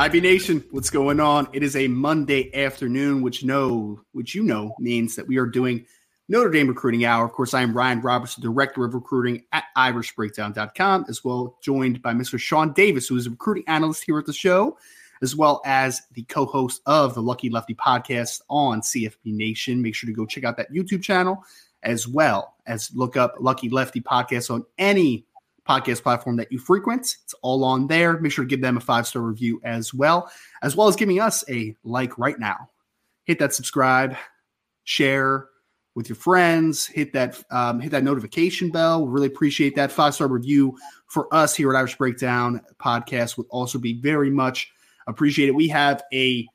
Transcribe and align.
IB 0.00 0.22
Nation, 0.22 0.64
what's 0.70 0.88
going 0.88 1.20
on? 1.20 1.46
It 1.52 1.62
is 1.62 1.76
a 1.76 1.86
Monday 1.86 2.50
afternoon, 2.54 3.20
which 3.20 3.44
know 3.44 4.00
which 4.12 4.34
you 4.34 4.42
know 4.42 4.74
means 4.78 5.14
that 5.14 5.28
we 5.28 5.36
are 5.36 5.44
doing 5.44 5.84
Notre 6.26 6.48
Dame 6.48 6.68
Recruiting 6.68 7.04
Hour. 7.04 7.26
Of 7.26 7.32
course, 7.32 7.52
I 7.52 7.60
am 7.60 7.76
Ryan 7.76 8.00
Robertson, 8.00 8.42
Director 8.42 8.82
of 8.86 8.94
Recruiting 8.94 9.44
at 9.52 9.64
IrishBreakdown.com, 9.76 11.04
as 11.10 11.22
well 11.22 11.58
joined 11.62 12.00
by 12.00 12.14
Mr. 12.14 12.40
Sean 12.40 12.72
Davis, 12.72 13.08
who 13.08 13.16
is 13.18 13.26
a 13.26 13.30
recruiting 13.30 13.64
analyst 13.66 14.04
here 14.04 14.18
at 14.18 14.24
the 14.24 14.32
show, 14.32 14.78
as 15.20 15.36
well 15.36 15.60
as 15.66 16.00
the 16.14 16.22
co-host 16.22 16.80
of 16.86 17.14
the 17.14 17.20
Lucky 17.20 17.50
Lefty 17.50 17.74
podcast 17.74 18.40
on 18.48 18.80
CFB 18.80 19.18
Nation. 19.24 19.82
Make 19.82 19.94
sure 19.94 20.08
to 20.08 20.16
go 20.16 20.24
check 20.24 20.44
out 20.44 20.56
that 20.56 20.72
YouTube 20.72 21.02
channel, 21.02 21.44
as 21.82 22.08
well 22.08 22.54
as 22.64 22.90
look 22.94 23.18
up 23.18 23.34
Lucky 23.38 23.68
Lefty 23.68 24.00
podcast 24.00 24.50
on 24.50 24.64
any 24.78 25.26
podcast 25.70 26.02
platform 26.02 26.36
that 26.36 26.50
you 26.50 26.58
frequent. 26.58 27.16
It's 27.24 27.34
all 27.42 27.64
on 27.64 27.86
there. 27.86 28.18
Make 28.18 28.32
sure 28.32 28.44
to 28.44 28.48
give 28.48 28.60
them 28.60 28.76
a 28.76 28.80
five 28.80 29.06
star 29.06 29.22
review 29.22 29.60
as 29.64 29.94
well, 29.94 30.30
as 30.62 30.74
well 30.74 30.88
as 30.88 30.96
giving 30.96 31.20
us 31.20 31.44
a 31.48 31.76
like 31.84 32.18
right 32.18 32.38
now. 32.38 32.68
Hit 33.24 33.38
that 33.38 33.54
subscribe, 33.54 34.16
share 34.84 35.46
with 35.94 36.08
your 36.08 36.16
friends. 36.16 36.86
Hit 36.86 37.12
that 37.12 37.42
um, 37.50 37.80
hit 37.80 37.92
that 37.92 38.02
notification 38.02 38.70
bell. 38.70 39.06
We 39.06 39.12
really 39.12 39.28
appreciate 39.28 39.76
that 39.76 39.92
five 39.92 40.14
star 40.14 40.26
review 40.26 40.76
for 41.06 41.32
us 41.32 41.54
here 41.54 41.70
at 41.70 41.78
Irish 41.78 41.96
Breakdown 41.96 42.60
podcast. 42.82 43.36
Would 43.36 43.46
also 43.50 43.78
be 43.78 44.00
very 44.00 44.30
much 44.30 44.72
appreciated. 45.06 45.54
We 45.54 45.68
have 45.68 46.02
a 46.12 46.46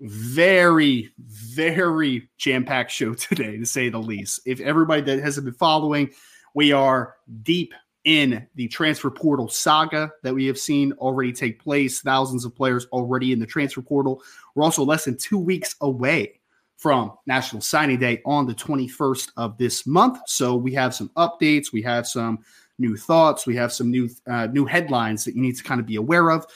very 0.00 1.12
very 1.18 2.28
jam 2.38 2.64
packed 2.64 2.90
show 2.90 3.14
today, 3.14 3.56
to 3.56 3.66
say 3.66 3.88
the 3.88 3.98
least. 3.98 4.40
If 4.46 4.58
everybody 4.60 5.02
that 5.02 5.20
hasn't 5.20 5.44
been 5.44 5.54
following, 5.54 6.10
we 6.54 6.72
are 6.72 7.14
deep 7.42 7.72
in 8.08 8.46
the 8.54 8.66
transfer 8.68 9.10
portal 9.10 9.50
saga 9.50 10.10
that 10.22 10.34
we 10.34 10.46
have 10.46 10.58
seen 10.58 10.92
already 10.92 11.30
take 11.30 11.62
place. 11.62 12.00
Thousands 12.00 12.46
of 12.46 12.56
players 12.56 12.86
already 12.86 13.32
in 13.32 13.38
the 13.38 13.44
transfer 13.44 13.82
portal. 13.82 14.22
We're 14.54 14.64
also 14.64 14.82
less 14.82 15.04
than 15.04 15.18
two 15.18 15.38
weeks 15.38 15.76
away 15.82 16.40
from 16.78 17.12
National 17.26 17.60
Signing 17.60 17.98
Day 17.98 18.22
on 18.24 18.46
the 18.46 18.54
21st 18.54 19.32
of 19.36 19.58
this 19.58 19.86
month. 19.86 20.20
So 20.26 20.56
we 20.56 20.72
have 20.72 20.94
some 20.94 21.10
updates, 21.18 21.70
we 21.70 21.82
have 21.82 22.06
some 22.06 22.38
new 22.78 22.96
thoughts, 22.96 23.46
we 23.46 23.56
have 23.56 23.74
some 23.74 23.90
new 23.90 24.08
uh, 24.26 24.46
new 24.46 24.64
headlines 24.64 25.26
that 25.26 25.34
you 25.34 25.42
need 25.42 25.58
to 25.58 25.62
kind 25.64 25.78
of 25.78 25.86
be 25.86 25.96
aware 25.96 26.30
of. 26.30 26.46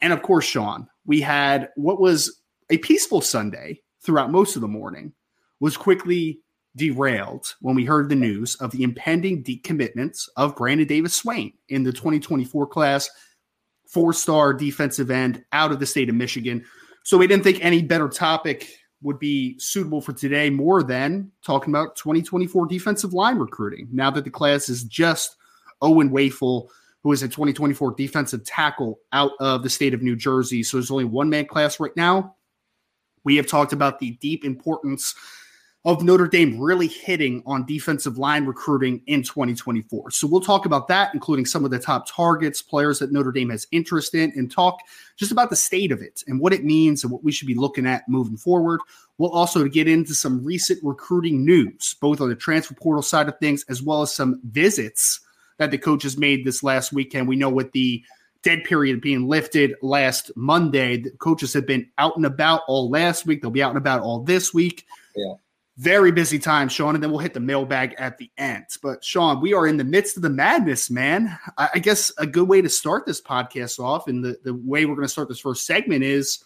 And 0.00 0.14
of 0.14 0.22
course, 0.22 0.46
Sean, 0.46 0.88
we 1.04 1.20
had 1.20 1.68
what 1.76 2.00
was 2.00 2.40
a 2.70 2.78
peaceful 2.78 3.20
Sunday 3.20 3.82
throughout 4.00 4.30
most 4.30 4.56
of 4.56 4.62
the 4.62 4.68
morning 4.68 5.12
was 5.60 5.76
quickly 5.76 6.40
derailed 6.76 7.54
when 7.60 7.74
we 7.74 7.84
heard 7.84 8.08
the 8.08 8.14
news 8.14 8.54
of 8.56 8.70
the 8.70 8.82
impending 8.82 9.42
decommitments 9.42 10.28
of 10.36 10.56
Brandon 10.56 10.86
Davis 10.86 11.14
Swain 11.14 11.52
in 11.68 11.82
the 11.82 11.92
2024 11.92 12.66
class, 12.66 13.10
four 13.86 14.12
star 14.12 14.54
defensive 14.54 15.10
end 15.10 15.44
out 15.52 15.72
of 15.72 15.80
the 15.80 15.86
state 15.86 16.08
of 16.08 16.14
Michigan. 16.14 16.64
So 17.04 17.18
we 17.18 17.26
didn't 17.26 17.44
think 17.44 17.62
any 17.62 17.82
better 17.82 18.08
topic 18.08 18.68
would 19.02 19.18
be 19.18 19.58
suitable 19.58 20.00
for 20.00 20.12
today 20.12 20.48
more 20.48 20.82
than 20.82 21.30
talking 21.44 21.72
about 21.72 21.96
2024 21.96 22.66
defensive 22.66 23.12
line 23.12 23.36
recruiting. 23.36 23.88
Now 23.92 24.10
that 24.12 24.24
the 24.24 24.30
class 24.30 24.68
is 24.68 24.84
just 24.84 25.36
Owen 25.82 26.10
Wafle, 26.10 26.68
who 27.02 27.12
is 27.12 27.22
a 27.22 27.28
2024 27.28 27.94
defensive 27.96 28.44
tackle 28.44 29.00
out 29.12 29.32
of 29.40 29.64
the 29.64 29.70
state 29.70 29.92
of 29.92 30.02
New 30.02 30.14
Jersey. 30.14 30.62
So 30.62 30.76
there's 30.76 30.90
only 30.90 31.04
one 31.04 31.28
man 31.28 31.46
class 31.46 31.80
right 31.80 31.96
now. 31.96 32.36
We 33.24 33.36
have 33.36 33.48
talked 33.48 33.72
about 33.72 33.98
the 33.98 34.12
deep 34.12 34.44
importance 34.44 35.14
of 35.84 36.04
Notre 36.04 36.28
Dame 36.28 36.60
really 36.60 36.86
hitting 36.86 37.42
on 37.44 37.66
defensive 37.66 38.16
line 38.16 38.46
recruiting 38.46 39.02
in 39.06 39.24
2024. 39.24 40.12
So 40.12 40.28
we'll 40.28 40.40
talk 40.40 40.64
about 40.64 40.86
that, 40.88 41.12
including 41.12 41.44
some 41.44 41.64
of 41.64 41.72
the 41.72 41.78
top 41.78 42.06
targets, 42.08 42.62
players 42.62 43.00
that 43.00 43.10
Notre 43.10 43.32
Dame 43.32 43.50
has 43.50 43.66
interest 43.72 44.14
in, 44.14 44.32
and 44.36 44.50
talk 44.50 44.78
just 45.16 45.32
about 45.32 45.50
the 45.50 45.56
state 45.56 45.90
of 45.90 46.00
it 46.00 46.22
and 46.28 46.38
what 46.38 46.52
it 46.52 46.64
means 46.64 47.02
and 47.02 47.12
what 47.12 47.24
we 47.24 47.32
should 47.32 47.48
be 47.48 47.56
looking 47.56 47.86
at 47.86 48.08
moving 48.08 48.36
forward. 48.36 48.78
We'll 49.18 49.32
also 49.32 49.66
get 49.66 49.88
into 49.88 50.14
some 50.14 50.44
recent 50.44 50.78
recruiting 50.84 51.44
news, 51.44 51.96
both 52.00 52.20
on 52.20 52.28
the 52.28 52.36
transfer 52.36 52.74
portal 52.74 53.02
side 53.02 53.28
of 53.28 53.38
things 53.38 53.64
as 53.68 53.82
well 53.82 54.02
as 54.02 54.14
some 54.14 54.40
visits 54.44 55.18
that 55.58 55.72
the 55.72 55.78
coaches 55.78 56.16
made 56.16 56.44
this 56.44 56.62
last 56.62 56.92
weekend. 56.92 57.26
We 57.26 57.36
know 57.36 57.50
with 57.50 57.72
the 57.72 58.04
dead 58.44 58.62
period 58.64 59.00
being 59.00 59.28
lifted 59.28 59.74
last 59.82 60.30
Monday, 60.36 60.98
the 60.98 61.10
coaches 61.10 61.52
have 61.54 61.66
been 61.66 61.88
out 61.98 62.16
and 62.16 62.26
about 62.26 62.62
all 62.68 62.88
last 62.88 63.26
week. 63.26 63.42
They'll 63.42 63.50
be 63.50 63.62
out 63.62 63.70
and 63.70 63.78
about 63.78 64.02
all 64.02 64.20
this 64.22 64.54
week. 64.54 64.86
Yeah 65.16 65.34
very 65.78 66.12
busy 66.12 66.38
time, 66.38 66.68
Sean, 66.68 66.94
and 66.94 67.02
then 67.02 67.10
we'll 67.10 67.20
hit 67.20 67.34
the 67.34 67.40
mailbag 67.40 67.94
at 67.98 68.18
the 68.18 68.30
end. 68.36 68.66
But 68.82 69.02
Sean, 69.02 69.40
we 69.40 69.54
are 69.54 69.66
in 69.66 69.78
the 69.78 69.84
midst 69.84 70.16
of 70.16 70.22
the 70.22 70.30
madness, 70.30 70.90
man. 70.90 71.38
I, 71.56 71.70
I 71.74 71.78
guess 71.78 72.12
a 72.18 72.26
good 72.26 72.48
way 72.48 72.60
to 72.60 72.68
start 72.68 73.06
this 73.06 73.22
podcast 73.22 73.78
off, 73.78 74.06
and 74.06 74.24
the, 74.24 74.38
the 74.44 74.54
way 74.54 74.84
we're 74.84 74.94
going 74.94 75.06
to 75.06 75.12
start 75.12 75.28
this 75.28 75.40
first 75.40 75.66
segment 75.66 76.04
is 76.04 76.44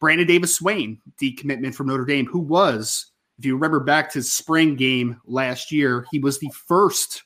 Brandon 0.00 0.26
Davis 0.26 0.56
Swain, 0.56 1.00
decommitment 1.20 1.74
from 1.74 1.86
Notre 1.86 2.04
Dame, 2.04 2.26
who 2.26 2.40
was, 2.40 3.06
if 3.38 3.44
you 3.44 3.54
remember 3.54 3.80
back 3.80 4.10
to 4.12 4.22
spring 4.22 4.74
game 4.74 5.20
last 5.26 5.70
year, 5.70 6.06
he 6.10 6.18
was 6.18 6.38
the 6.38 6.50
first 6.66 7.22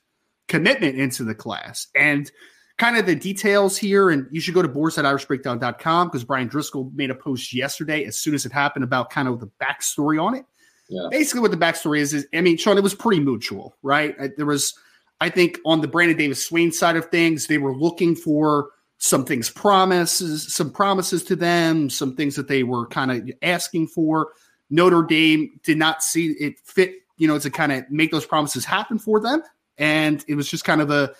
commitment 0.47 0.97
into 0.97 1.23
the 1.23 1.35
class. 1.35 1.87
And 1.95 2.29
kind 2.77 2.97
of 2.97 3.05
the 3.05 3.15
details 3.15 3.77
here, 3.77 4.09
and 4.09 4.27
you 4.31 4.41
should 4.41 4.53
go 4.53 4.61
to 4.61 4.67
boards 4.67 4.97
at 4.97 5.05
irishbreakdown.com 5.05 6.07
because 6.07 6.23
Bryan 6.23 6.49
Driskell 6.49 6.93
made 6.93 7.11
a 7.11 7.15
post 7.15 7.53
yesterday 7.53 8.05
as 8.05 8.17
soon 8.17 8.33
as 8.33 8.45
it 8.45 8.51
happened 8.51 8.83
about 8.83 9.09
kind 9.09 9.27
of 9.27 9.39
the 9.39 9.49
backstory 9.61 10.21
on 10.21 10.35
it. 10.35 10.45
Yeah. 10.91 11.07
Basically, 11.09 11.39
what 11.39 11.51
the 11.51 11.57
backstory 11.57 11.99
is 11.99 12.13
is 12.13 12.27
I 12.33 12.41
mean, 12.41 12.57
Sean, 12.57 12.77
it 12.77 12.83
was 12.83 12.93
pretty 12.93 13.21
mutual, 13.21 13.77
right? 13.81 14.13
There 14.35 14.45
was, 14.45 14.73
I 15.21 15.29
think, 15.29 15.57
on 15.65 15.79
the 15.79 15.87
Brandon 15.87 16.17
Davis 16.17 16.45
Swain 16.45 16.73
side 16.73 16.97
of 16.97 17.05
things, 17.05 17.47
they 17.47 17.57
were 17.57 17.73
looking 17.73 18.13
for 18.13 18.71
some 18.97 19.23
things 19.23 19.49
promises, 19.49 20.53
some 20.53 20.69
promises 20.69 21.23
to 21.23 21.35
them, 21.37 21.89
some 21.89 22.13
things 22.15 22.35
that 22.35 22.49
they 22.49 22.63
were 22.63 22.87
kind 22.87 23.09
of 23.09 23.31
asking 23.41 23.87
for. 23.87 24.33
Notre 24.69 25.03
Dame 25.03 25.59
did 25.63 25.77
not 25.77 26.03
see 26.03 26.31
it 26.39 26.59
fit, 26.59 26.95
you 27.17 27.27
know, 27.27 27.39
to 27.39 27.49
kind 27.49 27.71
of 27.71 27.89
make 27.89 28.11
those 28.11 28.25
promises 28.25 28.65
happen 28.65 28.99
for 28.99 29.21
them, 29.21 29.41
and 29.77 30.25
it 30.27 30.35
was 30.35 30.49
just 30.49 30.65
kind 30.65 30.81
of 30.81 30.91
a, 30.91 31.13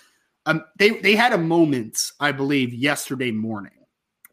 um, 0.47 0.65
they 0.79 0.89
they 0.99 1.15
had 1.15 1.31
a 1.31 1.37
moment, 1.37 1.97
I 2.19 2.33
believe, 2.33 2.73
yesterday 2.73 3.31
morning 3.31 3.71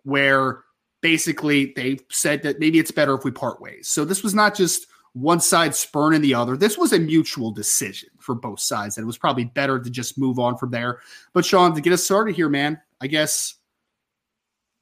where 0.03 0.65
basically 1.01 1.73
they 1.77 1.99
said 2.11 2.43
that 2.43 2.59
maybe 2.59 2.81
it's 2.81 2.91
better 2.91 3.15
if 3.15 3.23
we 3.23 3.31
part 3.31 3.61
ways. 3.61 3.89
So 3.89 4.05
this 4.05 4.25
was 4.25 4.35
not 4.35 4.57
just 4.57 4.89
one 5.21 5.41
side 5.41 5.75
spurning 5.75 6.21
the 6.21 6.35
other. 6.35 6.57
This 6.57 6.79
was 6.79 6.93
a 6.93 6.99
mutual 6.99 7.51
decision 7.51 8.11
for 8.19 8.35
both 8.35 8.61
sides, 8.61 8.97
and 8.97 9.05
it 9.05 9.07
was 9.07 9.19
probably 9.19 9.45
better 9.45 9.79
to 9.79 9.91
just 9.91 10.19
move 10.19 10.39
on 10.39 10.57
from 10.57 10.71
there. 10.71 11.01
But 11.33 11.45
Sean, 11.45 11.75
to 11.75 11.81
get 11.81 11.93
us 11.93 12.05
started 12.05 12.37
here, 12.37 12.49
man, 12.49 12.81
I 13.01 13.07
guess 13.07 13.55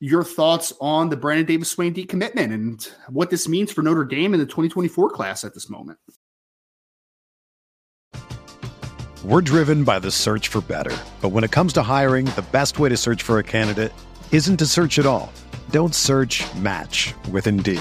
your 0.01 0.25
thoughts 0.25 0.73
on 0.81 1.09
the 1.09 1.17
Brandon 1.17 1.47
Davis 1.47 1.71
Swain 1.71 1.95
decommitment 1.95 2.53
and 2.53 2.93
what 3.09 3.31
this 3.31 3.49
means 3.49 3.73
for 3.73 3.83
Notre 3.83 4.05
Dame 4.05 4.35
in 4.35 4.41
the 4.41 4.47
2024 4.47 5.11
class 5.11 5.45
at 5.45 5.55
this 5.55 5.71
moment. 5.71 5.99
We're 9.25 9.41
driven 9.41 9.83
by 9.83 9.99
the 9.99 10.11
search 10.11 10.49
for 10.49 10.61
better. 10.61 10.97
But 11.21 11.31
when 11.31 11.43
it 11.43 11.51
comes 11.51 11.73
to 11.75 11.83
hiring, 11.83 12.27
the 12.27 12.47
best 12.53 12.79
way 12.79 12.91
to 12.91 12.97
search 12.97 13.23
for 13.23 13.39
a 13.39 13.43
candidate 13.43 13.93
isn't 14.31 14.59
to 14.59 14.67
search 14.67 14.99
at 14.99 15.07
all. 15.07 15.33
Don't 15.71 15.95
search 15.95 16.45
match 16.57 17.15
with 17.33 17.47
Indeed. 17.47 17.81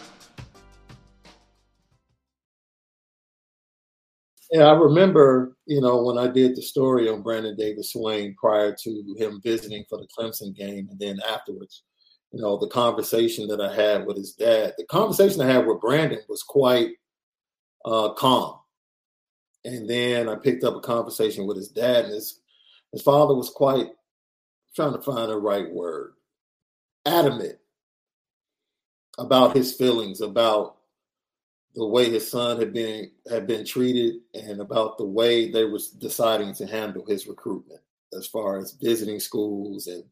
Yeah, 4.51 4.63
I 4.63 4.73
remember, 4.73 5.55
you 5.65 5.79
know, 5.79 6.03
when 6.03 6.17
I 6.17 6.27
did 6.27 6.57
the 6.57 6.61
story 6.61 7.07
on 7.07 7.21
Brandon 7.21 7.55
Davis 7.55 7.93
Swain 7.93 8.35
prior 8.37 8.75
to 8.83 9.15
him 9.17 9.39
visiting 9.41 9.85
for 9.89 9.97
the 9.97 10.07
Clemson 10.07 10.53
game 10.53 10.89
and 10.91 10.99
then 10.99 11.19
afterwards, 11.27 11.83
you 12.33 12.41
know, 12.41 12.57
the 12.57 12.67
conversation 12.67 13.47
that 13.47 13.61
I 13.61 13.73
had 13.73 14.05
with 14.05 14.17
his 14.17 14.33
dad. 14.33 14.73
The 14.77 14.85
conversation 14.85 15.39
I 15.39 15.51
had 15.51 15.65
with 15.65 15.79
Brandon 15.79 16.19
was 16.27 16.43
quite 16.43 16.91
uh, 17.85 18.09
calm. 18.13 18.59
And 19.63 19.89
then 19.89 20.27
I 20.27 20.35
picked 20.35 20.65
up 20.65 20.75
a 20.75 20.81
conversation 20.81 21.47
with 21.47 21.55
his 21.55 21.69
dad, 21.69 22.05
and 22.05 22.13
his, 22.13 22.41
his 22.91 23.01
father 23.03 23.35
was 23.35 23.49
quite 23.49 23.87
trying 24.75 24.93
to 24.93 25.01
find 25.01 25.29
the 25.29 25.37
right 25.37 25.69
word 25.71 26.13
adamant 27.05 27.57
about 29.17 29.55
his 29.55 29.73
feelings 29.73 30.19
about 30.21 30.77
the 31.75 31.85
way 31.85 32.09
his 32.09 32.29
son 32.29 32.59
had 32.59 32.73
been 32.73 33.11
had 33.29 33.47
been 33.47 33.65
treated 33.65 34.15
and 34.33 34.59
about 34.59 34.97
the 34.97 35.05
way 35.05 35.49
they 35.49 35.65
was 35.65 35.89
deciding 35.89 36.53
to 36.55 36.65
handle 36.65 37.05
his 37.05 37.27
recruitment 37.27 37.81
as 38.17 38.27
far 38.27 38.57
as 38.57 38.73
visiting 38.73 39.19
schools 39.19 39.87
and 39.87 40.03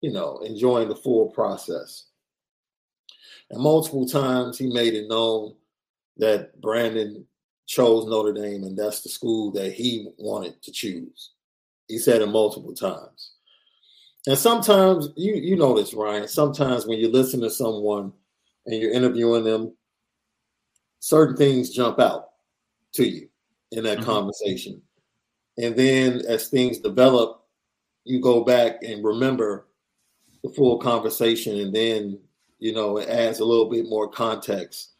you 0.00 0.12
know 0.12 0.38
enjoying 0.38 0.88
the 0.88 0.96
full 0.96 1.30
process. 1.30 2.06
And 3.50 3.62
multiple 3.62 4.06
times 4.06 4.58
he 4.58 4.72
made 4.72 4.94
it 4.94 5.08
known 5.08 5.54
that 6.16 6.60
brandon 6.60 7.26
chose 7.66 8.06
notre 8.06 8.32
dame 8.32 8.62
and 8.64 8.78
that's 8.78 9.00
the 9.00 9.08
school 9.08 9.50
that 9.52 9.72
he 9.72 10.08
wanted 10.16 10.62
to 10.62 10.70
choose. 10.70 11.32
He 11.88 11.98
said 11.98 12.22
it 12.22 12.26
multiple 12.26 12.74
times. 12.74 13.32
And 14.26 14.38
sometimes 14.38 15.08
you 15.16 15.34
you 15.34 15.56
know 15.56 15.74
this 15.76 15.92
ryan 15.92 16.28
sometimes 16.28 16.86
when 16.86 17.00
you 17.00 17.10
listen 17.10 17.40
to 17.40 17.50
someone 17.50 18.12
and 18.66 18.80
you're 18.80 18.92
interviewing 18.92 19.44
them 19.44 19.74
certain 21.04 21.36
things 21.36 21.68
jump 21.68 22.00
out 22.00 22.30
to 22.90 23.06
you 23.06 23.28
in 23.72 23.84
that 23.84 23.98
mm-hmm. 23.98 24.06
conversation. 24.06 24.80
And 25.58 25.76
then 25.76 26.22
as 26.26 26.48
things 26.48 26.78
develop, 26.78 27.44
you 28.04 28.22
go 28.22 28.42
back 28.42 28.82
and 28.82 29.04
remember 29.04 29.66
the 30.42 30.48
full 30.48 30.78
conversation 30.78 31.58
and 31.60 31.74
then, 31.74 32.18
you 32.58 32.72
know, 32.72 32.96
it 32.96 33.10
adds 33.10 33.40
a 33.40 33.44
little 33.44 33.68
bit 33.68 33.86
more 33.86 34.08
context 34.08 34.92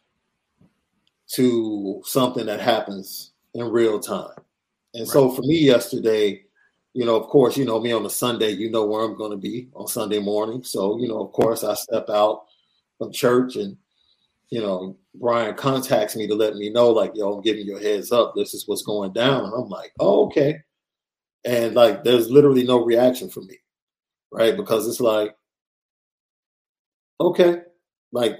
to 1.29 2.03
something 2.05 2.45
that 2.45 2.61
happens 2.61 3.31
in 3.55 3.71
real 3.71 3.99
time. 3.99 4.37
And 4.93 5.07
right. 5.07 5.09
so 5.09 5.31
for 5.31 5.41
me 5.41 5.57
yesterday, 5.57 6.43
you 6.93 7.03
know, 7.03 7.15
of 7.15 7.27
course, 7.29 7.57
you 7.57 7.65
know 7.65 7.79
me 7.79 7.91
on 7.91 8.05
a 8.05 8.11
Sunday, 8.11 8.51
you 8.51 8.69
know 8.69 8.85
where 8.85 9.03
I'm 9.03 9.17
going 9.17 9.31
to 9.31 9.37
be 9.37 9.69
on 9.73 9.87
Sunday 9.87 10.19
morning. 10.19 10.63
So, 10.63 10.99
you 10.99 11.07
know, 11.07 11.25
of 11.25 11.31
course, 11.31 11.63
I 11.63 11.73
step 11.73 12.11
out 12.11 12.45
of 13.01 13.11
church 13.11 13.55
and 13.55 13.75
you 14.49 14.61
know, 14.61 14.97
Bryan 15.15 15.55
contacts 15.55 16.15
me 16.15 16.27
to 16.27 16.35
let 16.35 16.55
me 16.55 16.69
know, 16.69 16.89
like, 16.89 17.11
yo, 17.15 17.33
I'm 17.33 17.41
giving 17.41 17.65
you 17.65 17.77
a 17.77 17.81
heads 17.81 18.11
up. 18.11 18.33
This 18.35 18.53
is 18.53 18.67
what's 18.67 18.83
going 18.83 19.13
down. 19.13 19.45
And 19.45 19.53
I'm 19.53 19.69
like, 19.69 19.91
oh, 19.99 20.27
okay. 20.27 20.61
And 21.45 21.75
like, 21.75 22.03
there's 22.03 22.29
literally 22.29 22.63
no 22.63 22.83
reaction 22.83 23.29
from 23.29 23.47
me, 23.47 23.57
right? 24.31 24.55
Because 24.55 24.87
it's 24.87 24.99
like, 24.99 25.35
okay, 27.19 27.61
like, 28.11 28.39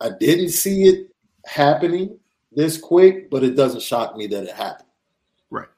I 0.00 0.10
didn't 0.18 0.50
see 0.50 0.84
it 0.84 1.08
happening 1.44 2.18
this 2.52 2.78
quick, 2.78 3.30
but 3.30 3.44
it 3.44 3.56
doesn't 3.56 3.82
shock 3.82 4.16
me 4.16 4.26
that 4.28 4.44
it 4.44 4.54
happened. 4.54 4.88
Right. 5.50 5.68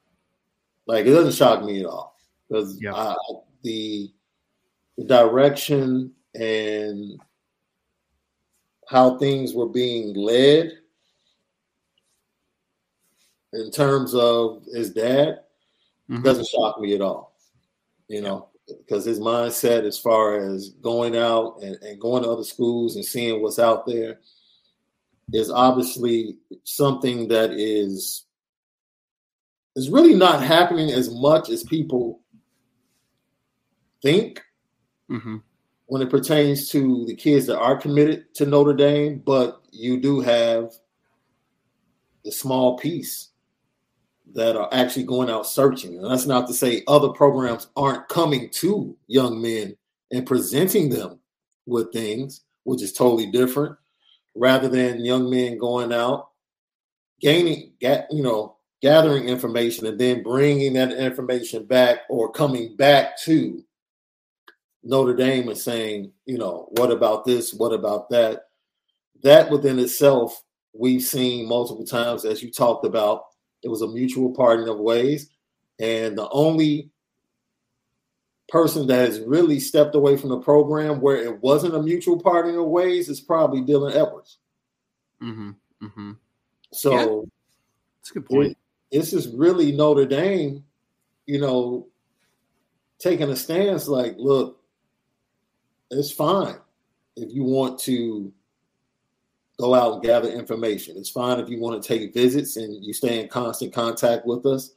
Like, 0.86 1.06
it 1.06 1.10
doesn't 1.10 1.34
shock 1.34 1.64
me 1.64 1.80
at 1.80 1.86
all 1.86 2.16
because 2.48 2.78
yeah. 2.80 3.14
the, 3.62 4.10
the 4.96 5.04
direction 5.04 6.12
and 6.34 7.20
how 8.92 9.16
things 9.16 9.54
were 9.54 9.68
being 9.68 10.14
led 10.14 10.70
in 13.54 13.70
terms 13.70 14.14
of 14.14 14.64
his 14.72 14.92
dad 14.92 15.40
mm-hmm. 16.10 16.22
doesn't 16.22 16.46
shock 16.46 16.78
me 16.78 16.94
at 16.94 17.00
all. 17.00 17.34
You 18.08 18.20
know, 18.20 18.48
because 18.68 19.06
his 19.06 19.18
mindset 19.18 19.84
as 19.86 19.98
far 19.98 20.36
as 20.36 20.70
going 20.82 21.16
out 21.16 21.60
and, 21.62 21.76
and 21.76 21.98
going 21.98 22.22
to 22.22 22.28
other 22.28 22.44
schools 22.44 22.96
and 22.96 23.04
seeing 23.04 23.40
what's 23.40 23.58
out 23.58 23.86
there 23.86 24.20
is 25.32 25.50
obviously 25.50 26.36
something 26.64 27.28
that 27.28 27.52
is 27.52 28.26
is 29.74 29.88
really 29.88 30.14
not 30.14 30.42
happening 30.42 30.90
as 30.90 31.10
much 31.14 31.48
as 31.48 31.64
people 31.64 32.20
think. 34.02 34.42
Mm-hmm 35.10 35.38
when 35.92 36.00
it 36.00 36.08
pertains 36.08 36.70
to 36.70 37.04
the 37.04 37.14
kids 37.14 37.44
that 37.44 37.58
are 37.58 37.76
committed 37.76 38.24
to 38.32 38.46
Notre 38.46 38.72
Dame, 38.72 39.18
but 39.26 39.60
you 39.72 40.00
do 40.00 40.20
have 40.20 40.72
the 42.24 42.32
small 42.32 42.78
piece 42.78 43.28
that 44.32 44.56
are 44.56 44.70
actually 44.72 45.02
going 45.02 45.28
out 45.28 45.46
searching. 45.46 45.98
And 45.98 46.10
that's 46.10 46.24
not 46.24 46.46
to 46.46 46.54
say 46.54 46.82
other 46.88 47.10
programs 47.10 47.68
aren't 47.76 48.08
coming 48.08 48.48
to 48.52 48.96
young 49.06 49.42
men 49.42 49.76
and 50.10 50.24
presenting 50.24 50.88
them 50.88 51.20
with 51.66 51.92
things, 51.92 52.40
which 52.64 52.80
is 52.80 52.94
totally 52.94 53.30
different, 53.30 53.76
rather 54.34 54.70
than 54.70 55.04
young 55.04 55.28
men 55.28 55.58
going 55.58 55.92
out, 55.92 56.30
gaining, 57.20 57.74
you 57.82 58.22
know, 58.22 58.56
gathering 58.80 59.28
information 59.28 59.84
and 59.84 60.00
then 60.00 60.22
bringing 60.22 60.72
that 60.72 60.92
information 60.92 61.66
back 61.66 61.98
or 62.08 62.32
coming 62.32 62.76
back 62.76 63.18
to 63.18 63.62
Notre 64.82 65.14
Dame 65.14 65.48
and 65.48 65.58
saying, 65.58 66.12
you 66.26 66.38
know, 66.38 66.68
what 66.72 66.90
about 66.90 67.24
this? 67.24 67.54
What 67.54 67.72
about 67.72 68.10
that? 68.10 68.46
That 69.22 69.50
within 69.50 69.78
itself, 69.78 70.42
we've 70.72 71.02
seen 71.02 71.48
multiple 71.48 71.84
times, 71.84 72.24
as 72.24 72.42
you 72.42 72.50
talked 72.50 72.84
about, 72.84 73.26
it 73.62 73.68
was 73.68 73.82
a 73.82 73.88
mutual 73.88 74.34
parting 74.34 74.68
of 74.68 74.78
ways. 74.78 75.30
And 75.78 76.18
the 76.18 76.28
only 76.30 76.90
person 78.48 78.86
that 78.86 79.08
has 79.08 79.20
really 79.20 79.60
stepped 79.60 79.94
away 79.94 80.16
from 80.16 80.30
the 80.30 80.40
program 80.40 81.00
where 81.00 81.16
it 81.16 81.40
wasn't 81.40 81.74
a 81.74 81.82
mutual 81.82 82.20
parting 82.20 82.56
of 82.56 82.66
ways 82.66 83.08
is 83.08 83.20
probably 83.20 83.62
Dylan 83.62 83.94
Edwards. 83.94 84.38
Mm-hmm. 85.22 85.50
Mm-hmm. 85.82 86.12
So 86.72 86.92
yeah. 86.92 87.30
that's 87.98 88.10
a 88.10 88.14
good 88.14 88.26
point. 88.26 88.58
This 88.90 89.12
is 89.12 89.28
really 89.28 89.72
Notre 89.72 90.04
Dame, 90.04 90.64
you 91.26 91.40
know, 91.40 91.86
taking 92.98 93.30
a 93.30 93.36
stance 93.36 93.88
like, 93.88 94.16
look, 94.18 94.61
it's 95.92 96.10
fine 96.10 96.56
if 97.16 97.32
you 97.32 97.44
want 97.44 97.78
to 97.80 98.32
go 99.58 99.74
out 99.74 99.94
and 99.94 100.02
gather 100.02 100.28
information. 100.30 100.96
It's 100.96 101.10
fine 101.10 101.38
if 101.38 101.48
you 101.48 101.60
want 101.60 101.80
to 101.80 101.86
take 101.86 102.14
visits 102.14 102.56
and 102.56 102.84
you 102.84 102.92
stay 102.92 103.20
in 103.20 103.28
constant 103.28 103.72
contact 103.72 104.26
with 104.26 104.44
us. 104.46 104.70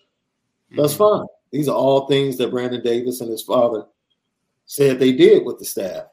That's 0.75 0.93
mm-hmm. 0.93 1.19
fine. 1.19 1.27
These 1.51 1.67
are 1.69 1.75
all 1.75 2.07
things 2.07 2.37
that 2.37 2.51
Brandon 2.51 2.83
Davis 2.83 3.21
and 3.21 3.29
his 3.29 3.41
father 3.41 3.85
said 4.65 4.99
they 4.99 5.13
did 5.13 5.45
with 5.45 5.59
the 5.59 5.65
staff. 5.65 6.05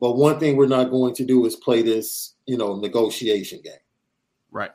But 0.00 0.16
one 0.16 0.38
thing 0.38 0.56
we're 0.56 0.66
not 0.66 0.90
going 0.90 1.14
to 1.14 1.24
do 1.24 1.44
is 1.46 1.56
play 1.56 1.82
this, 1.82 2.34
you 2.46 2.56
know, 2.56 2.76
negotiation 2.76 3.60
game. 3.62 3.72
Right. 4.50 4.70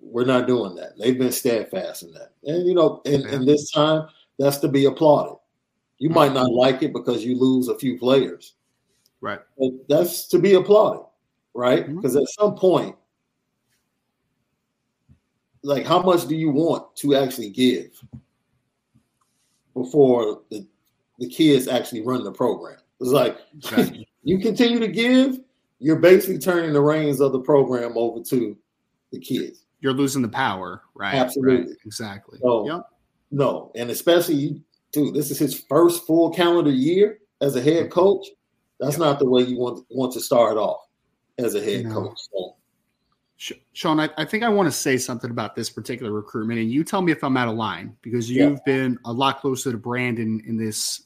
We're 0.00 0.24
not 0.24 0.46
doing 0.46 0.74
that. 0.76 0.98
They've 0.98 1.18
been 1.18 1.32
steadfast 1.32 2.02
in 2.02 2.12
that. 2.14 2.32
And 2.44 2.66
you 2.66 2.74
know, 2.74 3.00
in, 3.04 3.26
in 3.28 3.46
this 3.46 3.70
time, 3.70 4.08
that's 4.38 4.58
to 4.58 4.68
be 4.68 4.86
applauded. 4.86 5.36
You 6.02 6.08
mm-hmm. 6.08 6.18
might 6.18 6.32
not 6.32 6.50
like 6.50 6.82
it 6.82 6.92
because 6.92 7.24
you 7.24 7.38
lose 7.38 7.68
a 7.68 7.78
few 7.78 7.96
players. 7.96 8.54
Right. 9.20 9.38
But 9.56 9.70
that's 9.88 10.26
to 10.28 10.40
be 10.40 10.54
applauded, 10.54 11.04
right? 11.54 11.86
Because 11.86 12.16
mm-hmm. 12.16 12.22
at 12.22 12.28
some 12.30 12.56
point, 12.56 12.96
like 15.62 15.86
how 15.86 16.02
much 16.02 16.26
do 16.26 16.34
you 16.34 16.50
want 16.50 16.96
to 16.96 17.14
actually 17.14 17.50
give 17.50 18.02
before 19.74 20.42
the, 20.50 20.66
the 21.20 21.28
kids 21.28 21.68
actually 21.68 22.00
run 22.00 22.24
the 22.24 22.32
program? 22.32 22.80
It's 23.00 23.10
like 23.10 23.38
exactly. 23.54 24.08
you 24.24 24.40
continue 24.40 24.80
to 24.80 24.88
give, 24.88 25.38
you're 25.78 26.00
basically 26.00 26.40
turning 26.40 26.72
the 26.72 26.80
reins 26.80 27.20
of 27.20 27.30
the 27.30 27.38
program 27.38 27.92
over 27.94 28.20
to 28.24 28.56
the 29.12 29.20
kids. 29.20 29.66
You're 29.78 29.92
losing 29.92 30.22
the 30.22 30.28
power, 30.28 30.82
right? 30.96 31.14
Absolutely. 31.14 31.66
Right. 31.66 31.76
Exactly. 31.86 32.40
So, 32.42 32.66
yep. 32.66 32.88
No, 33.30 33.70
and 33.76 33.88
especially, 33.88 34.60
dude, 34.92 35.14
this 35.14 35.30
is 35.30 35.38
his 35.38 35.58
first 35.58 36.06
full 36.06 36.30
calendar 36.30 36.70
year 36.70 37.18
as 37.40 37.56
a 37.56 37.62
head 37.62 37.84
mm-hmm. 37.84 37.92
coach. 37.92 38.26
That's 38.78 38.98
not 38.98 39.18
the 39.18 39.28
way 39.28 39.42
you 39.42 39.58
want 39.58 39.84
want 39.90 40.12
to 40.14 40.20
start 40.20 40.56
off 40.56 40.80
as 41.38 41.54
a 41.54 41.62
head 41.62 41.84
no. 41.84 41.94
coach. 41.94 42.18
So, 42.32 43.54
Sean, 43.72 43.98
I, 43.98 44.08
I, 44.16 44.24
think 44.24 44.44
I 44.44 44.48
want 44.48 44.68
to 44.68 44.72
say 44.72 44.96
something 44.96 45.30
about 45.30 45.56
this 45.56 45.68
particular 45.68 46.12
recruitment, 46.12 46.60
and 46.60 46.70
you 46.70 46.84
tell 46.84 47.02
me 47.02 47.10
if 47.10 47.24
I'm 47.24 47.36
out 47.36 47.48
of 47.48 47.54
line 47.54 47.96
because 48.02 48.30
you've 48.30 48.52
yeah. 48.52 48.58
been 48.64 48.98
a 49.04 49.12
lot 49.12 49.40
closer 49.40 49.72
to 49.72 49.78
Brandon 49.78 50.40
in 50.46 50.56
this 50.56 51.04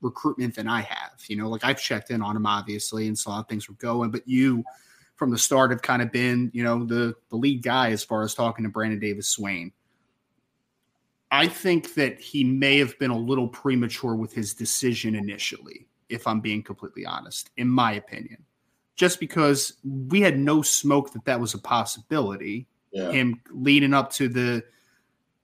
recruitment 0.00 0.54
than 0.54 0.68
I 0.68 0.82
have. 0.82 1.12
You 1.26 1.36
know, 1.36 1.48
like 1.48 1.64
I've 1.64 1.80
checked 1.80 2.10
in 2.10 2.22
on 2.22 2.36
him 2.36 2.46
obviously 2.46 3.08
and 3.08 3.18
saw 3.18 3.36
how 3.36 3.42
things 3.44 3.68
were 3.68 3.74
going, 3.76 4.10
but 4.10 4.26
you 4.26 4.64
from 5.16 5.30
the 5.30 5.38
start 5.38 5.70
have 5.70 5.82
kind 5.82 6.02
of 6.02 6.12
been, 6.12 6.50
you 6.52 6.62
know, 6.62 6.84
the 6.84 7.14
the 7.30 7.36
lead 7.36 7.62
guy 7.62 7.90
as 7.90 8.04
far 8.04 8.22
as 8.22 8.34
talking 8.34 8.64
to 8.64 8.68
Brandon 8.68 8.98
Davis 8.98 9.28
Swain. 9.28 9.72
I 11.32 11.48
think 11.48 11.94
that 11.94 12.20
he 12.20 12.44
may 12.44 12.78
have 12.78 12.96
been 13.00 13.10
a 13.10 13.18
little 13.18 13.48
premature 13.48 14.14
with 14.14 14.32
his 14.32 14.54
decision 14.54 15.16
initially, 15.16 15.88
if 16.08 16.26
I'm 16.26 16.40
being 16.40 16.62
completely 16.62 17.04
honest, 17.04 17.50
in 17.56 17.68
my 17.68 17.94
opinion 17.94 18.44
just 18.94 19.20
because 19.20 19.74
we 19.84 20.20
had 20.20 20.38
no 20.38 20.62
smoke 20.62 21.12
that 21.12 21.24
that 21.24 21.40
was 21.40 21.54
a 21.54 21.58
possibility. 21.58 22.66
Yeah. 22.92 23.10
Him 23.10 23.40
leading 23.50 23.94
up 23.94 24.12
to 24.12 24.28
the 24.28 24.62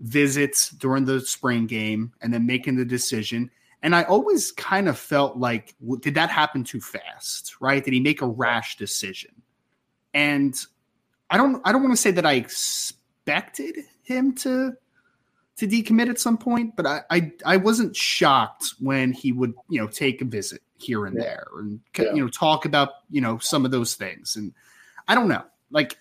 visits 0.01 0.71
during 0.71 1.05
the 1.05 1.21
spring 1.21 1.67
game 1.67 2.13
and 2.21 2.33
then 2.33 2.47
making 2.47 2.77
the 2.77 2.85
decision. 2.85 3.51
And 3.83 3.95
I 3.95 4.03
always 4.05 4.53
kind 4.53 4.89
of 4.89 4.99
felt 4.99 5.39
like, 5.39 5.75
did 6.01 6.15
that 6.15 6.31
happen 6.31 6.63
too 6.63 6.81
fast? 6.81 7.57
Right? 7.61 7.83
Did 7.83 7.95
he 7.95 8.01
make 8.01 8.23
a 8.23 8.27
rash 8.27 8.77
decision? 8.77 9.31
And 10.13 10.55
I 11.31 11.37
don't, 11.37 11.63
I 11.65 11.73
don't 11.73 11.83
want 11.83 11.95
to 11.95 12.01
say 12.01 12.11
that 12.11 12.27
I 12.27 12.35
expected 12.35 13.79
him 14.03 14.35
to 14.37 14.75
to 15.59 15.67
decommit 15.67 16.09
at 16.09 16.21
some 16.21 16.39
point, 16.39 16.77
but 16.77 16.87
I, 16.87 17.03
I, 17.11 17.33
I 17.45 17.57
wasn't 17.57 17.95
shocked 17.95 18.75
when 18.79 19.13
he 19.13 19.33
would 19.33 19.55
you 19.69 19.81
know 19.81 19.89
take 19.89 20.23
a 20.23 20.25
visit 20.25 20.63
here 20.79 21.07
and 21.07 21.17
yeah. 21.17 21.23
there 21.23 21.47
and 21.57 21.81
yeah. 21.99 22.15
you 22.15 22.23
know 22.23 22.29
talk 22.29 22.65
about 22.65 22.91
you 23.11 23.21
know 23.21 23.39
some 23.39 23.65
of 23.65 23.71
those 23.71 23.95
things 23.95 24.37
and 24.37 24.53
i 25.09 25.15
don't 25.15 25.29
know 25.29 25.43
like 25.71 25.99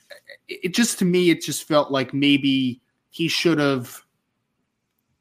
it 0.48 0.74
just 0.74 1.00
to 1.00 1.06
me 1.06 1.30
it 1.30 1.42
just 1.42 1.68
felt 1.68 1.92
like 1.92 2.14
maybe 2.14 2.80
he 3.10 3.28
should 3.28 3.60
have 3.60 4.04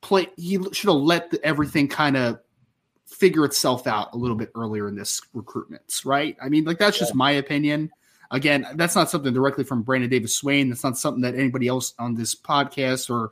played 0.03 0.31
he 0.37 0.59
should 0.73 0.89
have 0.89 1.01
let 1.01 1.31
the, 1.31 1.45
everything 1.45 1.89
kind 1.89 2.17
of 2.17 2.39
figure 3.07 3.45
itself 3.45 3.87
out 3.87 4.13
a 4.13 4.17
little 4.17 4.37
bit 4.37 4.51
earlier 4.55 4.89
in 4.89 4.95
this 4.95 5.21
recruitments 5.35 6.05
right 6.05 6.37
i 6.43 6.49
mean 6.49 6.65
like 6.65 6.79
that's 6.79 6.99
yeah. 6.99 7.05
just 7.05 7.15
my 7.15 7.31
opinion 7.33 7.91
again 8.31 8.67
that's 8.75 8.95
not 8.95 9.09
something 9.09 9.33
directly 9.33 9.65
from 9.65 9.83
brandon 9.83 10.11
davis 10.11 10.35
swain 10.35 10.69
that's 10.69 10.85
not 10.85 10.99
something 10.99 11.23
that 11.23 11.35
anybody 11.35 11.67
else 11.67 11.95
on 11.99 12.15
this 12.15 12.35
podcast 12.35 13.09
or 13.09 13.31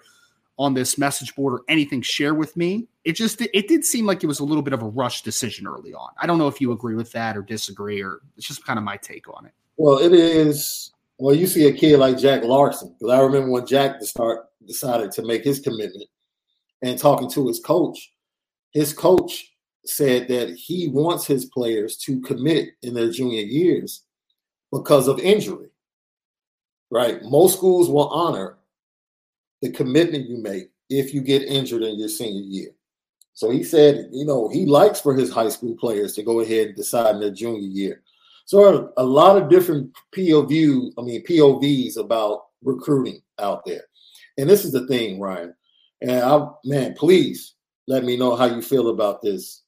on 0.59 0.75
this 0.75 0.97
message 0.99 1.35
board 1.35 1.55
or 1.55 1.63
anything 1.69 2.01
share 2.01 2.35
with 2.35 2.57
me. 2.57 2.87
It 3.05 3.13
just 3.13 3.41
it 3.41 3.69
did 3.69 3.85
seem 3.85 4.07
like 4.07 4.23
it 4.23 4.27
was 4.27 4.41
a 4.41 4.45
little 4.45 4.63
bit 4.63 4.73
of 4.73 4.83
a 4.83 4.89
rush 4.89 5.23
decision 5.23 5.67
early 5.67 5.93
on. 5.95 6.11
I 6.21 6.27
don't 6.27 6.39
know 6.39 6.49
if 6.49 6.61
you 6.61 6.73
agree 6.73 6.95
with 6.95 7.13
that 7.13 7.37
or 7.37 7.43
disagree, 7.43 8.03
or 8.03 8.21
it's 8.37 8.47
just 8.47 8.65
kind 8.65 8.79
of 8.79 8.85
my 8.85 8.97
take 8.97 9.29
on 9.35 9.47
it. 9.47 9.53
Well, 9.77 9.99
it 9.99 10.13
is. 10.13 10.93
Well, 11.19 11.35
you 11.35 11.47
see 11.47 11.69
a 11.69 11.73
kid 11.73 11.99
like 11.99 12.19
Jack 12.19 12.45
Larsen 12.45 12.95
because 12.99 13.13
I 13.13 13.21
remember 13.21 13.51
when 13.51 13.67
Jack 13.67 13.99
to 14.01 14.07
start 14.07 14.47
decided 14.67 15.13
to 15.13 15.23
make 15.23 15.45
his 15.45 15.61
commitment 15.61 16.09
and 16.83 16.99
talking 16.99 17.31
to 17.31 17.47
his 17.47 17.61
coach. 17.61 18.13
His 18.73 18.93
coach 18.93 19.53
said 19.85 20.29
that 20.29 20.51
he 20.51 20.89
wants 20.89 21.27
his 21.27 21.45
players 21.47 21.97
to 21.99 22.21
commit 22.23 22.71
in 22.83 22.95
their 22.95 23.11
junior 23.11 23.43
years 23.43 24.03
because 24.73 25.09
of 25.09 25.21
injury. 25.21 25.69
Right? 26.91 27.23
Most 27.23 27.57
schools 27.57 27.89
will 27.89 28.09
honor 28.09 28.57
the 29.65 29.71
commitment 29.71 30.29
you 30.29 30.37
make 30.37 30.69
if 30.91 31.15
you 31.15 31.23
get 31.23 31.43
injured 31.43 31.81
in 31.81 31.99
your 31.99 32.11
senior 32.11 32.43
year. 32.43 32.69
So 33.33 33.51
he 33.51 33.65
said, 33.65 34.11
you 34.13 34.27
know, 34.27 34.47
he 34.51 34.67
likes 34.67 35.01
for 35.01 35.15
his 35.15 35.33
high 35.33 35.49
school 35.49 35.75
players 35.77 36.13
to 36.15 36.23
go 36.23 36.41
ahead 36.41 36.67
and 36.67 36.77
decide 36.77 37.15
in 37.15 37.21
their 37.23 37.31
junior 37.31 37.67
year. 37.67 38.03
So 38.45 38.93
a 38.99 39.03
lot 39.03 39.39
of 39.41 39.49
different 39.49 39.91
POV, 40.15 40.93
I 40.99 41.03
mean 41.03 41.25
POVs 41.25 41.97
about 41.97 42.43
recruiting 42.63 43.23
out 43.39 43.65
there. 43.65 43.81
And 44.37 44.51
this 44.51 44.67
is 44.67 44.73
the 44.73 44.87
thing, 44.87 45.19
Ryan. 45.19 45.55
And 46.03 46.23
I 46.23 46.47
man, 46.67 46.93
please 46.93 47.55
let 47.89 48.05
me 48.05 48.19
know 48.19 48.37
how 48.37 48.45
you 48.45 48.61
feel 48.61 48.91
about 48.91 49.23
this. 49.23 49.63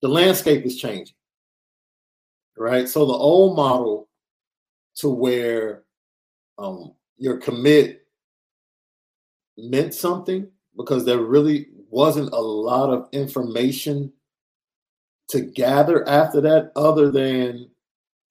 The 0.00 0.08
landscape 0.08 0.64
is 0.64 0.78
changing. 0.78 1.16
Right? 2.56 2.88
So 2.88 3.04
the 3.04 3.14
old 3.14 3.56
model 3.56 4.08
to 4.98 5.08
where 5.08 5.82
um, 6.56 6.92
your 7.18 7.38
commit 7.38 7.99
meant 9.62 9.94
something 9.94 10.48
because 10.76 11.04
there 11.04 11.18
really 11.18 11.68
wasn't 11.90 12.32
a 12.32 12.40
lot 12.40 12.90
of 12.90 13.08
information 13.12 14.12
to 15.28 15.40
gather 15.40 16.08
after 16.08 16.40
that 16.40 16.72
other 16.76 17.10
than 17.10 17.68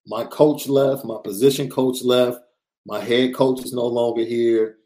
my 0.07 0.24
coach 0.25 0.67
left, 0.67 1.05
my 1.05 1.17
position 1.24 1.69
coach 1.69 2.01
left, 2.03 2.39
my 2.86 3.00
head 3.00 3.36
coach 3.36 3.63
is 3.63 3.74
no 3.74 3.86
longer 3.86 4.24
here. 4.24 4.77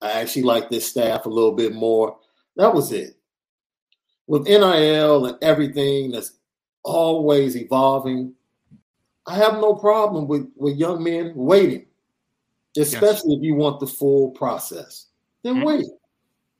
I 0.00 0.12
actually 0.12 0.42
like 0.42 0.68
this 0.68 0.88
staff 0.88 1.26
a 1.26 1.30
little 1.30 1.52
bit 1.52 1.74
more. 1.74 2.18
That 2.56 2.74
was 2.74 2.92
it. 2.92 3.16
With 4.26 4.46
NIL 4.46 5.26
and 5.26 5.38
everything 5.42 6.12
that's 6.12 6.32
always 6.84 7.56
evolving, 7.56 8.34
I 9.26 9.36
have 9.36 9.54
no 9.54 9.74
problem 9.74 10.28
with, 10.28 10.48
with 10.56 10.76
young 10.76 11.02
men 11.02 11.32
waiting, 11.34 11.86
especially 12.76 13.32
yes. 13.32 13.38
if 13.38 13.42
you 13.42 13.54
want 13.54 13.80
the 13.80 13.86
full 13.86 14.30
process 14.32 15.07
then 15.42 15.56
mm-hmm. 15.56 15.64
wait. 15.64 15.86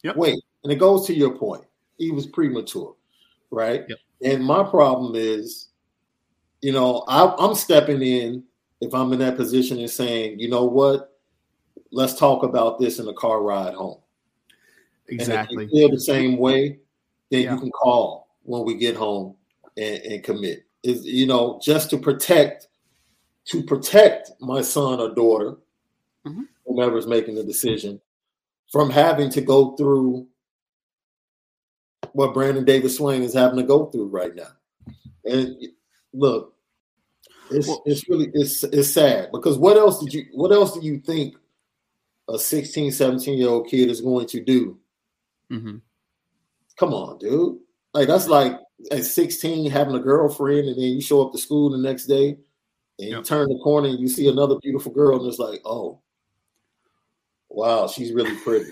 Yep. 0.03 0.17
Wait. 0.17 0.43
And 0.65 0.73
it 0.73 0.77
goes 0.77 1.07
to 1.07 1.15
your 1.15 1.37
point. 1.37 1.65
He 1.97 2.11
was 2.11 2.27
premature, 2.27 2.95
right? 3.51 3.85
Yep. 3.89 3.99
And 4.23 4.45
my 4.45 4.63
problem 4.63 5.15
is, 5.15 5.69
you 6.61 6.73
know, 6.73 7.05
I, 7.09 7.35
I'm 7.39 7.55
stepping 7.55 8.03
in 8.03 8.45
if 8.81 8.95
I'm 8.95 9.13
in 9.13 9.19
that 9.21 9.37
position 9.37 9.79
and 9.79 9.91
saying, 9.91 10.39
you 10.39 10.49
know 10.49 10.65
what, 10.65 11.19
let's 11.91 12.15
talk 12.15 12.43
about 12.43 12.79
this 12.79 12.99
in 12.99 13.07
the 13.07 13.15
car 13.15 13.43
ride 13.43 13.75
home. 13.75 13.99
Exactly. 15.09 15.57
And 15.57 15.63
if 15.63 15.73
you 15.73 15.81
feel 15.81 15.91
the 15.91 16.01
same 16.01 16.37
way, 16.37 16.79
then 17.31 17.43
yeah. 17.43 17.55
you 17.55 17.61
can 17.61 17.71
call 17.71 18.29
when 18.43 18.65
we 18.65 18.77
get 18.77 18.97
home 18.97 19.35
and, 19.77 20.03
and 20.03 20.25
commit. 20.25 20.65
Is 20.85 21.05
you 21.05 21.27
know 21.27 21.61
just 21.63 21.91
to 21.91 21.99
protect 21.99 22.69
to 23.47 23.63
protect 23.63 24.31
my 24.41 24.63
son 24.63 25.01
or 25.01 25.13
daughter, 25.13 25.57
mm-hmm. 26.25 26.43
whomever's 26.65 27.07
making 27.07 27.35
the 27.35 27.43
decision, 27.43 28.01
from 28.71 28.91
having 28.91 29.31
to 29.31 29.41
go 29.41 29.77
through 29.77 30.27
what 32.13 32.35
Brandon 32.35 32.65
Davis 32.65 32.97
Swain 32.97 33.23
is 33.23 33.35
having 33.35 33.59
to 33.59 33.63
go 33.63 33.87
through 33.87 34.09
right 34.09 34.35
now. 34.35 34.49
And 35.25 35.57
look, 36.13 36.55
it's 37.51 37.69
well, 37.69 37.83
it's 37.87 38.09
really 38.09 38.31
it's 38.35 38.65
it's 38.65 38.91
sad 38.91 39.31
because 39.33 39.59
what 39.59 39.77
else 39.77 40.03
did 40.03 40.13
you 40.13 40.27
what 40.33 40.53
else 40.53 40.75
do 40.75 40.85
you 40.85 40.99
think 40.99 41.37
a 42.29 42.39
16, 42.39 42.93
17 42.93 43.39
year 43.39 43.49
old 43.49 43.69
kid 43.69 43.89
is 43.89 44.01
going 44.01 44.27
to 44.27 44.43
do? 44.43 44.79
Mm-hmm. 45.51 45.77
Come 46.79 46.95
on, 46.95 47.19
dude. 47.19 47.59
Like 47.95 48.09
that's 48.09 48.29
like 48.29 48.59
at 48.91 49.05
16 49.05 49.71
having 49.71 49.95
a 49.95 50.01
girlfriend 50.01 50.69
and 50.69 50.77
then 50.77 50.85
you 50.85 51.01
show 51.01 51.27
up 51.27 51.33
to 51.33 51.39
school 51.39 51.71
the 51.71 51.79
next 51.79 52.07
day 52.07 52.37
and 52.99 53.09
yep. 53.09 53.19
you 53.19 53.23
turn 53.23 53.49
the 53.49 53.59
corner 53.59 53.89
and 53.89 53.99
you 53.99 54.09
see 54.09 54.29
another 54.29 54.57
beautiful 54.63 54.93
girl 54.93 55.19
and 55.19 55.29
it's 55.29 55.39
like, 55.39 55.61
oh, 55.65 56.01
wow, 57.59 57.89
she's 57.89 58.13
really 58.13 58.37
pretty. 58.37 58.71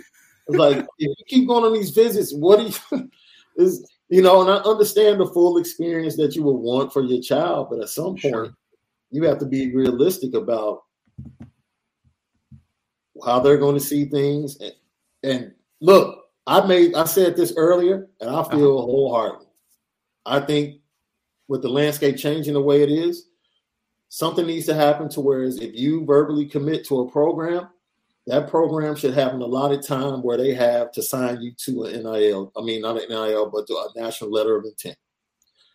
It's 0.49 0.57
like 0.57 0.79
if 0.79 0.87
you 0.99 1.25
keep 1.27 1.49
going 1.49 1.65
on 1.65 1.73
these 1.73 1.91
visits, 1.91 2.33
what 2.33 2.59
do 2.59 2.73
you 2.95 3.11
is 3.57 3.91
you 4.09 4.23
know, 4.23 4.41
and 4.41 4.51
I 4.51 4.57
understand 4.59 5.21
the 5.21 5.27
full 5.27 5.59
experience 5.59 6.17
that 6.17 6.37
you 6.37 6.45
would 6.45 6.53
want 6.53 6.93
for 6.93 7.03
your 7.03 7.21
child, 7.21 7.69
but 7.71 7.81
at 7.81 7.89
some 7.89 8.17
point 8.17 8.21
sure. 8.21 8.55
you 9.11 9.25
have 9.25 9.39
to 9.41 9.47
be 9.47 9.75
realistic 9.75 10.35
about 10.35 10.85
how 13.25 13.41
they're 13.41 13.57
going 13.57 13.75
to 13.75 13.81
see 13.81 14.05
things. 14.05 14.59
And, 14.61 14.73
and 15.25 15.55
look, 15.81 16.27
I 16.47 16.65
made 16.65 16.95
I 16.95 17.05
said 17.05 17.37
this 17.37 17.55
earlier, 17.57 18.09
and 18.21 18.31
I 18.31 18.45
feel 18.45 18.79
uh-huh. 18.79 18.87
wholeheartedly. 18.87 19.47
I 20.25 20.41
think 20.41 20.77
with 21.49 21.63
the 21.63 21.69
landscape 21.69 22.17
changing 22.17 22.55
the 22.55 22.61
way 22.61 22.83
it 22.83 22.91
is, 22.91 23.27
something 24.09 24.47
needs 24.47 24.67
to 24.67 24.75
happen 24.75 25.09
to 25.11 25.21
whereas 25.21 25.59
if 25.61 25.75
you 25.75 26.05
verbally 26.05 26.47
commit 26.47 26.87
to 26.87 27.01
a 27.01 27.11
program, 27.11 27.69
that 28.27 28.49
program 28.49 28.97
should 28.97 29.15
have 29.15 29.35
an 29.35 29.43
allotted 29.43 29.83
time 29.83 30.23
where 30.23 30.37
they 30.37 30.53
have 30.53 30.91
to 30.93 31.03
sign 31.03 31.41
you 31.41 31.53
to 31.59 31.85
an 31.85 32.03
NIL. 32.03 32.53
I 32.57 32.63
mean, 32.63 32.83
not 32.83 33.01
an 33.01 33.09
NIL, 33.09 33.51
but 33.51 33.67
to 33.69 33.75
a 33.75 34.01
national 34.01 34.33
letter 34.33 34.57
of 34.57 34.65
intent. 34.65 34.97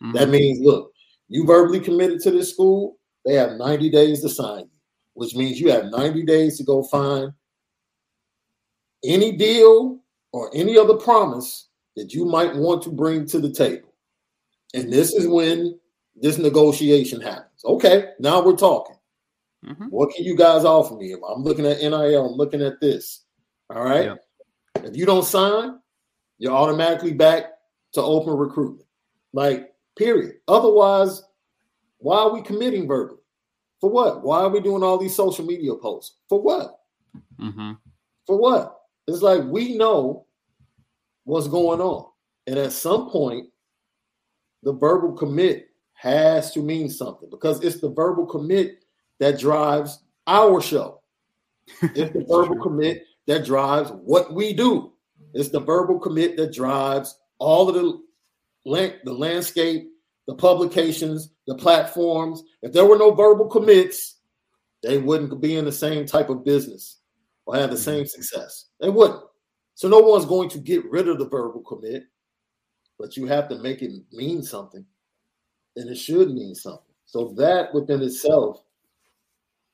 Mm-hmm. 0.02 0.12
That 0.12 0.28
means, 0.28 0.60
look, 0.60 0.92
you 1.28 1.46
verbally 1.46 1.80
committed 1.80 2.20
to 2.20 2.30
this 2.30 2.52
school, 2.52 2.98
they 3.24 3.34
have 3.34 3.52
90 3.52 3.88
days 3.90 4.20
to 4.20 4.28
sign 4.28 4.60
you, 4.60 4.80
which 5.14 5.34
means 5.34 5.60
you 5.60 5.70
have 5.70 5.86
90 5.86 6.24
days 6.24 6.58
to 6.58 6.64
go 6.64 6.82
find 6.82 7.32
any 9.04 9.32
deal 9.36 10.00
or 10.32 10.50
any 10.54 10.76
other 10.76 10.94
promise 10.94 11.68
that 11.96 12.12
you 12.12 12.24
might 12.24 12.54
want 12.54 12.82
to 12.82 12.90
bring 12.90 13.26
to 13.26 13.38
the 13.38 13.50
table. 13.50 13.94
And 14.74 14.92
this 14.92 15.12
is 15.12 15.26
when 15.26 15.78
this 16.14 16.38
negotiation 16.38 17.20
happens. 17.20 17.64
Okay, 17.64 18.10
now 18.18 18.42
we're 18.42 18.56
talking. 18.56 18.96
Mm-hmm. 19.66 19.86
What 19.86 20.14
can 20.14 20.24
you 20.24 20.36
guys 20.36 20.64
offer 20.64 20.96
me? 20.96 21.12
I'm 21.12 21.42
looking 21.42 21.66
at 21.66 21.80
NIL, 21.80 22.26
I'm 22.26 22.36
looking 22.36 22.62
at 22.62 22.80
this. 22.80 23.24
All 23.70 23.84
right. 23.84 24.06
Yeah. 24.06 24.14
If 24.84 24.96
you 24.96 25.06
don't 25.06 25.24
sign, 25.24 25.78
you're 26.38 26.52
automatically 26.52 27.12
back 27.12 27.44
to 27.92 28.02
open 28.02 28.34
recruitment. 28.34 28.86
Like, 29.32 29.72
period. 29.96 30.36
Otherwise, 30.48 31.22
why 31.98 32.18
are 32.18 32.32
we 32.32 32.42
committing 32.42 32.86
verbally? 32.88 33.20
For 33.80 33.90
what? 33.90 34.22
Why 34.22 34.40
are 34.40 34.48
we 34.48 34.60
doing 34.60 34.82
all 34.82 34.98
these 34.98 35.14
social 35.14 35.44
media 35.44 35.74
posts? 35.74 36.16
For 36.28 36.40
what? 36.40 36.80
Mm-hmm. 37.40 37.72
For 38.26 38.36
what? 38.36 38.78
It's 39.06 39.22
like 39.22 39.42
we 39.44 39.76
know 39.76 40.26
what's 41.24 41.48
going 41.48 41.80
on. 41.80 42.10
And 42.46 42.58
at 42.58 42.72
some 42.72 43.10
point, 43.10 43.48
the 44.62 44.72
verbal 44.72 45.12
commit 45.12 45.68
has 45.94 46.52
to 46.52 46.60
mean 46.60 46.88
something 46.88 47.30
because 47.30 47.62
it's 47.62 47.80
the 47.80 47.90
verbal 47.90 48.26
commit 48.26 48.81
that 49.22 49.38
drives 49.38 50.00
our 50.26 50.60
show. 50.60 51.00
It's 51.94 52.12
the 52.12 52.24
verbal 52.28 52.60
commit 52.60 53.04
that 53.28 53.44
drives 53.44 53.90
what 53.90 54.34
we 54.34 54.52
do. 54.52 54.94
It's 55.32 55.50
the 55.50 55.60
verbal 55.60 56.00
commit 56.00 56.36
that 56.38 56.52
drives 56.52 57.16
all 57.38 57.68
of 57.68 57.76
the, 57.76 58.00
the 59.04 59.12
landscape, 59.12 59.92
the 60.26 60.34
publications, 60.34 61.30
the 61.46 61.54
platforms. 61.54 62.42
If 62.62 62.72
there 62.72 62.84
were 62.84 62.98
no 62.98 63.14
verbal 63.14 63.46
commits, 63.46 64.16
they 64.82 64.98
wouldn't 64.98 65.40
be 65.40 65.54
in 65.56 65.66
the 65.66 65.72
same 65.72 66.04
type 66.04 66.28
of 66.28 66.44
business 66.44 66.98
or 67.46 67.54
have 67.54 67.70
the 67.70 67.76
mm-hmm. 67.76 67.84
same 67.84 68.06
success. 68.06 68.70
They 68.80 68.90
wouldn't. 68.90 69.22
So 69.76 69.88
no 69.88 70.00
one's 70.00 70.26
going 70.26 70.48
to 70.48 70.58
get 70.58 70.90
rid 70.90 71.06
of 71.06 71.20
the 71.20 71.28
verbal 71.28 71.60
commit, 71.60 72.02
but 72.98 73.16
you 73.16 73.26
have 73.26 73.48
to 73.50 73.58
make 73.58 73.82
it 73.82 73.92
mean 74.10 74.42
something. 74.42 74.84
And 75.76 75.88
it 75.88 75.96
should 75.96 76.34
mean 76.34 76.56
something. 76.56 76.94
So 77.06 77.32
that 77.36 77.72
within 77.72 78.02
itself 78.02 78.64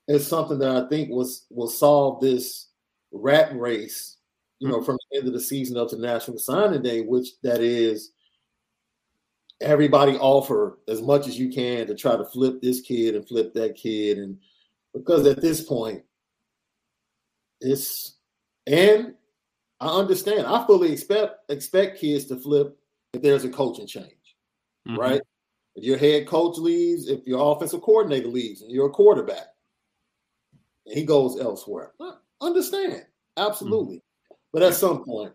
is 0.09 0.27
something 0.27 0.59
that 0.59 0.85
I 0.85 0.89
think 0.89 1.11
was 1.11 1.47
will 1.51 1.69
solve 1.69 2.21
this 2.21 2.69
rat 3.13 3.55
race, 3.57 4.17
you 4.59 4.69
know, 4.69 4.77
mm-hmm. 4.77 4.85
from 4.85 4.99
the 5.11 5.19
end 5.19 5.29
of 5.29 5.35
the 5.35 5.41
season 5.41 5.77
up 5.77 5.91
to 5.91 5.99
National 5.99 6.39
Signing 6.39 6.83
Day, 6.83 7.03
which 7.03 7.41
that 7.43 7.61
is 7.61 8.13
everybody 9.61 10.17
offer 10.17 10.79
as 10.89 11.03
much 11.03 11.27
as 11.27 11.39
you 11.39 11.51
can 11.51 11.87
to 11.87 11.95
try 11.95 12.17
to 12.17 12.25
flip 12.25 12.61
this 12.63 12.81
kid 12.81 13.15
and 13.15 13.29
flip 13.29 13.53
that 13.55 13.75
kid. 13.75 14.19
And 14.19 14.39
because 14.95 15.27
at 15.27 15.43
this 15.43 15.61
point, 15.61 16.03
it's 17.61 18.17
and 18.67 19.15
I 19.81 19.89
understand. 19.89 20.47
I 20.47 20.67
fully 20.67 20.93
expect 20.93 21.51
expect 21.51 22.01
kids 22.01 22.25
to 22.27 22.37
flip 22.37 22.79
if 23.13 23.21
there's 23.21 23.45
a 23.45 23.51
coaching 23.51 23.87
change, 23.87 24.37
mm-hmm. 24.89 24.99
right? 24.99 25.21
If 25.75 25.85
your 25.85 25.99
head 25.99 26.27
coach 26.27 26.57
leaves, 26.57 27.09
if 27.09 27.27
your 27.27 27.55
offensive 27.55 27.83
coordinator 27.83 28.29
leaves, 28.29 28.63
and 28.63 28.71
you're 28.71 28.89
a 28.89 28.91
quarterback, 28.91 29.47
he 30.91 31.05
goes 31.05 31.39
elsewhere, 31.41 31.93
I 32.01 32.15
understand 32.41 33.05
absolutely. 33.37 33.97
Mm-hmm. 33.97 34.35
But 34.53 34.63
at 34.63 34.75
some 34.75 35.05
point, 35.05 35.33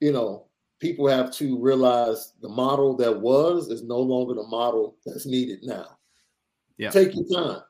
you 0.00 0.12
know, 0.12 0.46
people 0.80 1.06
have 1.08 1.32
to 1.32 1.58
realize 1.60 2.32
the 2.42 2.48
model 2.48 2.96
that 2.96 3.20
was 3.20 3.68
is 3.68 3.82
no 3.82 3.98
longer 3.98 4.34
the 4.34 4.46
model 4.46 4.96
that's 5.06 5.26
needed 5.26 5.60
now. 5.62 5.86
Yeah, 6.76 6.90
take 6.90 7.14
your 7.14 7.24
time. 7.32 7.62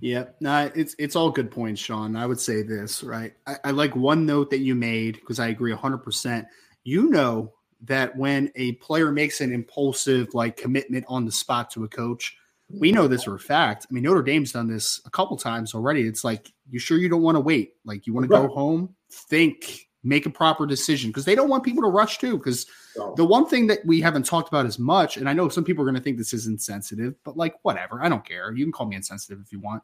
Yeah, 0.00 0.24
no, 0.40 0.70
it's 0.74 0.94
it's 0.98 1.16
all 1.16 1.30
good 1.30 1.50
points, 1.50 1.80
Sean. 1.80 2.16
I 2.16 2.26
would 2.26 2.40
say 2.40 2.62
this, 2.62 3.02
right? 3.02 3.34
I, 3.46 3.56
I 3.64 3.70
like 3.70 3.94
one 3.94 4.24
note 4.24 4.50
that 4.50 4.60
you 4.60 4.74
made 4.74 5.14
because 5.14 5.38
I 5.38 5.48
agree 5.48 5.72
100%. 5.72 6.46
You 6.84 7.10
know 7.10 7.52
that 7.82 8.16
when 8.16 8.50
a 8.56 8.72
player 8.72 9.12
makes 9.12 9.40
an 9.40 9.52
impulsive 9.52 10.34
like 10.34 10.56
commitment 10.56 11.04
on 11.08 11.24
the 11.24 11.32
spot 11.32 11.70
to 11.72 11.84
a 11.84 11.88
coach, 11.88 12.36
we 12.72 12.92
know 12.92 13.08
this 13.08 13.24
for 13.24 13.34
a 13.34 13.40
fact. 13.40 13.86
I 13.90 13.92
mean, 13.92 14.04
Notre 14.04 14.22
Dame's 14.22 14.52
done 14.52 14.68
this 14.68 15.00
a 15.04 15.10
couple 15.10 15.36
times 15.36 15.74
already. 15.74 16.02
It's 16.02 16.24
like, 16.24 16.52
you 16.68 16.78
sure 16.78 16.98
you 16.98 17.08
don't 17.08 17.22
want 17.22 17.36
to 17.36 17.40
wait? 17.40 17.74
Like, 17.84 18.06
you 18.06 18.14
want 18.14 18.28
to 18.28 18.34
right. 18.34 18.46
go 18.46 18.54
home, 18.54 18.94
think, 19.10 19.88
make 20.02 20.26
a 20.26 20.30
proper 20.30 20.66
decision 20.66 21.10
because 21.10 21.24
they 21.24 21.34
don't 21.34 21.48
want 21.48 21.64
people 21.64 21.82
to 21.82 21.88
rush 21.88 22.18
too. 22.18 22.38
Because 22.38 22.66
no. 22.96 23.14
the 23.16 23.24
one 23.24 23.46
thing 23.46 23.66
that 23.66 23.84
we 23.84 24.00
haven't 24.00 24.24
talked 24.24 24.48
about 24.48 24.66
as 24.66 24.78
much, 24.78 25.16
and 25.16 25.28
I 25.28 25.32
know 25.32 25.48
some 25.48 25.64
people 25.64 25.82
are 25.82 25.86
going 25.86 25.96
to 25.96 26.02
think 26.02 26.16
this 26.16 26.32
is 26.32 26.46
insensitive, 26.46 27.14
but 27.24 27.36
like 27.36 27.54
whatever, 27.62 28.02
I 28.02 28.08
don't 28.08 28.26
care. 28.26 28.52
You 28.52 28.64
can 28.64 28.72
call 28.72 28.86
me 28.86 28.96
insensitive 28.96 29.40
if 29.44 29.52
you 29.52 29.60
want. 29.60 29.82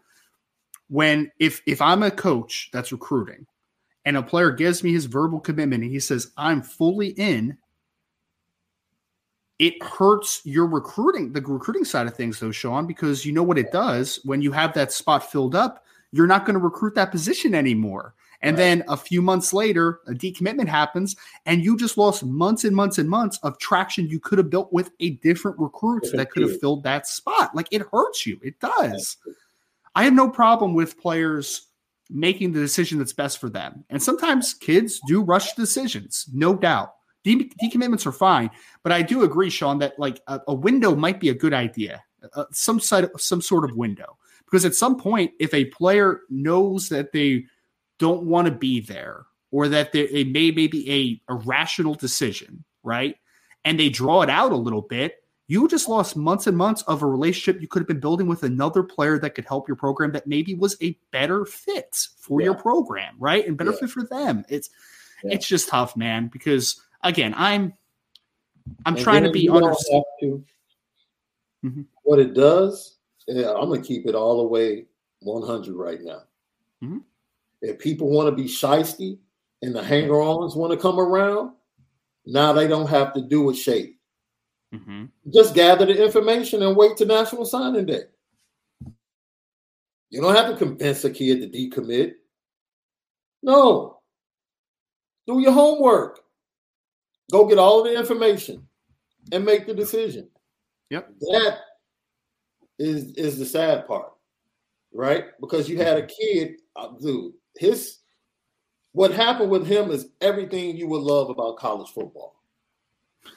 When 0.88 1.30
if 1.40 1.62
if 1.66 1.82
I'm 1.82 2.04
a 2.04 2.10
coach 2.10 2.70
that's 2.72 2.92
recruiting 2.92 3.46
and 4.04 4.16
a 4.16 4.22
player 4.22 4.52
gives 4.52 4.84
me 4.84 4.92
his 4.92 5.06
verbal 5.06 5.40
commitment 5.40 5.82
and 5.82 5.90
he 5.90 5.98
says 5.98 6.30
I'm 6.36 6.62
fully 6.62 7.08
in, 7.08 7.58
it 9.58 9.82
hurts 9.82 10.42
your 10.44 10.66
recruiting, 10.66 11.32
the 11.32 11.40
recruiting 11.40 11.84
side 11.84 12.06
of 12.06 12.14
things, 12.14 12.38
though, 12.38 12.52
Sean, 12.52 12.86
because 12.86 13.24
you 13.24 13.32
know 13.32 13.42
what 13.42 13.58
it 13.58 13.72
does 13.72 14.20
when 14.24 14.42
you 14.42 14.52
have 14.52 14.74
that 14.74 14.92
spot 14.92 15.30
filled 15.30 15.54
up, 15.54 15.84
you're 16.12 16.26
not 16.26 16.44
going 16.44 16.54
to 16.54 16.60
recruit 16.60 16.94
that 16.94 17.10
position 17.10 17.54
anymore. 17.54 18.14
And 18.42 18.56
right. 18.56 18.62
then 18.62 18.84
a 18.88 18.96
few 18.96 19.22
months 19.22 19.54
later, 19.54 20.00
a 20.06 20.12
decommitment 20.12 20.68
happens, 20.68 21.16
and 21.46 21.64
you 21.64 21.76
just 21.76 21.96
lost 21.96 22.22
months 22.24 22.64
and 22.64 22.76
months 22.76 22.98
and 22.98 23.08
months 23.08 23.38
of 23.42 23.58
traction 23.58 24.08
you 24.08 24.20
could 24.20 24.38
have 24.38 24.50
built 24.50 24.72
with 24.72 24.90
a 25.00 25.10
different 25.10 25.58
recruit 25.58 26.06
that 26.12 26.30
could 26.30 26.42
have 26.42 26.60
filled 26.60 26.82
that 26.82 27.06
spot. 27.06 27.54
Like 27.54 27.68
it 27.70 27.82
hurts 27.90 28.26
you. 28.26 28.38
It 28.42 28.60
does. 28.60 29.16
I 29.94 30.04
have 30.04 30.12
no 30.12 30.28
problem 30.28 30.74
with 30.74 31.00
players 31.00 31.68
making 32.10 32.52
the 32.52 32.60
decision 32.60 32.98
that's 32.98 33.14
best 33.14 33.38
for 33.38 33.48
them. 33.48 33.84
And 33.88 34.02
sometimes 34.02 34.54
kids 34.54 35.00
do 35.08 35.22
rush 35.22 35.54
decisions, 35.54 36.26
no 36.32 36.54
doubt. 36.54 36.92
De- 37.26 37.50
decommitments 37.60 38.06
are 38.06 38.12
fine, 38.12 38.48
but 38.84 38.92
I 38.92 39.02
do 39.02 39.24
agree, 39.24 39.50
Sean, 39.50 39.80
that 39.80 39.98
like 39.98 40.20
a, 40.28 40.40
a 40.46 40.54
window 40.54 40.94
might 40.94 41.18
be 41.18 41.30
a 41.30 41.34
good 41.34 41.52
idea, 41.52 42.04
uh, 42.34 42.44
some 42.52 42.78
side, 42.78 43.08
some 43.18 43.42
sort 43.42 43.64
of 43.64 43.76
window, 43.76 44.16
because 44.44 44.64
at 44.64 44.76
some 44.76 44.96
point, 44.96 45.32
if 45.40 45.52
a 45.52 45.64
player 45.64 46.20
knows 46.30 46.88
that 46.90 47.10
they 47.10 47.46
don't 47.98 48.22
want 48.22 48.46
to 48.46 48.54
be 48.54 48.78
there 48.78 49.26
or 49.50 49.66
that 49.66 49.90
they 49.90 50.22
may 50.22 50.52
maybe 50.52 51.20
a, 51.28 51.32
a 51.32 51.34
rational 51.34 51.94
decision, 51.94 52.62
right? 52.84 53.16
And 53.64 53.80
they 53.80 53.88
draw 53.88 54.22
it 54.22 54.30
out 54.30 54.52
a 54.52 54.56
little 54.56 54.82
bit, 54.82 55.16
you 55.48 55.66
just 55.66 55.88
lost 55.88 56.16
months 56.16 56.46
and 56.46 56.56
months 56.56 56.82
of 56.82 57.02
a 57.02 57.06
relationship 57.06 57.60
you 57.60 57.66
could 57.66 57.80
have 57.80 57.88
been 57.88 57.98
building 57.98 58.28
with 58.28 58.44
another 58.44 58.84
player 58.84 59.18
that 59.18 59.34
could 59.34 59.46
help 59.46 59.66
your 59.66 59.76
program 59.76 60.12
that 60.12 60.28
maybe 60.28 60.54
was 60.54 60.76
a 60.80 60.96
better 61.10 61.44
fit 61.44 62.06
for 62.20 62.40
yeah. 62.40 62.46
your 62.46 62.54
program, 62.54 63.16
right? 63.18 63.46
And 63.48 63.56
better 63.56 63.72
yeah. 63.72 63.78
fit 63.78 63.90
for 63.90 64.04
them. 64.04 64.44
It's 64.48 64.70
yeah. 65.24 65.34
it's 65.34 65.48
just 65.48 65.68
tough, 65.68 65.96
man, 65.96 66.28
because 66.32 66.80
again, 67.06 67.34
I'm 67.36 67.72
I'm 68.84 68.94
and 68.94 69.02
trying 69.02 69.22
to 69.24 69.30
be 69.30 69.48
understood. 69.48 70.02
Mm-hmm. 71.64 71.82
What 72.02 72.18
it 72.18 72.34
does, 72.34 72.98
yeah, 73.26 73.52
I'm 73.52 73.68
gonna 73.68 73.82
keep 73.82 74.06
it 74.06 74.14
all 74.14 74.38
the 74.38 74.48
way 74.48 74.86
100 75.20 75.74
right 75.74 76.02
now. 76.02 76.22
Mm-hmm. 76.82 76.98
If 77.62 77.78
people 77.78 78.10
want 78.10 78.28
to 78.28 78.42
be 78.42 78.48
shisty 78.48 79.18
and 79.62 79.74
the 79.74 79.82
hanger-ons 79.82 80.54
want 80.54 80.72
to 80.72 80.78
come 80.78 81.00
around, 81.00 81.52
now 82.26 82.52
they 82.52 82.68
don't 82.68 82.88
have 82.88 83.14
to 83.14 83.22
do 83.22 83.48
it 83.50 83.54
shady. 83.54 83.98
Mm-hmm. 84.74 85.06
Just 85.32 85.54
gather 85.54 85.86
the 85.86 86.04
information 86.04 86.62
and 86.62 86.76
wait 86.76 86.96
to 86.98 87.06
National 87.06 87.46
Signing 87.46 87.86
Day. 87.86 88.02
You 90.10 90.20
don't 90.20 90.36
have 90.36 90.50
to 90.50 90.56
convince 90.56 91.04
a 91.04 91.10
kid 91.10 91.40
to 91.40 91.48
decommit. 91.48 92.14
No. 93.42 94.00
Do 95.26 95.40
your 95.40 95.52
homework. 95.52 96.20
Go 97.30 97.46
get 97.46 97.58
all 97.58 97.82
the 97.82 97.96
information 97.96 98.66
and 99.32 99.44
make 99.44 99.66
the 99.66 99.74
decision. 99.74 100.28
Yep. 100.90 101.10
That 101.20 101.58
is 102.78 103.12
is 103.12 103.38
the 103.38 103.46
sad 103.46 103.86
part, 103.86 104.12
right? 104.92 105.24
Because 105.40 105.68
you 105.68 105.78
had 105.78 105.96
a 105.96 106.06
kid, 106.06 106.56
uh, 106.76 106.88
dude, 107.00 107.32
his 107.56 107.98
what 108.92 109.12
happened 109.12 109.50
with 109.50 109.66
him 109.66 109.90
is 109.90 110.08
everything 110.20 110.76
you 110.76 110.86
would 110.88 111.02
love 111.02 111.28
about 111.28 111.58
college 111.58 111.90
football. 111.90 112.40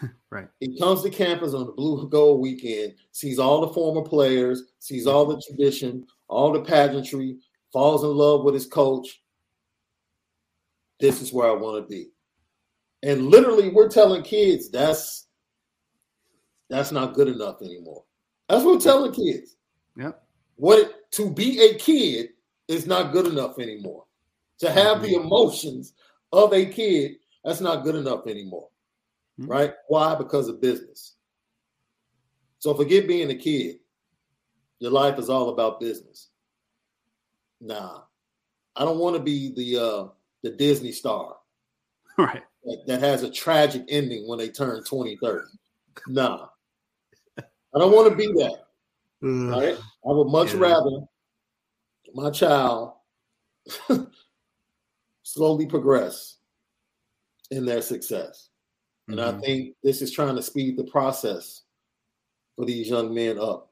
right. 0.29 0.47
He 0.59 0.79
comes 0.79 1.01
to 1.03 1.09
campus 1.09 1.53
on 1.53 1.65
the 1.65 1.71
blue 1.71 2.07
gold 2.07 2.39
weekend, 2.39 2.93
sees 3.11 3.39
all 3.39 3.61
the 3.61 3.73
former 3.73 4.07
players, 4.07 4.63
sees 4.79 5.07
all 5.07 5.25
the 5.25 5.41
tradition, 5.45 6.05
all 6.27 6.53
the 6.53 6.61
pageantry, 6.61 7.39
falls 7.73 8.03
in 8.03 8.09
love 8.09 8.43
with 8.43 8.53
his 8.53 8.67
coach. 8.67 9.21
This 10.99 11.21
is 11.21 11.33
where 11.33 11.49
I 11.49 11.53
want 11.53 11.83
to 11.83 11.89
be. 11.89 12.09
And 13.03 13.27
literally, 13.27 13.69
we're 13.69 13.89
telling 13.89 14.23
kids 14.23 14.69
that's 14.69 15.27
that's 16.69 16.91
not 16.91 17.13
good 17.13 17.27
enough 17.27 17.61
anymore. 17.61 18.03
That's 18.47 18.63
what 18.63 18.73
I'm 18.73 18.79
telling 18.79 19.11
kids. 19.11 19.55
Yep. 19.97 20.21
What 20.55 21.11
to 21.13 21.29
be 21.29 21.61
a 21.61 21.75
kid 21.75 22.29
is 22.67 22.85
not 22.85 23.11
good 23.11 23.27
enough 23.27 23.59
anymore. 23.59 24.05
To 24.59 24.71
have 24.71 25.01
the 25.01 25.15
emotions 25.15 25.93
of 26.33 26.53
a 26.53 26.65
kid, 26.65 27.13
that's 27.43 27.61
not 27.61 27.83
good 27.83 27.95
enough 27.95 28.27
anymore. 28.27 28.69
Mm-hmm. 29.39 29.49
Right? 29.49 29.73
Why? 29.87 30.15
Because 30.15 30.49
of 30.49 30.61
business. 30.61 31.15
So 32.59 32.73
forget 32.73 33.07
being 33.07 33.31
a 33.31 33.35
kid. 33.35 33.77
Your 34.79 34.91
life 34.91 35.17
is 35.17 35.29
all 35.29 35.49
about 35.49 35.79
business. 35.79 36.29
Nah. 37.61 38.01
I 38.75 38.85
don't 38.85 38.99
want 38.99 39.15
to 39.15 39.21
be 39.21 39.53
the 39.53 39.77
uh 39.77 40.07
the 40.43 40.51
Disney 40.51 40.91
star. 40.91 41.35
Right. 42.17 42.43
That, 42.65 42.83
that 42.87 42.99
has 43.01 43.23
a 43.23 43.31
tragic 43.31 43.85
ending 43.87 44.27
when 44.27 44.37
they 44.37 44.49
turn 44.49 44.83
20, 44.83 45.17
30. 45.17 45.45
Nah. 46.07 46.47
I 47.37 47.79
don't 47.79 47.93
want 47.93 48.09
to 48.09 48.15
be 48.15 48.27
that. 48.27 48.65
Right? 49.21 49.77
I 49.77 50.11
would 50.11 50.27
much 50.27 50.53
yeah. 50.53 50.59
rather 50.59 51.01
my 52.13 52.29
child 52.31 52.93
slowly 55.23 55.65
progress 55.65 56.37
in 57.51 57.65
their 57.65 57.81
success. 57.81 58.49
And 59.07 59.17
mm-hmm. 59.17 59.37
I 59.37 59.41
think 59.41 59.75
this 59.83 60.01
is 60.01 60.11
trying 60.11 60.35
to 60.35 60.41
speed 60.41 60.77
the 60.77 60.83
process 60.85 61.63
for 62.55 62.65
these 62.65 62.89
young 62.89 63.13
men 63.13 63.39
up 63.39 63.71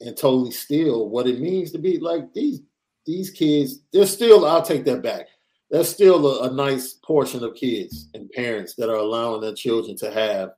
and 0.00 0.16
totally 0.16 0.50
steal 0.50 1.08
what 1.08 1.26
it 1.26 1.40
means 1.40 1.70
to 1.72 1.78
be 1.78 1.98
like 1.98 2.32
these 2.32 2.60
these 3.04 3.30
kids. 3.30 3.80
They're 3.92 4.06
still, 4.06 4.46
I'll 4.46 4.62
take 4.62 4.84
that 4.84 5.02
back. 5.02 5.28
There's 5.72 5.88
still 5.88 6.42
a, 6.42 6.50
a 6.50 6.52
nice 6.52 6.92
portion 6.92 7.42
of 7.42 7.54
kids 7.54 8.10
and 8.12 8.30
parents 8.30 8.74
that 8.74 8.90
are 8.90 8.96
allowing 8.96 9.40
their 9.40 9.54
children 9.54 9.96
to 9.96 10.10
have 10.12 10.50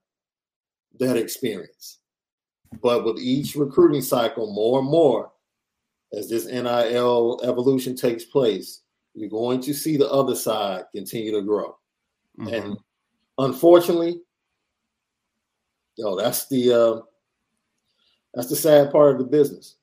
that 0.99 1.17
experience. 1.17 2.01
But 2.83 3.05
with 3.05 3.21
each 3.21 3.55
recruiting 3.55 4.03
cycle, 4.03 4.53
more 4.53 4.81
and 4.81 4.91
more, 4.91 5.31
as 6.13 6.29
this 6.29 6.47
NIL 6.47 7.41
evolution 7.45 7.95
takes 7.95 8.25
place, 8.25 8.81
you're 9.15 9.31
going 9.31 9.61
to 9.63 9.73
see 9.73 9.97
the 9.97 10.11
other 10.11 10.35
side 10.35 10.87
continue 10.93 11.31
to 11.31 11.43
grow. 11.43 11.77
Mm-hmm. 12.39 12.49
And 12.53 12.79
unfortunately, 13.39 14.21
yo, 15.97 16.17
that's 16.17 16.49
the 16.49 16.73
uh, 16.73 17.01
that's 18.35 18.49
the 18.49 18.57
sad 18.57 18.91
part 18.91 19.13
of 19.13 19.19
the 19.19 19.25
business. 19.25 19.77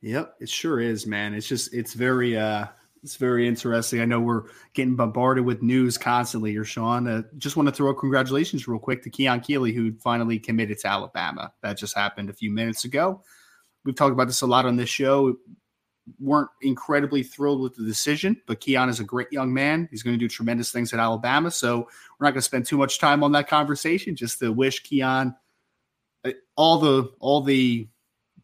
Yep, 0.00 0.34
it 0.40 0.48
sure 0.48 0.80
is, 0.80 1.06
man. 1.06 1.34
It's 1.34 1.46
just 1.46 1.72
it's 1.72 1.94
very 1.94 2.36
uh 2.36 2.66
it's 3.02 3.16
very 3.16 3.48
interesting. 3.48 4.00
I 4.00 4.04
know 4.04 4.20
we're 4.20 4.44
getting 4.74 4.94
bombarded 4.94 5.44
with 5.44 5.62
news 5.62 5.98
constantly 5.98 6.52
here, 6.52 6.64
Sean. 6.64 7.08
Uh, 7.08 7.22
just 7.36 7.56
want 7.56 7.68
to 7.68 7.74
throw 7.74 7.90
a 7.90 7.94
congratulations 7.94 8.68
real 8.68 8.78
quick 8.78 9.02
to 9.02 9.10
Keon 9.10 9.40
Keeley, 9.40 9.72
who 9.72 9.92
finally 9.98 10.38
committed 10.38 10.78
to 10.80 10.88
Alabama. 10.88 11.52
That 11.62 11.76
just 11.76 11.96
happened 11.96 12.30
a 12.30 12.34
few 12.34 12.50
minutes 12.50 12.84
ago. 12.84 13.22
We've 13.84 13.96
talked 13.96 14.12
about 14.12 14.28
this 14.28 14.42
a 14.42 14.46
lot 14.46 14.66
on 14.66 14.76
this 14.76 14.88
show. 14.88 15.36
Weren't 16.20 16.50
incredibly 16.60 17.24
thrilled 17.24 17.60
with 17.60 17.74
the 17.74 17.84
decision, 17.84 18.40
but 18.46 18.60
Keon 18.60 18.88
is 18.88 19.00
a 19.00 19.04
great 19.04 19.32
young 19.32 19.52
man. 19.52 19.88
He's 19.90 20.04
going 20.04 20.14
to 20.14 20.24
do 20.24 20.28
tremendous 20.28 20.70
things 20.70 20.92
at 20.92 21.00
Alabama. 21.00 21.50
So 21.50 21.78
we're 21.78 22.26
not 22.26 22.30
going 22.30 22.34
to 22.34 22.42
spend 22.42 22.66
too 22.66 22.76
much 22.76 23.00
time 23.00 23.24
on 23.24 23.32
that 23.32 23.48
conversation. 23.48 24.14
Just 24.14 24.38
to 24.38 24.52
wish 24.52 24.80
Keon 24.84 25.34
uh, 26.24 26.30
all 26.56 26.78
the 26.78 27.10
all 27.18 27.40
the 27.40 27.88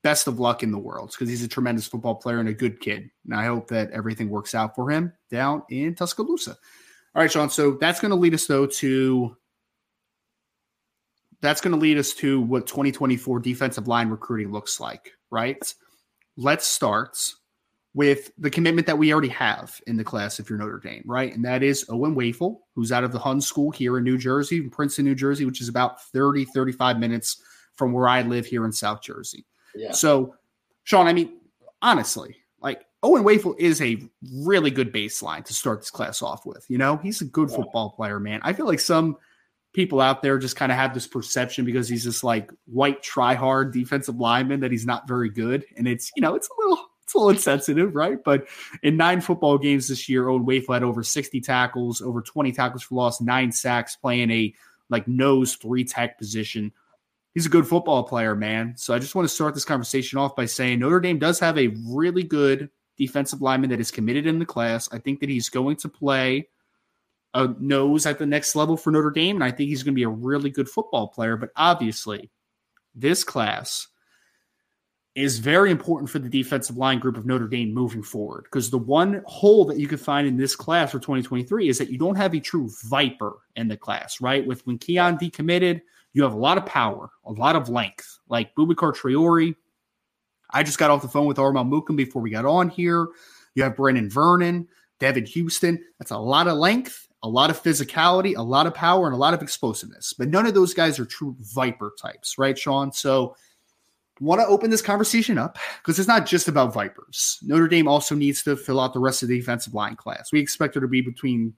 best 0.02 0.26
of 0.26 0.38
luck 0.38 0.62
in 0.62 0.70
the 0.70 0.78
world 0.78 1.10
because 1.10 1.28
he's 1.28 1.42
a 1.42 1.48
tremendous 1.48 1.86
football 1.86 2.14
player 2.14 2.40
and 2.40 2.48
a 2.48 2.54
good 2.54 2.80
kid. 2.80 3.10
And 3.24 3.34
I 3.34 3.46
hope 3.46 3.68
that 3.68 3.90
everything 3.90 4.30
works 4.30 4.54
out 4.54 4.74
for 4.74 4.90
him 4.90 5.12
down 5.30 5.62
in 5.70 5.94
Tuscaloosa. 5.94 6.56
All 7.14 7.22
right, 7.22 7.30
Sean. 7.30 7.50
So 7.50 7.72
that's 7.72 8.00
going 8.00 8.10
to 8.10 8.16
lead 8.16 8.34
us 8.34 8.46
though 8.46 8.66
to 8.66 9.36
that's 11.40 11.60
going 11.60 11.74
to 11.74 11.80
lead 11.80 11.98
us 11.98 12.12
to 12.14 12.40
what 12.40 12.66
2024 12.66 13.40
defensive 13.40 13.86
line 13.86 14.08
recruiting 14.08 14.52
looks 14.52 14.80
like, 14.80 15.12
right? 15.30 15.74
Let's 16.36 16.66
start 16.66 17.18
with 17.94 18.30
the 18.38 18.50
commitment 18.50 18.86
that 18.86 18.98
we 18.98 19.12
already 19.12 19.28
have 19.28 19.80
in 19.86 19.96
the 19.96 20.04
class 20.04 20.38
if 20.38 20.50
you're 20.50 20.58
Notre 20.58 20.78
Dame, 20.78 21.02
right? 21.06 21.34
And 21.34 21.44
that 21.44 21.62
is 21.62 21.84
Owen 21.88 22.14
Wafle, 22.14 22.58
who's 22.74 22.92
out 22.92 23.04
of 23.04 23.12
the 23.12 23.18
Hun 23.18 23.40
School 23.40 23.70
here 23.70 23.98
in 23.98 24.04
New 24.04 24.18
Jersey, 24.18 24.58
in 24.58 24.70
Princeton, 24.70 25.04
New 25.04 25.14
Jersey, 25.14 25.44
which 25.44 25.60
is 25.60 25.68
about 25.68 26.02
30, 26.12 26.44
35 26.46 26.98
minutes 26.98 27.42
from 27.74 27.92
where 27.92 28.08
I 28.08 28.22
live 28.22 28.46
here 28.46 28.64
in 28.64 28.72
South 28.72 29.02
Jersey. 29.02 29.46
So, 29.92 30.34
Sean, 30.84 31.06
I 31.06 31.12
mean, 31.12 31.38
honestly, 31.82 32.36
like 32.60 32.84
Owen 33.02 33.24
Wafle 33.24 33.58
is 33.58 33.80
a 33.80 34.02
really 34.42 34.70
good 34.70 34.92
baseline 34.92 35.44
to 35.44 35.54
start 35.54 35.80
this 35.80 35.90
class 35.90 36.22
off 36.22 36.44
with. 36.44 36.64
You 36.68 36.78
know, 36.78 36.96
he's 36.96 37.20
a 37.20 37.26
good 37.26 37.50
yeah. 37.50 37.56
football 37.56 37.90
player, 37.90 38.18
man. 38.18 38.40
I 38.42 38.52
feel 38.52 38.66
like 38.66 38.80
some 38.80 39.16
people 39.72 40.00
out 40.00 40.22
there 40.22 40.38
just 40.38 40.56
kind 40.56 40.72
of 40.72 40.78
have 40.78 40.94
this 40.94 41.06
perception 41.06 41.64
because 41.64 41.88
he's 41.88 42.04
this 42.04 42.24
like 42.24 42.50
white 42.66 43.02
try 43.02 43.34
hard 43.34 43.72
defensive 43.72 44.16
lineman 44.16 44.60
that 44.60 44.72
he's 44.72 44.86
not 44.86 45.06
very 45.06 45.30
good. 45.30 45.64
And 45.76 45.86
it's, 45.86 46.10
you 46.16 46.22
know, 46.22 46.34
it's 46.34 46.48
a 46.48 46.60
little 46.60 46.84
it's 47.08 47.14
a 47.14 47.18
little 47.18 47.30
insensitive, 47.30 47.94
right? 47.94 48.18
But 48.22 48.48
in 48.82 48.98
nine 48.98 49.22
football 49.22 49.56
games 49.56 49.88
this 49.88 50.10
year, 50.10 50.28
Owen 50.28 50.44
Wafle 50.44 50.74
had 50.74 50.82
over 50.82 51.02
60 51.02 51.40
tackles, 51.40 52.02
over 52.02 52.20
20 52.20 52.52
tackles 52.52 52.82
for 52.82 52.96
loss, 52.96 53.20
nine 53.20 53.50
sacks, 53.50 53.96
playing 53.96 54.30
a 54.30 54.52
like 54.90 55.08
nose 55.08 55.54
three 55.54 55.84
tech 55.84 56.18
position 56.18 56.72
he's 57.34 57.46
a 57.46 57.50
good 57.50 57.66
football 57.66 58.04
player, 58.04 58.34
man. 58.34 58.74
So 58.76 58.94
I 58.94 58.98
just 58.98 59.14
want 59.14 59.28
to 59.28 59.34
start 59.34 59.54
this 59.54 59.64
conversation 59.64 60.18
off 60.18 60.36
by 60.36 60.46
saying 60.46 60.80
Notre 60.80 61.00
Dame 61.00 61.18
does 61.18 61.38
have 61.40 61.58
a 61.58 61.74
really 61.86 62.22
good 62.22 62.70
defensive 62.96 63.42
lineman 63.42 63.70
that 63.70 63.80
is 63.80 63.90
committed 63.90 64.26
in 64.26 64.38
the 64.38 64.46
class. 64.46 64.88
I 64.92 64.98
think 64.98 65.20
that 65.20 65.28
he's 65.28 65.48
going 65.48 65.76
to 65.76 65.88
play 65.88 66.48
a 67.34 67.48
nose 67.60 68.06
at 68.06 68.18
the 68.18 68.26
next 68.26 68.56
level 68.56 68.76
for 68.76 68.90
Notre 68.90 69.10
Dame, 69.10 69.36
and 69.36 69.44
I 69.44 69.50
think 69.50 69.68
he's 69.68 69.82
going 69.82 69.94
to 69.94 69.98
be 69.98 70.04
a 70.04 70.08
really 70.08 70.50
good 70.50 70.68
football 70.68 71.08
player. 71.08 71.36
But 71.36 71.50
obviously, 71.56 72.30
this 72.94 73.22
class 73.22 73.86
is 75.14 75.38
very 75.38 75.70
important 75.70 76.08
for 76.08 76.20
the 76.20 76.28
defensive 76.28 76.76
line 76.76 76.98
group 76.98 77.16
of 77.16 77.26
Notre 77.26 77.48
Dame 77.48 77.74
moving 77.74 78.02
forward 78.02 78.44
because 78.44 78.70
the 78.70 78.78
one 78.78 79.22
hole 79.26 79.64
that 79.66 79.78
you 79.78 79.88
can 79.88 79.98
find 79.98 80.28
in 80.28 80.36
this 80.36 80.54
class 80.54 80.92
for 80.92 80.98
2023 80.98 81.68
is 81.68 81.78
that 81.78 81.90
you 81.90 81.98
don't 81.98 82.14
have 82.14 82.34
a 82.34 82.40
true 82.40 82.70
viper 82.84 83.38
in 83.56 83.68
the 83.68 83.76
class, 83.76 84.20
right? 84.20 84.46
With 84.46 84.66
when 84.66 84.78
Keon 84.78 85.18
decommitted– 85.18 85.82
you 86.12 86.22
have 86.22 86.32
a 86.32 86.38
lot 86.38 86.58
of 86.58 86.66
power, 86.66 87.10
a 87.24 87.32
lot 87.32 87.56
of 87.56 87.68
length, 87.68 88.18
like 88.28 88.54
Boubacar 88.54 88.94
Traore. 88.94 89.54
I 90.50 90.62
just 90.62 90.78
got 90.78 90.90
off 90.90 91.02
the 91.02 91.08
phone 91.08 91.26
with 91.26 91.38
Armel 91.38 91.64
Mukam 91.64 91.96
before 91.96 92.22
we 92.22 92.30
got 92.30 92.46
on 92.46 92.68
here. 92.68 93.08
You 93.54 93.62
have 93.62 93.74
Brenan 93.74 94.10
Vernon, 94.10 94.66
Devan 95.00 95.26
Houstan. 95.26 95.78
That's 95.98 96.10
a 96.10 96.18
lot 96.18 96.48
of 96.48 96.56
length, 96.56 97.06
a 97.22 97.28
lot 97.28 97.50
of 97.50 97.62
physicality, 97.62 98.36
a 98.36 98.42
lot 98.42 98.66
of 98.66 98.74
power, 98.74 99.06
and 99.06 99.14
a 99.14 99.18
lot 99.18 99.34
of 99.34 99.42
explosiveness. 99.42 100.12
But 100.12 100.28
none 100.28 100.46
of 100.46 100.54
those 100.54 100.74
guys 100.74 100.98
are 100.98 101.04
true 101.04 101.36
Viper 101.40 101.92
types, 102.00 102.38
right, 102.38 102.58
Sean? 102.58 102.92
So 102.92 103.36
want 104.20 104.40
to 104.40 104.46
open 104.46 104.70
this 104.70 104.82
conversation 104.82 105.38
up 105.38 105.58
because 105.80 105.98
it's 105.98 106.08
not 106.08 106.26
just 106.26 106.48
about 106.48 106.72
Vipers. 106.72 107.38
Notre 107.42 107.68
Dame 107.68 107.86
also 107.86 108.14
needs 108.14 108.42
to 108.42 108.56
fill 108.56 108.80
out 108.80 108.92
the 108.92 109.00
rest 109.00 109.22
of 109.22 109.28
the 109.28 109.38
defensive 109.38 109.74
line 109.74 109.96
class. 109.96 110.32
We 110.32 110.40
expect 110.40 110.74
there 110.74 110.80
to 110.80 110.88
be 110.88 111.00
between 111.00 111.54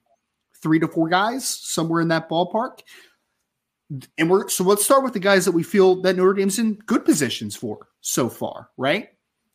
three 0.61 0.79
to 0.79 0.87
four 0.87 1.09
guys, 1.09 1.47
somewhere 1.47 2.01
in 2.01 2.09
that 2.09 2.29
ballpark 2.29 2.81
and 4.17 4.29
we're 4.29 4.47
so 4.47 4.63
let's 4.63 4.85
start 4.85 5.03
with 5.03 5.13
the 5.13 5.19
guys 5.19 5.45
that 5.45 5.51
we 5.51 5.63
feel 5.63 6.01
that 6.01 6.15
Notre 6.15 6.33
Dame's 6.33 6.59
in 6.59 6.75
good 6.85 7.03
positions 7.03 7.55
for 7.55 7.87
so 8.01 8.29
far, 8.29 8.69
right? 8.77 9.09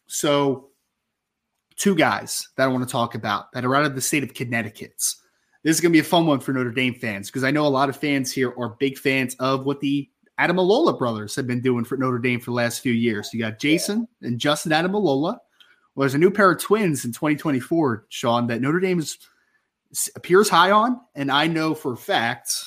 So, 0.06 0.68
two 1.76 1.94
guys 1.94 2.48
that 2.56 2.64
I 2.64 2.66
want 2.68 2.86
to 2.86 2.90
talk 2.90 3.14
about 3.14 3.52
that 3.52 3.64
are 3.64 3.74
out 3.74 3.84
of 3.84 3.94
the 3.94 4.00
state 4.00 4.22
of 4.22 4.34
Connecticut. 4.34 5.02
This 5.62 5.76
is 5.76 5.80
going 5.80 5.90
to 5.90 5.96
be 5.96 6.00
a 6.00 6.04
fun 6.04 6.26
one 6.26 6.40
for 6.40 6.52
Notre 6.52 6.70
Dame 6.70 6.94
fans 6.94 7.28
because 7.28 7.44
I 7.44 7.50
know 7.50 7.66
a 7.66 7.68
lot 7.68 7.88
of 7.88 7.96
fans 7.96 8.30
here 8.30 8.52
are 8.58 8.76
big 8.78 8.98
fans 8.98 9.34
of 9.40 9.64
what 9.64 9.80
the 9.80 10.08
Ademilola 10.38 10.98
brothers 10.98 11.34
have 11.34 11.46
been 11.46 11.62
doing 11.62 11.84
for 11.84 11.96
Notre 11.96 12.18
Dame 12.18 12.40
for 12.40 12.50
the 12.50 12.56
last 12.56 12.80
few 12.80 12.92
years. 12.92 13.30
You 13.32 13.40
got 13.40 13.58
Jayson 13.58 14.06
and 14.22 14.38
Justin 14.38 14.72
Ademilola. 14.72 15.38
Well, 15.94 16.04
there's 16.04 16.14
a 16.14 16.18
new 16.18 16.30
pair 16.30 16.50
of 16.50 16.60
twins 16.60 17.04
in 17.04 17.12
2024, 17.12 18.06
Sean, 18.10 18.46
that 18.48 18.60
Notre 18.60 18.80
Dame 18.80 19.02
appears 20.14 20.48
high 20.48 20.70
on, 20.70 21.00
and 21.14 21.32
I 21.32 21.46
know 21.46 21.74
for 21.74 21.94
a 21.94 21.96
fact 21.96 22.66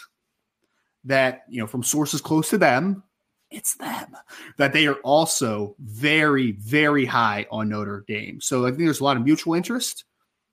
that, 1.06 1.44
you 1.50 1.60
know, 1.60 1.68
from 1.68 1.84
sources 1.84 2.22
close 2.22 2.50
to 2.50 2.58
them, 2.58 3.04
it's 3.52 3.76
them, 3.76 4.16
that 4.58 4.74
they 4.74 4.86
are 4.86 4.96
also 4.96 5.76
very, 5.80 6.52
very 6.54 7.06
high 7.06 7.48
on 7.50 7.70
Notre 7.70 8.04
Dame. 8.08 8.40
So 8.42 8.66
I 8.66 8.70
think 8.70 8.84
there's 8.84 9.00
a 9.00 9.04
lot 9.04 9.18
of 9.18 9.24
mutual 9.24 9.56
interest 9.56 10.04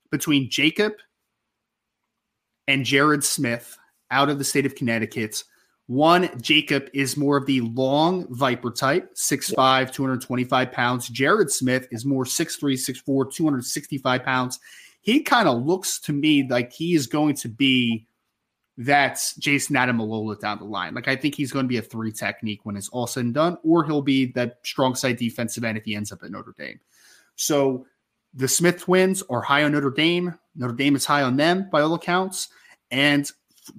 between 0.09 0.49
Jacob 0.49 0.93
and 2.67 2.85
Jared 2.85 3.23
Smith 3.23 3.77
out 4.09 4.29
of 4.29 4.39
the 4.39 4.43
state 4.43 4.65
of 4.65 4.75
Connecticut. 4.75 5.43
One, 5.85 6.29
Jacob 6.41 6.89
is 6.93 7.17
more 7.17 7.37
of 7.37 7.45
the 7.45 7.61
long 7.61 8.25
Viper 8.33 8.71
type, 8.71 9.13
6'5, 9.13 9.91
225 9.91 10.71
pounds. 10.71 11.07
Jared 11.07 11.51
Smith 11.51 11.87
is 11.91 12.03
more 12.03 12.25
6'3, 12.25 12.73
6'4, 12.73 13.31
265 13.31 14.23
pounds. 14.23 14.59
He 15.01 15.21
kind 15.21 15.47
of 15.47 15.65
looks 15.65 15.99
to 16.01 16.13
me 16.13 16.47
like 16.49 16.73
he 16.73 16.95
is 16.95 17.05
going 17.05 17.35
to 17.35 17.47
be 17.47 18.06
that's 18.77 19.33
Jayson 19.39 19.75
Ademilola 19.75 20.39
down 20.39 20.59
the 20.59 20.65
line. 20.65 20.93
Like 20.93 21.07
I 21.07 21.15
think 21.15 21.35
he's 21.35 21.51
going 21.51 21.65
to 21.65 21.69
be 21.69 21.77
a 21.77 21.81
three 21.81 22.11
technique 22.11 22.61
when 22.63 22.77
it's 22.77 22.89
all 22.89 23.07
said 23.07 23.25
and 23.25 23.33
done, 23.33 23.57
or 23.63 23.83
he'll 23.83 24.03
be 24.03 24.27
that 24.33 24.59
strong 24.63 24.93
side 24.93 25.17
defensive 25.17 25.63
end 25.63 25.77
if 25.77 25.85
he 25.85 25.95
ends 25.95 26.11
up 26.11 26.23
at 26.23 26.31
Notre 26.31 26.53
Dame. 26.57 26.79
So 27.35 27.87
the 28.33 28.47
Smith 28.47 28.81
twins 28.81 29.23
are 29.29 29.41
high 29.41 29.63
on 29.63 29.71
Notre 29.71 29.89
Dame. 29.89 30.37
Notre 30.55 30.75
Dame 30.75 30.95
is 30.95 31.05
high 31.05 31.23
on 31.23 31.37
them 31.37 31.69
by 31.71 31.81
all 31.81 31.93
accounts. 31.95 32.49
And 32.91 33.29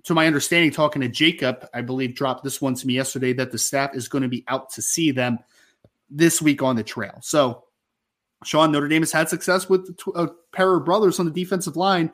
to 0.05 0.15
my 0.15 0.27
understanding, 0.27 0.73
talking 0.73 1.03
to 1.03 1.09
Jacob, 1.09 1.67
I 1.73 1.81
believe 1.81 2.15
dropped 2.15 2.43
this 2.43 2.61
one 2.61 2.75
to 2.75 2.87
me 2.87 2.95
yesterday 2.95 3.33
that 3.35 3.53
the 3.53 3.59
staff 3.59 3.95
is 3.95 4.09
going 4.09 4.23
to 4.23 4.29
be 4.29 4.45
out 4.49 4.71
to 4.71 4.83
see 4.83 5.13
them 5.13 5.39
this 6.11 6.43
week 6.43 6.63
on 6.63 6.77
the 6.77 6.83
trail. 6.83 7.19
So, 7.23 7.65
Sean 8.45 8.71
Notre 8.71 8.89
Dame 8.89 9.03
has 9.03 9.11
had 9.11 9.29
success 9.29 9.69
with 9.69 9.97
a 10.09 10.11
uh, 10.11 10.27
pair 10.53 10.75
of 10.75 10.85
brothers 10.85 11.19
on 11.19 11.27
the 11.27 11.33
defensive 11.33 11.77
line. 11.77 12.13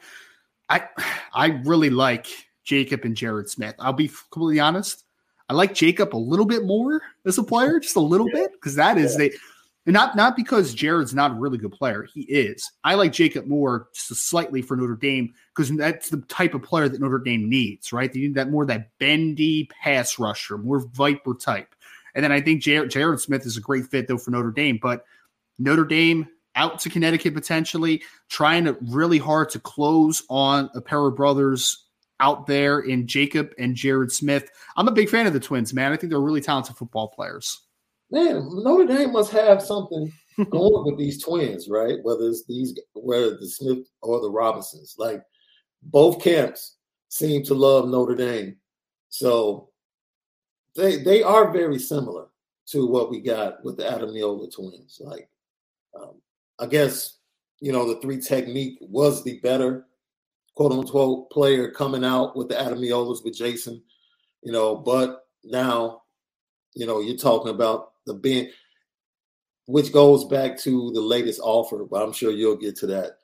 I 0.69 0.85
I 1.35 1.61
really 1.65 1.91
like 1.91 2.29
Jacob 2.65 3.05
and 3.05 3.17
Jared 3.17 3.49
Smith. 3.49 3.75
I'll 3.79 3.93
be 3.93 4.11
completely 4.31 4.61
honest. 4.61 5.05
I 5.49 5.55
like 5.55 5.75
Jacob 5.75 6.15
a 6.15 6.17
little 6.17 6.47
bit 6.47 6.65
more 6.65 7.03
as 7.27 7.39
a 7.39 7.43
player, 7.43 7.79
just 7.79 7.97
a 7.97 8.01
little 8.01 8.29
yeah. 8.29 8.41
bit, 8.41 8.53
because 8.53 8.75
that 8.77 8.97
is 8.97 9.13
yeah. 9.13 9.29
they 9.29 9.31
not 9.87 10.17
not 10.17 10.37
because 10.37 10.73
Jared's 10.73 11.15
not 11.15 11.33
a 11.33 11.35
really 11.35 11.59
good 11.59 11.73
player. 11.73 12.07
He 12.13 12.23
is. 12.23 12.71
I 12.85 12.95
like 12.95 13.13
Jacob 13.13 13.47
more 13.47 13.89
just 13.93 14.29
slightly 14.29 14.63
for 14.63 14.77
Notre 14.77 14.97
Dame 14.97 15.35
because 15.55 15.71
that's 15.77 16.09
the 16.09 16.23
type 16.23 16.55
of 16.55 16.63
player 16.63 16.89
that 16.89 17.01
Notre 17.01 17.19
Dame 17.19 17.49
needs, 17.49 17.93
right? 17.93 18.11
They 18.11 18.21
need 18.21 18.35
that 18.35 18.51
more 18.51 18.65
that 18.67 18.97
bendy 18.99 19.69
pass 19.83 20.19
rusher, 20.19 20.57
more 20.57 20.81
Viper 20.81 21.35
type. 21.35 21.75
And 22.15 22.25
then 22.25 22.33
I 22.33 22.41
think 22.41 22.63
Jared, 22.63 22.91
Jared 22.91 23.21
Smith 23.21 23.45
is 23.45 23.57
a 23.59 23.61
great 23.61 23.87
fit 23.87 24.09
though 24.09 24.17
for 24.17 24.31
Notre 24.31 24.53
Dame, 24.53 24.79
but 24.81 25.05
Notre 25.59 25.85
Dame 25.85 26.29
out 26.55 26.79
to 26.81 26.89
Connecticut 26.89 27.35
potentially, 27.35 28.03
trying 28.31 28.65
to 28.65 28.77
really 28.81 29.19
hard 29.19 29.51
to 29.51 29.59
close 29.59 30.23
on 30.31 30.71
a 30.75 30.81
pair 30.81 31.05
of 31.05 31.17
brothers 31.17 31.84
out 32.21 32.47
there 32.47 32.81
in 32.81 33.07
Jacob 33.07 33.53
and 33.59 33.75
Jared 33.75 34.13
Smith. 34.13 34.51
I'm 34.77 34.89
a 34.89 34.93
big 34.93 35.09
fan 35.09 35.27
of 35.27 35.33
the 35.33 35.41
twins, 35.41 35.75
man. 35.75 35.93
I 35.93 35.97
think 35.97 36.11
they're 36.11 36.21
really 36.21 36.41
talented 36.41 36.77
football 36.77 37.09
players. 37.09 37.63
Man, 38.11 38.49
Notre 38.51 38.87
Dame 38.87 39.13
must 39.13 39.33
have 39.33 39.63
something 39.63 40.13
going 40.51 40.85
with 40.85 40.99
these 40.99 41.23
twins, 41.23 41.69
right? 41.69 41.97
Whether 42.03 42.29
it's 42.29 42.45
these, 42.47 42.79
whether 42.95 43.37
the 43.37 43.49
Smith 43.49 43.87
or 44.03 44.21
the 44.21 44.31
Robinsons, 44.31 44.97
like 44.99 45.23
both 45.83 46.23
camps 46.23 46.77
seem 47.09 47.43
to 47.45 47.55
love 47.55 47.89
Notre 47.89 48.15
Dame, 48.15 48.57
so 49.09 49.71
they 50.77 50.97
they 50.97 51.23
are 51.23 51.53
very 51.53 51.79
similar 51.79 52.27
to 52.67 52.87
what 52.87 53.11
we 53.11 53.21
got 53.21 53.65
with 53.65 53.77
the 53.77 53.85
Ademilola 53.85 54.53
twins. 54.55 55.01
Like, 55.03 55.29
um, 56.01 56.21
I 56.59 56.67
guess 56.67 57.19
you 57.61 57.73
know 57.73 57.87
the 57.87 58.01
three 58.01 58.21
technique 58.21 58.79
was 58.81 59.23
the 59.23 59.41
better 59.41 59.87
quote 60.55 60.73
unquote 60.73 61.31
player 61.31 61.71
coming 61.71 62.05
out 62.05 62.37
with 62.37 62.49
the 62.49 62.55
Ademilolas 62.55 63.25
with 63.25 63.37
Jayson, 63.37 63.83
you 64.43 64.53
know, 64.53 64.77
but 64.77 65.27
now, 65.43 66.03
you 66.75 66.87
know, 66.87 67.01
you're 67.01 67.17
talking 67.17 67.53
about 67.53 67.93
the 68.07 68.15
Ben, 68.15 68.51
which 69.67 69.93
goes 69.93 70.25
back 70.25 70.59
to 70.59 70.91
the 70.93 71.01
latest 71.01 71.41
offer, 71.43 71.85
but 71.85 72.03
I'm 72.03 72.13
sure 72.13 72.31
you'll 72.31 72.57
get 72.57 72.77
to 72.77 72.87
that. 72.89 73.19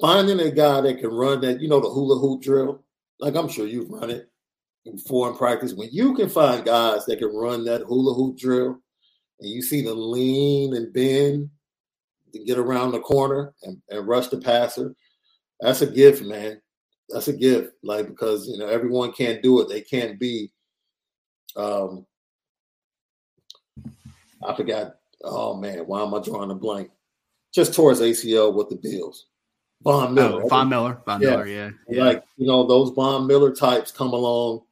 Finding 0.00 0.40
a 0.40 0.50
guy 0.50 0.80
that 0.82 0.98
can 0.98 1.10
run 1.10 1.40
that, 1.40 1.60
you 1.60 1.68
know, 1.68 1.80
the 1.80 1.88
hula 1.88 2.18
hoop 2.18 2.42
drill, 2.42 2.84
like 3.18 3.34
I'm 3.34 3.48
sure 3.48 3.66
you've 3.66 3.90
run 3.90 4.10
it 4.10 4.30
before 4.84 5.30
in 5.30 5.36
practice. 5.36 5.72
When 5.74 5.88
you 5.92 6.14
can 6.14 6.28
find 6.28 6.64
guys 6.64 7.06
that 7.06 7.18
can 7.18 7.34
run 7.34 7.64
that 7.64 7.82
hula 7.82 8.14
hoop 8.14 8.38
drill 8.38 8.78
and 9.40 9.50
you 9.50 9.62
see 9.62 9.82
the 9.82 9.94
lean 9.94 10.74
and 10.74 10.92
bend 10.92 11.50
to 12.32 12.44
get 12.44 12.58
around 12.58 12.92
the 12.92 13.00
corner 13.00 13.54
and, 13.62 13.80
and 13.88 14.06
rush 14.06 14.28
the 14.28 14.38
passer, 14.38 14.94
that's 15.60 15.82
a 15.82 15.86
gift, 15.86 16.22
man. 16.22 16.60
That's 17.08 17.28
a 17.28 17.32
gift. 17.32 17.74
Like 17.82 18.08
because 18.08 18.48
you 18.48 18.58
know 18.58 18.66
everyone 18.66 19.12
can't 19.12 19.42
do 19.42 19.60
it. 19.60 19.68
They 19.68 19.80
can't 19.80 20.18
be. 20.18 20.50
Um, 21.56 22.06
I 24.46 24.54
forgot. 24.54 24.96
Oh 25.24 25.54
man, 25.56 25.78
why 25.80 26.02
am 26.02 26.14
I 26.14 26.20
drawing 26.20 26.50
a 26.50 26.54
blank? 26.54 26.90
Just 27.54 27.74
towards 27.74 28.00
ACL 28.00 28.54
with 28.54 28.68
the 28.68 28.76
Bills. 28.76 29.26
Von 29.82 30.14
Miller. 30.14 30.42
Oh, 30.44 30.48
Von 30.48 30.68
Miller. 30.68 31.00
Von 31.06 31.20
yeah. 31.20 31.30
Miller. 31.30 31.46
Yeah. 31.46 31.70
yeah. 31.88 32.04
Like 32.04 32.24
you 32.36 32.46
know 32.46 32.66
those 32.66 32.90
Von 32.90 33.26
Miller 33.26 33.54
types 33.54 33.90
come 33.90 34.12
along 34.12 34.62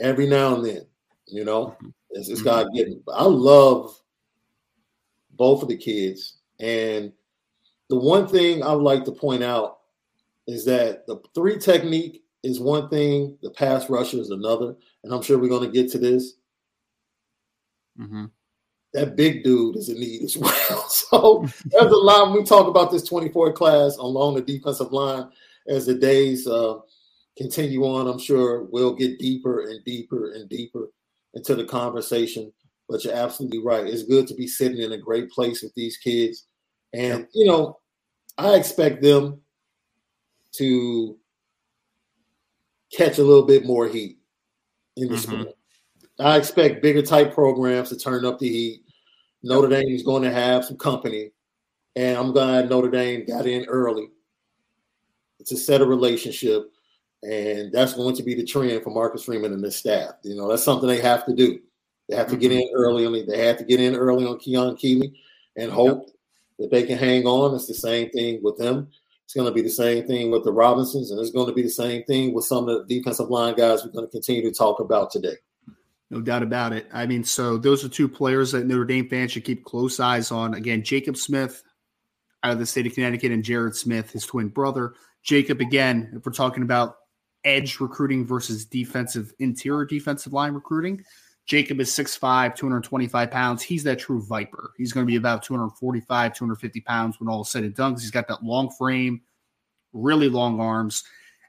every 0.00 0.26
now 0.26 0.56
and 0.56 0.64
then. 0.64 0.86
You 1.26 1.44
know, 1.44 1.76
it's, 2.10 2.28
it's 2.28 2.40
mm-hmm. 2.40 2.48
God 2.48 2.66
given. 2.74 3.02
I 3.12 3.24
love 3.24 4.00
both 5.32 5.62
of 5.62 5.68
the 5.68 5.76
kids, 5.76 6.38
and 6.58 7.12
the 7.88 7.96
one 7.96 8.26
thing 8.26 8.62
I 8.62 8.72
would 8.72 8.82
like 8.82 9.04
to 9.04 9.12
point 9.12 9.42
out 9.42 9.79
is 10.46 10.64
that 10.64 11.06
the 11.06 11.20
three 11.34 11.58
technique 11.58 12.22
is 12.42 12.60
one 12.60 12.88
thing, 12.88 13.36
the 13.42 13.50
pass 13.50 13.88
rusher 13.90 14.18
is 14.18 14.30
another, 14.30 14.74
and 15.04 15.12
I'm 15.12 15.22
sure 15.22 15.38
we're 15.38 15.48
going 15.48 15.70
to 15.70 15.82
get 15.82 15.90
to 15.92 15.98
this. 15.98 16.34
Mm-hmm. 17.98 18.26
That 18.94 19.16
big 19.16 19.44
dude 19.44 19.76
is 19.76 19.88
in 19.88 20.00
need 20.00 20.22
as 20.22 20.36
well. 20.36 20.88
so 20.88 21.46
there's 21.66 21.92
a 21.92 21.96
lot 21.96 22.32
we 22.32 22.44
talk 22.44 22.66
about 22.66 22.90
this 22.90 23.04
24 23.04 23.52
class 23.52 23.96
along 23.96 24.34
the 24.34 24.42
defensive 24.42 24.92
line 24.92 25.28
as 25.68 25.86
the 25.86 25.94
days 25.94 26.46
uh, 26.46 26.78
continue 27.36 27.84
on. 27.84 28.08
I'm 28.08 28.18
sure 28.18 28.64
we'll 28.64 28.94
get 28.94 29.18
deeper 29.18 29.68
and 29.68 29.84
deeper 29.84 30.32
and 30.32 30.48
deeper 30.48 30.88
into 31.34 31.54
the 31.54 31.64
conversation. 31.64 32.52
But 32.88 33.04
you're 33.04 33.14
absolutely 33.14 33.60
right. 33.60 33.86
It's 33.86 34.02
good 34.02 34.26
to 34.28 34.34
be 34.34 34.48
sitting 34.48 34.78
in 34.78 34.92
a 34.92 34.98
great 34.98 35.30
place 35.30 35.62
with 35.62 35.72
these 35.74 35.96
kids. 35.96 36.46
And, 36.92 37.28
you 37.32 37.46
know, 37.46 37.78
I 38.36 38.54
expect 38.54 39.00
them 39.00 39.40
to 40.52 41.16
catch 42.92 43.18
a 43.18 43.22
little 43.22 43.46
bit 43.46 43.64
more 43.64 43.88
heat 43.88 44.18
in 44.96 45.08
the 45.08 45.14
mm-hmm. 45.14 45.22
spring. 45.22 45.52
I 46.18 46.36
expect 46.36 46.82
bigger 46.82 47.02
type 47.02 47.32
programs 47.32 47.88
to 47.88 47.96
turn 47.96 48.24
up 48.24 48.38
the 48.38 48.48
heat. 48.48 48.84
Notre 49.42 49.68
Dame 49.68 49.94
is 49.94 50.02
going 50.02 50.22
to 50.22 50.32
have 50.32 50.64
some 50.64 50.76
company, 50.76 51.30
and 51.96 52.18
I'm 52.18 52.32
glad 52.32 52.68
Notre 52.68 52.90
Dame 52.90 53.24
got 53.24 53.46
in 53.46 53.64
early 53.66 54.10
to 55.46 55.56
set 55.56 55.80
a 55.80 55.86
relationship, 55.86 56.70
and 57.22 57.72
that's 57.72 57.94
going 57.94 58.14
to 58.16 58.22
be 58.22 58.34
the 58.34 58.44
trend 58.44 58.82
for 58.82 58.90
Marcus 58.90 59.24
Freeman 59.24 59.54
and 59.54 59.64
his 59.64 59.76
staff. 59.76 60.12
You 60.22 60.36
know, 60.36 60.48
that's 60.48 60.62
something 60.62 60.88
they 60.88 61.00
have 61.00 61.24
to 61.24 61.34
do. 61.34 61.58
They 62.08 62.16
have 62.16 62.28
to 62.28 62.36
get 62.36 62.52
in 62.52 62.58
mm-hmm. 62.58 62.76
early 62.76 63.06
on. 63.06 63.26
They 63.26 63.46
have 63.46 63.56
to 63.58 63.64
get 63.64 63.80
in 63.80 63.94
early 63.94 64.26
on 64.26 64.38
Keon 64.38 64.76
Keeley 64.76 65.14
and 65.56 65.70
hope 65.70 66.02
yep. 66.06 66.16
that 66.58 66.70
they 66.70 66.82
can 66.82 66.98
hang 66.98 67.24
on. 67.24 67.54
It's 67.54 67.66
the 67.66 67.74
same 67.74 68.10
thing 68.10 68.42
with 68.42 68.58
them. 68.58 68.88
It's 69.30 69.36
going 69.36 69.46
to 69.46 69.54
be 69.54 69.62
the 69.62 69.70
same 69.70 70.08
thing 70.08 70.32
with 70.32 70.42
the 70.42 70.52
Robinsons, 70.52 71.12
and 71.12 71.20
it's 71.20 71.30
going 71.30 71.46
to 71.46 71.52
be 71.52 71.62
the 71.62 71.70
same 71.70 72.02
thing 72.02 72.34
with 72.34 72.44
some 72.44 72.68
of 72.68 72.88
the 72.88 72.96
defensive 72.96 73.30
line 73.30 73.54
guys 73.54 73.84
we're 73.84 73.92
going 73.92 74.04
to 74.04 74.10
continue 74.10 74.42
to 74.42 74.50
talk 74.50 74.80
about 74.80 75.12
today. 75.12 75.36
No 76.10 76.20
doubt 76.20 76.42
about 76.42 76.72
it. 76.72 76.88
I 76.92 77.06
mean, 77.06 77.22
so 77.22 77.56
those 77.56 77.84
are 77.84 77.88
two 77.88 78.08
players 78.08 78.50
that 78.50 78.66
Notre 78.66 78.84
Dame 78.84 79.08
fans 79.08 79.30
should 79.30 79.44
keep 79.44 79.64
close 79.64 80.00
eyes 80.00 80.32
on. 80.32 80.54
Again, 80.54 80.82
Jacob 80.82 81.16
Smith 81.16 81.62
out 82.42 82.50
of 82.50 82.58
the 82.58 82.66
state 82.66 82.88
of 82.88 82.94
Connecticut 82.94 83.30
and 83.30 83.44
Jared 83.44 83.76
Smith, 83.76 84.10
his 84.10 84.26
twin 84.26 84.48
brother. 84.48 84.94
Jacob, 85.22 85.60
again, 85.60 86.10
if 86.16 86.26
we're 86.26 86.32
talking 86.32 86.64
about 86.64 86.96
edge 87.44 87.78
recruiting 87.78 88.26
versus 88.26 88.64
defensive, 88.64 89.32
interior 89.38 89.84
defensive 89.84 90.32
line 90.32 90.54
recruiting, 90.54 91.04
Jacob 91.50 91.80
is 91.80 91.90
6'5, 91.90 92.54
225 92.54 93.28
pounds. 93.28 93.60
He's 93.60 93.82
that 93.82 93.98
true 93.98 94.22
viper. 94.22 94.70
He's 94.78 94.92
going 94.92 95.04
to 95.04 95.10
be 95.10 95.16
about 95.16 95.42
245, 95.42 96.32
250 96.32 96.80
pounds 96.82 97.18
when 97.18 97.28
all 97.28 97.42
is 97.42 97.50
said 97.50 97.64
and 97.64 97.74
done. 97.74 97.94
He's 97.94 98.12
got 98.12 98.28
that 98.28 98.44
long 98.44 98.70
frame, 98.70 99.20
really 99.92 100.28
long 100.28 100.60
arms. 100.60 101.02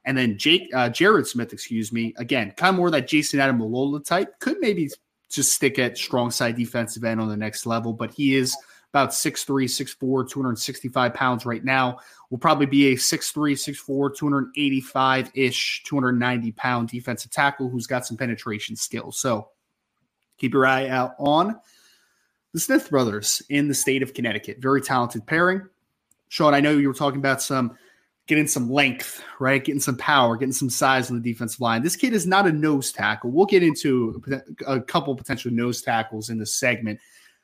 And 0.05 0.17
then 0.17 0.39
Jake, 0.39 0.71
uh, 0.73 0.89
Jared 0.89 1.27
Smith, 1.27 1.53
excuse 1.53 1.91
me, 1.91 2.15
again, 2.17 2.51
kind 2.57 2.73
of 2.73 2.77
more 2.77 2.89
that 2.89 3.07
Jayson 3.07 3.39
Ademilola 3.39 4.03
type. 4.03 4.39
Could 4.39 4.57
maybe 4.59 4.89
just 5.29 5.53
stick 5.53 5.77
at 5.77 5.99
strong 5.99 6.31
side 6.31 6.55
defensive 6.55 7.03
end 7.03 7.21
on 7.21 7.29
the 7.29 7.37
next 7.37 7.67
level, 7.67 7.93
but 7.93 8.09
he 8.09 8.33
is 8.33 8.57
about 8.91 9.11
6'3, 9.11 9.65
6'4, 9.65 10.27
265 10.27 11.13
pounds 11.13 11.45
right 11.45 11.63
now. 11.63 11.99
Will 12.31 12.39
probably 12.39 12.65
be 12.65 12.93
a 12.93 12.95
6'3, 12.95 13.51
6'4, 13.53 14.17
285 14.17 15.31
ish, 15.35 15.83
290 15.85 16.51
pound 16.53 16.89
defensive 16.89 17.29
tackle 17.29 17.69
who's 17.69 17.85
got 17.85 18.03
some 18.03 18.17
penetration 18.17 18.75
skills. 18.75 19.19
So 19.19 19.49
keep 20.41 20.53
your 20.53 20.65
eye 20.65 20.87
out 20.87 21.13
on 21.19 21.59
the 22.53 22.59
Smith 22.59 22.89
brothers 22.89 23.41
in 23.49 23.67
the 23.67 23.73
state 23.73 24.01
of 24.01 24.13
Connecticut. 24.13 24.57
Very 24.59 24.81
talented 24.81 25.25
pairing. 25.25 25.61
Sean, 26.29 26.53
I 26.53 26.59
know 26.59 26.71
you 26.71 26.87
were 26.87 26.93
talking 26.93 27.19
about 27.19 27.41
some 27.41 27.77
getting 28.27 28.47
some 28.47 28.69
length, 28.69 29.23
right? 29.39 29.63
Getting 29.63 29.79
some 29.79 29.97
power, 29.97 30.35
getting 30.35 30.53
some 30.53 30.69
size 30.69 31.11
on 31.11 31.21
the 31.21 31.31
defensive 31.31 31.61
line. 31.61 31.83
This 31.83 31.95
kid 31.95 32.13
is 32.13 32.25
not 32.25 32.47
a 32.47 32.51
nose 32.51 32.91
tackle. 32.91 33.29
We'll 33.29 33.45
get 33.45 33.63
into 33.63 34.21
a 34.65 34.81
couple 34.81 35.15
potential 35.15 35.51
nose 35.51 35.81
tackles 35.81 36.29
in 36.29 36.39
this 36.39 36.55
segment, 36.55 36.99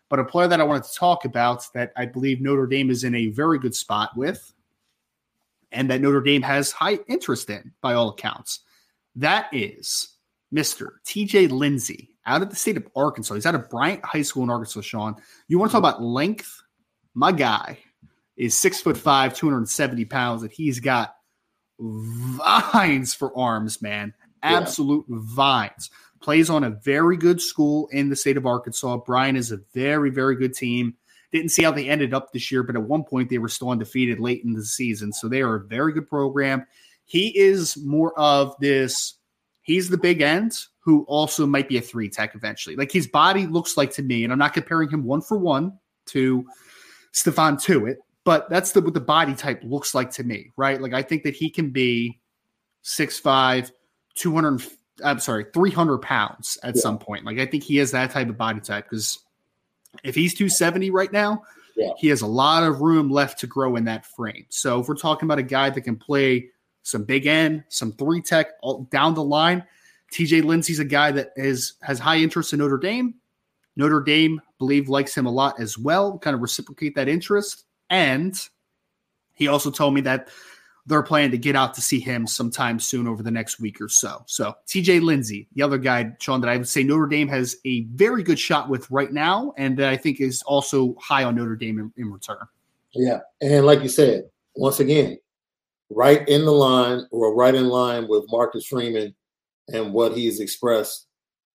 but 0.09 0.19
a 0.19 0.25
player 0.25 0.47
that 0.47 0.61
I 0.61 0.63
wanted 0.63 0.83
to 0.85 0.95
talk 0.95 1.25
about 1.25 1.65
that 1.73 1.91
I 1.95 2.05
believe 2.05 2.41
Notre 2.41 2.67
Dame 2.67 2.89
is 2.89 3.03
in 3.03 3.15
a 3.15 3.27
very 3.27 3.59
good 3.59 3.75
spot 3.75 4.15
with, 4.15 4.53
and 5.71 5.89
that 5.91 6.01
Notre 6.01 6.21
Dame 6.21 6.41
has 6.41 6.71
high 6.71 6.99
interest 7.07 7.49
in 7.49 7.73
by 7.81 7.93
all 7.93 8.09
accounts. 8.09 8.61
That 9.15 9.49
is 9.51 10.15
Mr. 10.53 10.91
TJ 11.05 11.51
Lindsey 11.51 12.16
out 12.27 12.41
of 12.41 12.49
the 12.49 12.55
state 12.55 12.77
of 12.77 12.87
Arkansas. 12.95 13.33
He's 13.33 13.45
out 13.45 13.55
of 13.55 13.69
Bryant 13.69 14.05
High 14.05 14.21
School 14.21 14.43
in 14.43 14.49
Arkansas, 14.49 14.81
Sean. 14.81 15.15
You 15.47 15.57
want 15.57 15.71
to 15.71 15.73
talk 15.73 15.79
about 15.79 16.03
length? 16.03 16.61
My 17.15 17.31
guy 17.31 17.79
is 18.35 18.55
six 18.55 18.79
foot 18.81 18.97
five, 18.97 19.33
270 19.33 20.05
pounds, 20.05 20.43
and 20.43 20.51
he's 20.51 20.79
got 20.79 21.15
vines 21.79 23.13
for 23.13 23.35
arms, 23.35 23.81
man. 23.81 24.13
Absolute 24.43 25.05
yeah. 25.07 25.17
vines. 25.21 25.89
Plays 26.21 26.49
on 26.49 26.63
a 26.63 26.71
very 26.83 27.17
good 27.17 27.41
school 27.41 27.87
in 27.91 28.09
the 28.09 28.15
state 28.15 28.37
of 28.37 28.45
Arkansas. 28.45 28.97
Bryant 28.97 29.37
is 29.37 29.51
a 29.51 29.59
very, 29.73 30.09
very 30.09 30.35
good 30.35 30.53
team. 30.53 30.95
Didn't 31.31 31.49
see 31.49 31.63
how 31.63 31.71
they 31.71 31.89
ended 31.89 32.13
up 32.13 32.31
this 32.31 32.51
year, 32.51 32.63
but 32.63 32.75
at 32.75 32.83
one 32.83 33.03
point 33.03 33.29
they 33.29 33.37
were 33.37 33.49
still 33.49 33.69
undefeated 33.69 34.19
late 34.19 34.43
in 34.43 34.53
the 34.53 34.63
season. 34.63 35.11
So 35.13 35.27
they 35.27 35.41
are 35.41 35.55
a 35.55 35.65
very 35.65 35.93
good 35.93 36.07
program. 36.07 36.65
He 37.05 37.37
is 37.37 37.77
more 37.77 38.17
of 38.17 38.55
this 38.59 39.17
he's 39.67 39.89
the 39.89 39.97
big 39.97 40.21
end 40.21 40.53
who 40.87 41.03
also 41.09 41.45
might 41.45 41.67
be 41.67 41.77
a 41.77 41.81
three 41.81 42.07
tech 42.07 42.33
eventually. 42.33 42.77
Like 42.77 42.93
his 42.93 43.07
body 43.07 43.45
looks 43.45 43.75
like 43.75 43.91
to 43.95 44.01
me, 44.01 44.23
and 44.23 44.31
I'm 44.31 44.39
not 44.39 44.53
comparing 44.53 44.89
him 44.89 45.03
one 45.03 45.19
for 45.19 45.37
one 45.37 45.77
to 46.05 46.47
Stephon 47.13 47.61
Tuitt, 47.61 47.97
but 48.23 48.49
that's 48.49 48.71
the, 48.71 48.79
what 48.79 48.93
the 48.93 49.01
body 49.01 49.35
type 49.35 49.59
looks 49.65 49.93
like 49.93 50.11
to 50.11 50.23
me, 50.23 50.53
right? 50.55 50.81
Like 50.81 50.93
I 50.93 51.01
think 51.01 51.23
that 51.23 51.35
he 51.35 51.49
can 51.49 51.71
be 51.71 52.21
6'5, 52.85 53.69
200, 54.15 54.63
I'm 55.03 55.19
sorry, 55.19 55.47
300 55.53 55.97
pounds 55.97 56.57
at 56.63 56.77
yeah. 56.77 56.81
some 56.81 56.99
point. 56.99 57.25
Like 57.25 57.37
I 57.37 57.45
think 57.45 57.63
he 57.63 57.75
has 57.75 57.91
that 57.91 58.11
type 58.11 58.29
of 58.29 58.37
body 58.37 58.61
type 58.61 58.85
because 58.89 59.19
if 60.05 60.15
he's 60.15 60.33
270 60.35 60.89
right 60.91 61.11
now, 61.11 61.43
yeah. 61.75 61.89
he 61.97 62.07
has 62.07 62.21
a 62.21 62.27
lot 62.27 62.63
of 62.63 62.79
room 62.79 63.09
left 63.11 63.41
to 63.41 63.47
grow 63.47 63.75
in 63.75 63.83
that 63.83 64.05
frame. 64.05 64.45
So 64.47 64.79
if 64.79 64.87
we're 64.87 64.95
talking 64.95 65.27
about 65.27 65.39
a 65.39 65.43
guy 65.43 65.69
that 65.69 65.81
can 65.81 65.97
play 65.97 66.47
some 66.83 67.03
big 67.03 67.25
end, 67.25 67.65
some 67.67 67.91
three 67.91 68.21
tech 68.21 68.51
all 68.61 68.83
down 68.89 69.15
the 69.15 69.23
line, 69.23 69.65
TJ 70.13 70.43
Lindsey's 70.43 70.79
a 70.79 70.85
guy 70.85 71.11
that 71.11 71.31
is 71.35 71.73
has 71.81 71.99
high 71.99 72.17
interest 72.17 72.53
in 72.53 72.59
Notre 72.59 72.77
Dame. 72.77 73.15
Notre 73.75 74.01
Dame 74.01 74.41
believe 74.57 74.89
likes 74.89 75.15
him 75.15 75.25
a 75.25 75.31
lot 75.31 75.59
as 75.59 75.77
well, 75.77 76.17
kind 76.17 76.35
of 76.35 76.41
reciprocate 76.41 76.95
that 76.95 77.07
interest. 77.07 77.65
And 77.89 78.35
he 79.33 79.47
also 79.47 79.69
told 79.69 79.93
me 79.93 80.01
that 80.01 80.29
they're 80.87 81.03
planning 81.03 81.31
to 81.31 81.37
get 81.37 81.55
out 81.55 81.73
to 81.73 81.81
see 81.81 81.99
him 81.99 82.25
sometime 82.25 82.79
soon 82.79 83.07
over 83.07 83.21
the 83.21 83.29
next 83.29 83.59
week 83.59 83.79
or 83.81 83.89
so. 83.89 84.23
So 84.25 84.55
TJ 84.67 85.01
Lindsey, 85.01 85.47
the 85.53 85.61
other 85.61 85.77
guy, 85.77 86.11
Sean, 86.19 86.41
that 86.41 86.49
I 86.49 86.57
would 86.57 86.67
say 86.67 86.81
Notre 86.81 87.07
Dame 87.07 87.27
has 87.27 87.57
a 87.65 87.81
very 87.93 88.23
good 88.23 88.39
shot 88.39 88.69
with 88.69 88.89
right 88.89 89.11
now, 89.11 89.53
and 89.57 89.77
that 89.77 89.89
I 89.89 89.97
think 89.97 90.21
is 90.21 90.41
also 90.43 90.95
high 90.99 91.25
on 91.25 91.35
Notre 91.35 91.57
Dame 91.57 91.79
in, 91.79 91.93
in 91.97 92.11
return. 92.11 92.37
Yeah, 92.93 93.19
and 93.41 93.65
like 93.65 93.83
you 93.83 93.89
said, 93.89 94.29
once 94.55 94.79
again, 94.79 95.19
right 95.89 96.27
in 96.27 96.45
the 96.45 96.51
line 96.51 97.05
or 97.11 97.35
right 97.35 97.53
in 97.53 97.67
line 97.67 98.07
with 98.07 98.25
Marcus 98.29 98.65
Freeman 98.65 99.13
and 99.69 99.93
what 99.93 100.15
he's 100.15 100.39
expressed 100.39 101.07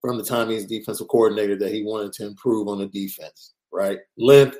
from 0.01 0.17
the 0.17 0.23
time 0.23 0.49
he's 0.49 0.65
defensive 0.65 1.07
coordinator 1.07 1.57
that 1.57 1.71
he 1.71 1.83
wanted 1.83 2.13
to 2.13 2.25
improve 2.25 2.67
on 2.67 2.79
the 2.79 2.87
defense. 2.87 3.53
Right, 3.71 3.99
length, 4.17 4.57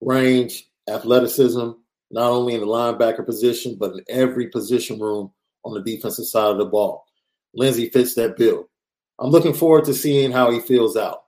range, 0.00 0.64
athleticism 0.88 1.72
not 2.14 2.30
only 2.30 2.54
in 2.54 2.60
the 2.60 2.66
linebacker 2.66 3.26
position, 3.26 3.76
but 3.78 3.92
in 3.92 4.04
every 4.08 4.48
position 4.48 5.00
room 5.00 5.32
on 5.64 5.74
the 5.74 5.82
defensive 5.82 6.26
side 6.26 6.52
of 6.52 6.58
the 6.58 6.64
ball. 6.64 7.04
Lindsey 7.54 7.88
fits 7.88 8.14
that 8.14 8.36
bill. 8.36 8.68
I'm 9.18 9.30
looking 9.30 9.52
forward 9.52 9.84
to 9.86 9.94
seeing 9.94 10.30
how 10.30 10.50
he 10.50 10.60
feels 10.60 10.96
out 10.96 11.22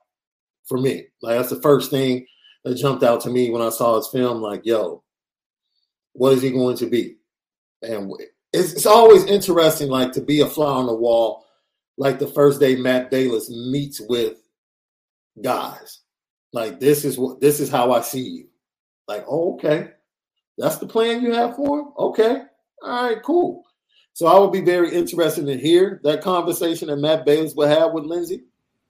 for 0.65 0.77
me. 0.77 1.07
Like 1.21 1.37
that's 1.37 1.49
the 1.49 1.61
first 1.61 1.91
thing 1.91 2.25
that 2.63 2.75
jumped 2.75 3.03
out 3.03 3.19
to 3.21 3.29
me 3.29 3.49
when 3.49 3.61
I 3.61 3.69
saw 3.69 3.97
his 3.97 4.07
film. 4.07 4.41
Like, 4.41 4.65
yo, 4.65 5.03
what 6.13 6.33
is 6.33 6.41
he 6.41 6.51
going 6.51 6.77
to 6.77 6.85
be? 6.85 7.17
And 7.81 8.09
it's, 8.53 8.73
it's 8.73 8.85
always 8.85 9.25
interesting, 9.25 9.89
like 9.89 10.11
to 10.13 10.21
be 10.21 10.41
a 10.41 10.47
fly 10.47 10.71
on 10.71 10.87
the 10.87 10.95
wall, 10.95 11.45
like 11.97 12.19
the 12.19 12.27
first 12.27 12.59
day 12.59 12.75
Matt 12.75 13.11
Balis 13.11 13.49
meets 13.49 14.01
with 14.07 14.37
guys. 15.41 15.99
Like 16.53 16.79
this 16.79 17.05
is 17.05 17.17
what 17.17 17.41
this 17.41 17.59
is 17.59 17.69
how 17.69 17.91
I 17.91 18.01
see 18.01 18.21
you. 18.21 18.47
Like, 19.07 19.25
oh, 19.27 19.55
okay. 19.55 19.91
That's 20.57 20.77
the 20.77 20.87
plan 20.87 21.21
you 21.21 21.33
have 21.33 21.55
for 21.55 21.79
him? 21.79 21.87
Okay. 21.97 22.41
All 22.83 23.09
right, 23.09 23.21
cool. 23.23 23.63
So 24.13 24.25
I 24.25 24.39
would 24.39 24.51
be 24.51 24.61
very 24.61 24.91
interested 24.91 25.45
to 25.45 25.57
hear 25.57 26.01
that 26.03 26.23
conversation 26.23 26.87
that 26.87 26.97
Matt 26.97 27.25
Balis 27.25 27.55
will 27.55 27.67
have 27.67 27.93
with 27.93 28.05
Lindsey. 28.05 28.43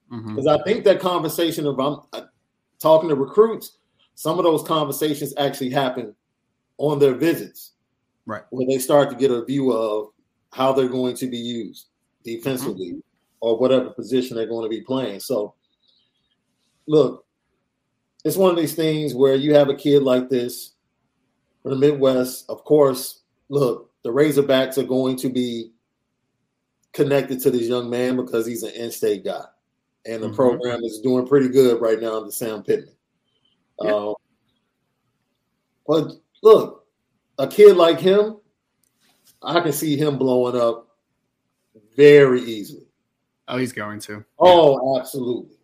Because 0.10 0.46
mm-hmm. 0.46 0.48
I 0.48 0.64
think 0.64 0.86
that 0.86 1.02
conversation 1.02 1.66
of 1.66 1.80
I'm 1.80 2.00
uh, 2.14 2.22
talking 2.80 3.10
to 3.10 3.16
recruits, 3.16 3.78
some 4.16 4.40
of 4.40 4.46
those 4.46 4.64
conversations 4.64 5.34
actually 5.38 5.70
happen 5.70 6.16
on 6.78 7.00
their 7.00 7.14
visits. 7.14 7.74
Right. 8.28 8.44
Where 8.52 8.68
they 8.68 8.78
start 8.78 9.10
to 9.10 9.16
get 9.16 9.32
a 9.32 9.44
view 9.44 9.72
of 9.72 10.10
how 10.52 10.74
they're 10.74 10.88
going 10.88 11.16
to 11.16 11.28
be 11.28 11.38
used 11.38 11.88
defensively 12.24 12.90
mm-hmm. 12.90 13.00
or 13.40 13.58
whatever 13.58 13.90
position 13.90 14.38
they're 14.38 14.46
going 14.46 14.64
to 14.64 14.70
be 14.70 14.82
playing. 14.82 15.22
So 15.22 15.56
look, 16.88 17.26
it's 18.24 18.38
one 18.38 18.52
of 18.52 18.58
these 18.58 18.76
things 18.76 19.16
where 19.16 19.36
you 19.36 19.56
have 19.56 19.70
a 19.70 19.76
kid 19.76 20.04
like 20.04 20.30
this 20.30 20.76
from 21.64 21.72
the 21.72 21.78
Midwest, 21.78 22.50
of 22.50 22.64
course, 22.64 23.22
look, 23.50 23.92
the 24.04 24.10
Razorbacks 24.10 24.78
are 24.78 24.84
going 24.84 25.18
to 25.18 25.30
be 25.30 25.72
connected 26.94 27.42
to 27.42 27.52
this 27.52 27.68
young 27.68 27.90
man 27.90 28.16
because 28.16 28.46
he's 28.46 28.64
an 28.64 28.72
in-state 28.72 29.24
guy, 29.24 29.44
and 30.06 30.24
the 30.24 30.28
mm-hmm. 30.28 30.36
program 30.36 30.84
is 30.84 31.02
doing 31.02 31.28
pretty 31.28 31.50
good 31.50 31.82
right 31.82 32.00
now 32.02 32.18
under 32.18 32.32
Sam 32.32 32.64
Pittman. 32.64 32.96
Yeah. 33.82 33.92
Uh, 33.94 34.14
but 35.86 36.12
look, 36.42 36.77
a 37.38 37.48
kid 37.48 37.78
like 37.78 38.00
him, 38.00 38.38
I 39.42 39.60
can 39.60 39.74
see 39.74 39.98
him 39.98 40.18
blowing 40.18 40.60
up 40.60 40.88
very 41.96 42.42
easily. 42.42 42.88
Oh, 43.48 43.58
he's 43.58 43.72
going 43.72 44.00
to. 44.02 44.26
Oh, 44.40 44.96
yeah. 44.96 45.02
absolutely. 45.02 45.58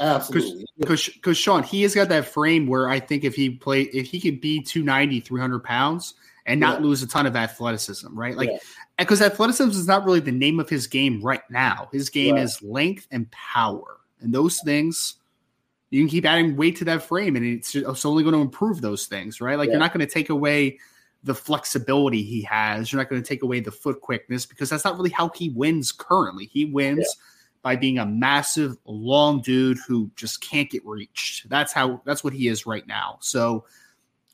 Absolutely. 0.00 0.64
Because 0.78 1.08
because 1.08 1.36
Sean, 1.36 1.62
he 1.62 1.82
has 1.82 1.94
got 1.94 2.08
that 2.08 2.24
frame 2.24 2.66
where 2.66 2.88
I 2.88 2.98
think 2.98 3.22
if 3.22 3.34
he 3.34 3.50
play 3.50 3.82
if 3.82 4.06
he 4.06 4.18
could 4.18 4.40
be 4.40 4.62
290, 4.62 5.20
300 5.20 5.62
pounds 5.62 6.14
and 6.46 6.58
not 6.58 6.80
yeah. 6.80 6.86
lose 6.86 7.02
a 7.02 7.06
ton 7.06 7.26
of 7.26 7.36
athleticism, 7.36 8.18
right? 8.18 8.34
Like 8.34 8.50
because 8.98 9.20
yeah. 9.20 9.26
athleticism 9.26 9.70
is 9.78 9.86
not 9.86 10.06
really 10.06 10.20
the 10.20 10.32
name 10.32 10.58
of 10.58 10.70
his 10.70 10.86
game 10.86 11.20
right 11.20 11.42
now. 11.50 11.90
His 11.92 12.08
game 12.08 12.36
right. 12.36 12.44
is 12.44 12.62
length 12.62 13.08
and 13.10 13.30
power. 13.30 13.98
And 14.22 14.32
those 14.32 14.60
things 14.64 15.16
you 15.90 16.00
can 16.00 16.08
keep 16.08 16.24
adding 16.24 16.56
weight 16.56 16.76
to 16.76 16.84
that 16.86 17.02
frame 17.02 17.36
and 17.36 17.44
it's, 17.44 17.74
it's 17.74 18.04
only 18.06 18.22
going 18.22 18.34
to 18.34 18.40
improve 18.40 18.80
those 18.80 19.06
things, 19.06 19.40
right? 19.40 19.58
Like 19.58 19.66
yeah. 19.66 19.72
you're 19.72 19.80
not 19.80 19.92
going 19.92 20.06
to 20.06 20.12
take 20.12 20.30
away 20.30 20.78
the 21.22 21.34
flexibility 21.34 22.22
he 22.22 22.42
has. 22.42 22.90
You're 22.90 23.00
not 23.00 23.10
going 23.10 23.22
to 23.22 23.28
take 23.28 23.42
away 23.42 23.60
the 23.60 23.70
foot 23.70 24.00
quickness 24.00 24.46
because 24.46 24.70
that's 24.70 24.84
not 24.84 24.96
really 24.96 25.10
how 25.10 25.30
he 25.34 25.50
wins 25.50 25.92
currently. 25.92 26.46
He 26.46 26.64
wins 26.64 27.06
by 27.62 27.76
being 27.76 27.98
a 27.98 28.06
massive, 28.06 28.76
long 28.86 29.42
dude 29.42 29.78
who 29.86 30.10
just 30.16 30.40
can't 30.40 30.70
get 30.70 30.84
reached. 30.86 31.48
That's 31.48 31.72
how 31.72 32.00
that's 32.04 32.24
what 32.24 32.32
he 32.32 32.48
is 32.48 32.66
right 32.66 32.86
now. 32.86 33.18
So 33.20 33.64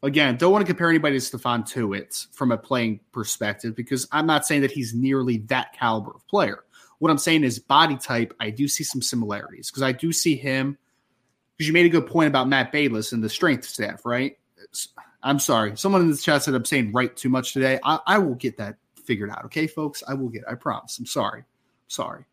again, 0.03 0.37
don't 0.37 0.53
want 0.53 0.63
to 0.63 0.67
compare 0.67 0.89
anybody 0.89 1.17
to 1.17 1.21
Stefan 1.21 1.65
Stephon 1.65 1.91
Tuitt 1.91 2.27
from 2.33 2.53
a 2.53 2.59
playing 2.59 3.01
perspective 3.13 3.75
because 3.75 4.07
I'm 4.13 4.27
not 4.27 4.47
saying 4.47 4.63
that 4.63 4.71
he's 4.71 4.95
nearly 4.95 5.39
that 5.49 5.73
caliber 5.73 6.13
of 6.15 6.27
player. 6.29 6.65
What 6.99 7.11
I'm 7.11 7.19
saying 7.19 7.45
is 7.45 7.59
body 7.59 7.97
type, 7.97 8.33
I 8.41 8.51
do 8.51 8.69
see 8.69 8.85
some 8.85 9.03
similarities 9.03 9.71
because 9.71 9.83
I 9.83 9.93
do 9.93 10.13
see 10.13 10.37
him 10.37 10.79
because 11.57 11.67
you 11.67 11.73
made 11.73 11.87
a 11.87 11.91
good 11.91 12.07
point 12.07 12.29
about 12.29 12.49
Matt 12.49 12.73
Balis 12.73 13.13
and 13.13 13.23
the 13.23 13.29
strength 13.29 13.65
staff, 13.65 14.05
right? 14.05 14.39
I'm 15.27 15.41
sorry. 15.41 15.77
Someone 15.77 16.03
in 16.03 16.11
the 16.11 16.17
chat 16.17 16.45
said 16.45 16.55
I'm 16.55 16.65
saying 16.65 16.93
right 16.93 17.15
too 17.15 17.29
much 17.29 17.53
today. 17.53 17.81
I, 17.83 17.99
I 18.07 18.19
will 18.19 18.37
get 18.37 18.59
that 18.59 18.77
figured 19.05 19.29
out. 19.29 19.45
Okay, 19.47 19.67
folks. 19.67 20.05
I 20.07 20.15
will 20.15 20.29
get. 20.29 20.45
I 20.49 20.55
promise. 20.55 20.99
I'm 20.99 21.07
sorry. 21.07 21.43
sorry. 21.89 22.25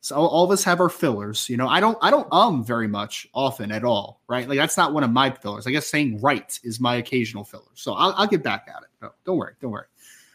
So 0.00 0.16
all 0.16 0.42
of 0.42 0.50
us 0.50 0.64
have 0.64 0.80
our 0.80 0.88
fillers. 0.88 1.48
You 1.48 1.56
know, 1.56 1.68
I 1.68 1.78
don't 1.78 1.96
I 2.02 2.10
don't 2.10 2.26
um 2.32 2.64
very 2.64 2.88
much 2.88 3.28
often 3.32 3.70
at 3.70 3.84
all, 3.84 4.20
right? 4.26 4.48
Like 4.48 4.58
that's 4.58 4.76
not 4.76 4.92
one 4.92 5.04
of 5.04 5.10
my 5.10 5.30
fillers. 5.30 5.68
I 5.68 5.70
guess 5.70 5.86
saying 5.86 6.20
right 6.20 6.58
is 6.64 6.80
my 6.80 6.96
occasional 6.96 7.44
filler. 7.44 7.62
So 7.74 7.92
I'll, 7.92 8.12
I'll 8.16 8.26
get 8.26 8.42
back 8.42 8.66
at 8.68 8.82
it. 8.82 8.88
No, 9.00 9.12
don't 9.24 9.36
worry, 9.36 9.54
don't 9.60 9.70
worry. 9.70 9.86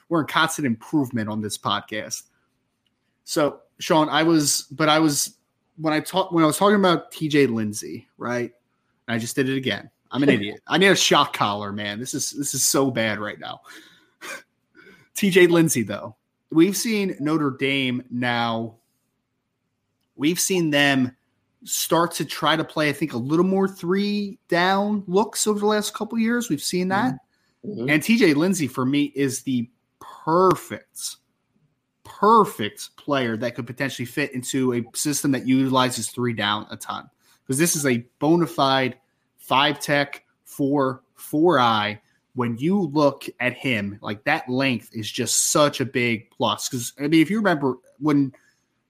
We're 0.08 0.22
in 0.22 0.28
constant 0.28 0.66
improvement 0.66 1.28
on 1.28 1.42
this 1.42 1.58
podcast. 1.58 2.24
So 3.26 3.60
Sean, 3.80 4.08
I 4.08 4.24
was, 4.24 4.62
but 4.72 4.88
I 4.88 5.00
was 5.00 5.36
when 5.76 5.94
I 5.94 6.00
talked 6.00 6.32
when 6.32 6.46
I 6.46 6.48
was 6.48 6.58
talking 6.58 6.78
about 6.78 7.12
TJ 7.12 7.54
Lindsay, 7.54 8.08
right? 8.18 8.54
And 9.08 9.16
I 9.16 9.18
just 9.18 9.36
did 9.36 9.50
it 9.50 9.58
again. 9.58 9.90
I'm 10.12 10.24
an 10.24 10.30
idiot. 10.30 10.62
I 10.68 10.78
need 10.78 10.88
a 10.88 10.96
shock 10.96 11.34
collar, 11.34 11.72
man. 11.72 12.00
This 12.00 12.14
is 12.14 12.32
this 12.32 12.54
is 12.54 12.68
so 12.68 12.92
bad 12.92 13.20
right 13.20 13.40
now. 13.40 13.62
TJ 15.16 15.50
Lindsay, 15.50 15.84
though, 15.84 16.16
we've 16.52 16.78
seen 16.78 17.16
Notre 17.20 17.52
Dame 17.52 18.04
now 18.10 18.78
We've 20.18 20.40
seen 20.40 20.72
them 20.72 21.16
start 21.64 22.12
to 22.14 22.26
try 22.26 22.56
to 22.56 22.64
play, 22.64 22.90
I 22.90 22.94
think, 22.94 23.14
a 23.14 23.18
little 23.18 23.46
more 23.46 23.68
three 23.68 24.40
down 24.50 25.04
looks 25.08 25.48
over 25.48 25.60
the 25.60 25.66
last 25.66 25.94
couple 25.94 26.18
years. 26.18 26.50
We've 26.50 26.62
seen 26.62 26.88
that. 26.90 27.16
Mm-hmm. 27.66 27.90
And 27.90 28.02
TJ 28.02 28.36
Lindsay, 28.36 28.68
for 28.68 28.86
me, 28.86 29.12
is 29.16 29.44
the 29.44 29.70
perfect, 30.00 31.18
perfect 32.04 32.96
player 32.98 33.38
that 33.38 33.56
could 33.56 33.68
potentially 33.68 34.06
fit 34.06 34.34
into 34.34 34.74
a 34.74 34.84
system 34.96 35.32
that 35.32 35.48
utilizes 35.48 36.10
three 36.10 36.34
down 36.34 36.66
a 36.72 36.78
ton. 36.78 37.10
Because 37.44 37.60
this 37.60 37.76
is 37.76 37.86
a 37.86 38.06
bona 38.20 38.48
fide 38.48 38.98
five 39.48 39.80
tech, 39.80 40.24
four, 40.46 41.04
four 41.16 41.60
eye. 41.60 42.02
When 42.36 42.56
you 42.60 42.80
look 42.80 43.26
at 43.40 43.54
him, 43.54 43.98
like 44.02 44.24
that 44.26 44.48
length 44.48 44.92
is 44.94 45.12
just 45.12 45.52
such 45.52 45.82
a 45.82 45.86
big 45.86 46.30
plus. 46.30 46.70
Because, 46.70 46.94
I 47.00 47.08
mean, 47.08 47.22
if 47.22 47.32
you 47.32 47.38
remember 47.38 47.78
when– 48.00 48.34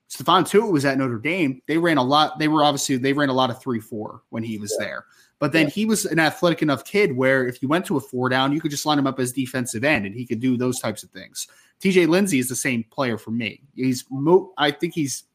Stephon 0.09 0.43
Tuitt 0.43 0.71
was 0.71 0.85
at 0.85 0.97
Notre 0.97 1.19
Dame. 1.19 1.61
They 1.67 1.77
ran 1.77 1.97
a 1.97 2.03
lot. 2.03 2.39
They 2.39 2.47
were 2.47 2.63
obviously 2.63 2.97
they 2.97 3.13
ran 3.13 3.29
a 3.29 3.33
lot 3.33 3.49
of 3.49 3.61
three 3.61 3.79
four 3.79 4.21
when 4.29 4.43
he 4.43 4.57
was 4.57 4.75
yeah. 4.79 4.85
there. 4.85 5.05
But 5.39 5.51
then 5.51 5.65
yeah. 5.65 5.71
he 5.71 5.85
was 5.85 6.05
an 6.05 6.19
athletic 6.19 6.61
enough 6.61 6.83
kid 6.83 7.15
where 7.15 7.47
if 7.47 7.61
you 7.61 7.67
went 7.67 7.85
to 7.87 7.97
a 7.97 7.99
four 7.99 8.29
down, 8.29 8.53
you 8.53 8.61
could 8.61 8.71
just 8.71 8.85
line 8.85 8.97
him 8.97 9.05
up 9.05 9.19
as 9.19 9.31
defensive 9.31 9.83
end, 9.83 10.05
and 10.05 10.15
he 10.15 10.25
could 10.25 10.39
do 10.39 10.57
those 10.57 10.79
types 10.79 11.03
of 11.03 11.11
things. 11.11 11.47
TJ 11.81 12.07
Lindsey 12.07 12.39
is 12.39 12.49
the 12.49 12.55
same 12.55 12.83
player 12.85 13.17
for 13.17 13.31
me. 13.31 13.61
He's 13.75 14.05
mo- 14.09 14.53
I 14.57 14.71
think 14.71 14.93
he's 14.93 15.25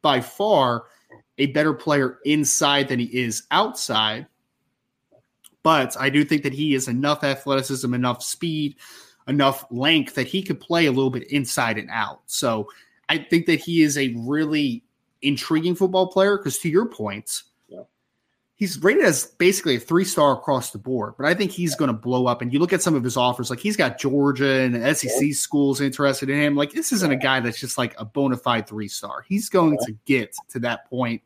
by 0.00 0.20
far 0.20 0.84
a 1.38 1.46
better 1.46 1.74
player 1.74 2.18
inside 2.24 2.88
than 2.88 2.98
he 2.98 3.06
is 3.06 3.42
outside. 3.50 4.26
But 5.62 5.96
I 5.98 6.10
do 6.10 6.24
think 6.24 6.42
that 6.42 6.52
he 6.52 6.74
is 6.74 6.88
enough 6.88 7.22
athleticism, 7.22 7.92
enough 7.94 8.22
speed, 8.22 8.76
enough 9.28 9.64
length 9.70 10.14
that 10.16 10.26
he 10.26 10.42
could 10.42 10.60
play 10.60 10.86
a 10.86 10.92
little 10.92 11.10
bit 11.10 11.30
inside 11.30 11.78
and 11.78 11.88
out. 11.90 12.22
So 12.26 12.68
I 13.08 13.18
think 13.18 13.46
that 13.46 13.60
he 13.60 13.82
is 13.82 13.96
a 13.96 14.14
really 14.16 14.84
intriguing 15.20 15.74
football 15.74 16.08
player 16.08 16.36
because, 16.36 16.58
to 16.58 16.68
your 16.68 16.86
point, 16.86 17.42
he's 18.62 18.80
rated 18.80 19.04
as 19.04 19.26
basically 19.38 19.74
a 19.74 19.80
three 19.80 20.04
star 20.04 20.34
across 20.34 20.70
the 20.70 20.78
board, 20.78 21.14
but 21.18 21.26
I 21.26 21.34
think 21.34 21.50
he's 21.50 21.74
going 21.74 21.88
to 21.88 21.96
blow 21.96 22.26
up. 22.26 22.42
And 22.42 22.52
you 22.52 22.60
look 22.60 22.72
at 22.72 22.80
some 22.80 22.94
of 22.94 23.02
his 23.02 23.16
offers, 23.16 23.50
like 23.50 23.58
he's 23.58 23.76
got 23.76 23.98
Georgia 23.98 24.60
and 24.60 24.96
SEC 24.96 25.34
schools 25.34 25.80
interested 25.80 26.30
in 26.30 26.40
him. 26.40 26.54
Like 26.54 26.70
this 26.70 26.92
isn't 26.92 27.10
a 27.10 27.16
guy 27.16 27.40
that's 27.40 27.58
just 27.58 27.76
like 27.76 27.92
a 27.98 28.04
bona 28.04 28.36
fide 28.36 28.68
three 28.68 28.86
star. 28.86 29.24
He's 29.28 29.48
going 29.48 29.78
to 29.78 29.96
get 30.04 30.36
to 30.50 30.60
that 30.60 30.88
point, 30.88 31.22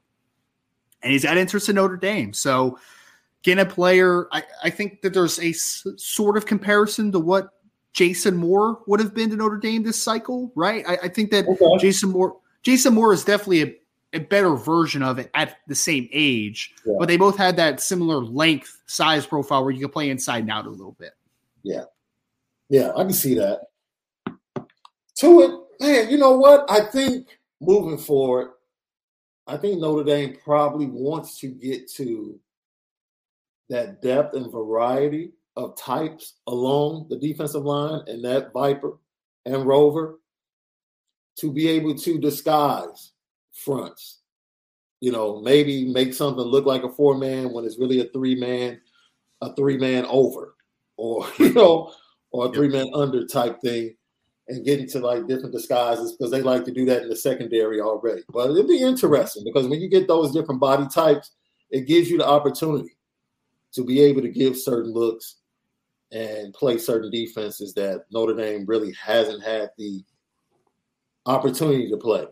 and 1.02 1.12
he's 1.12 1.24
got 1.24 1.36
interest 1.36 1.68
in 1.68 1.74
Notre 1.74 1.98
Dame. 1.98 2.32
So, 2.32 2.78
getting 3.46 3.64
a 3.64 3.68
player, 3.68 4.26
I, 4.32 4.42
I 4.64 4.70
think 4.70 5.02
that 5.02 5.14
there's 5.14 5.38
a 5.38 5.50
s- 5.50 5.86
sort 5.96 6.36
of 6.36 6.46
comparison 6.46 7.12
to 7.12 7.20
what 7.20 7.50
Jason 7.92 8.36
Moore 8.36 8.80
would 8.88 8.98
have 8.98 9.14
been 9.14 9.30
to 9.30 9.36
Notre 9.36 9.56
Dame 9.56 9.84
this 9.84 10.02
cycle, 10.02 10.50
right? 10.56 10.84
I, 10.86 10.96
I 11.04 11.08
think 11.08 11.30
that 11.30 11.46
okay. 11.46 11.64
Jason 11.78 12.10
Moore. 12.10 12.38
Jason 12.62 12.94
Moore 12.94 13.12
is 13.12 13.24
definitely 13.24 13.62
a, 13.62 13.76
a 14.14 14.18
better 14.18 14.56
version 14.56 15.00
of 15.00 15.20
it 15.20 15.30
at 15.34 15.58
the 15.68 15.76
same 15.76 16.08
age, 16.12 16.74
yeah. 16.84 16.96
but 16.98 17.06
they 17.06 17.16
both 17.16 17.36
had 17.36 17.54
that 17.56 17.80
similar 17.80 18.18
length, 18.18 18.82
size 18.86 19.24
profile 19.24 19.62
where 19.62 19.70
you 19.70 19.80
could 19.82 19.92
play 19.92 20.10
inside 20.10 20.40
and 20.40 20.50
out 20.50 20.66
a 20.66 20.70
little 20.70 20.96
bit. 20.98 21.12
Yeah. 21.62 21.84
Yeah, 22.68 22.90
I 22.96 23.04
can 23.04 23.12
see 23.12 23.34
that. 23.34 23.60
To 25.18 25.40
it, 25.42 25.84
man, 25.84 26.10
you 26.10 26.18
know 26.18 26.36
what? 26.36 26.68
I 26.68 26.80
think 26.80 27.38
moving 27.60 27.96
forward, 27.96 28.54
I 29.46 29.56
think 29.56 29.78
Notre 29.78 30.02
Dame 30.02 30.36
probably 30.44 30.86
wants 30.86 31.38
to 31.38 31.46
get 31.46 31.88
to 31.92 32.40
that 33.68 34.02
depth 34.02 34.34
and 34.34 34.50
variety 34.50 35.32
of 35.56 35.76
types 35.76 36.34
along 36.46 37.06
the 37.08 37.18
defensive 37.18 37.64
line 37.64 38.02
and 38.06 38.24
that 38.24 38.52
Viper 38.52 38.98
and 39.44 39.66
Rover 39.66 40.20
to 41.38 41.52
be 41.52 41.68
able 41.68 41.94
to 41.94 42.18
disguise 42.18 43.12
fronts. 43.52 44.20
You 45.00 45.12
know, 45.12 45.40
maybe 45.40 45.84
make 45.92 46.14
something 46.14 46.44
look 46.44 46.66
like 46.66 46.82
a 46.82 46.92
four 46.92 47.16
man 47.16 47.52
when 47.52 47.64
it's 47.64 47.78
really 47.78 48.00
a 48.00 48.06
three 48.06 48.34
man, 48.34 48.80
a 49.42 49.54
three 49.54 49.76
man 49.76 50.06
over, 50.06 50.54
or 50.96 51.26
you 51.38 51.52
know, 51.52 51.92
or 52.30 52.46
a 52.46 52.52
three 52.52 52.68
man 52.68 52.86
under 52.94 53.26
type 53.26 53.60
thing, 53.60 53.94
and 54.48 54.64
get 54.64 54.80
into 54.80 54.98
like 55.00 55.26
different 55.26 55.52
disguises 55.52 56.12
because 56.12 56.30
they 56.30 56.42
like 56.42 56.64
to 56.64 56.72
do 56.72 56.86
that 56.86 57.02
in 57.02 57.08
the 57.08 57.16
secondary 57.16 57.80
already. 57.80 58.22
But 58.30 58.50
it'd 58.50 58.68
be 58.68 58.82
interesting 58.82 59.44
because 59.44 59.68
when 59.68 59.80
you 59.80 59.88
get 59.88 60.08
those 60.08 60.32
different 60.32 60.60
body 60.60 60.86
types, 60.88 61.32
it 61.70 61.86
gives 61.86 62.10
you 62.10 62.18
the 62.18 62.26
opportunity 62.26 62.95
to 63.76 63.84
be 63.84 64.00
able 64.00 64.22
to 64.22 64.28
give 64.28 64.58
certain 64.58 64.92
looks 64.92 65.36
and 66.12 66.52
play 66.52 66.78
certain 66.78 67.10
defenses 67.10 67.72
that 67.74 68.04
Notre 68.10 68.34
Dame 68.34 68.64
really 68.66 68.92
hasn't 68.92 69.42
had 69.42 69.70
the 69.78 70.04
opportunity 71.26 71.88
to 71.90 71.96
play. 71.96 72.26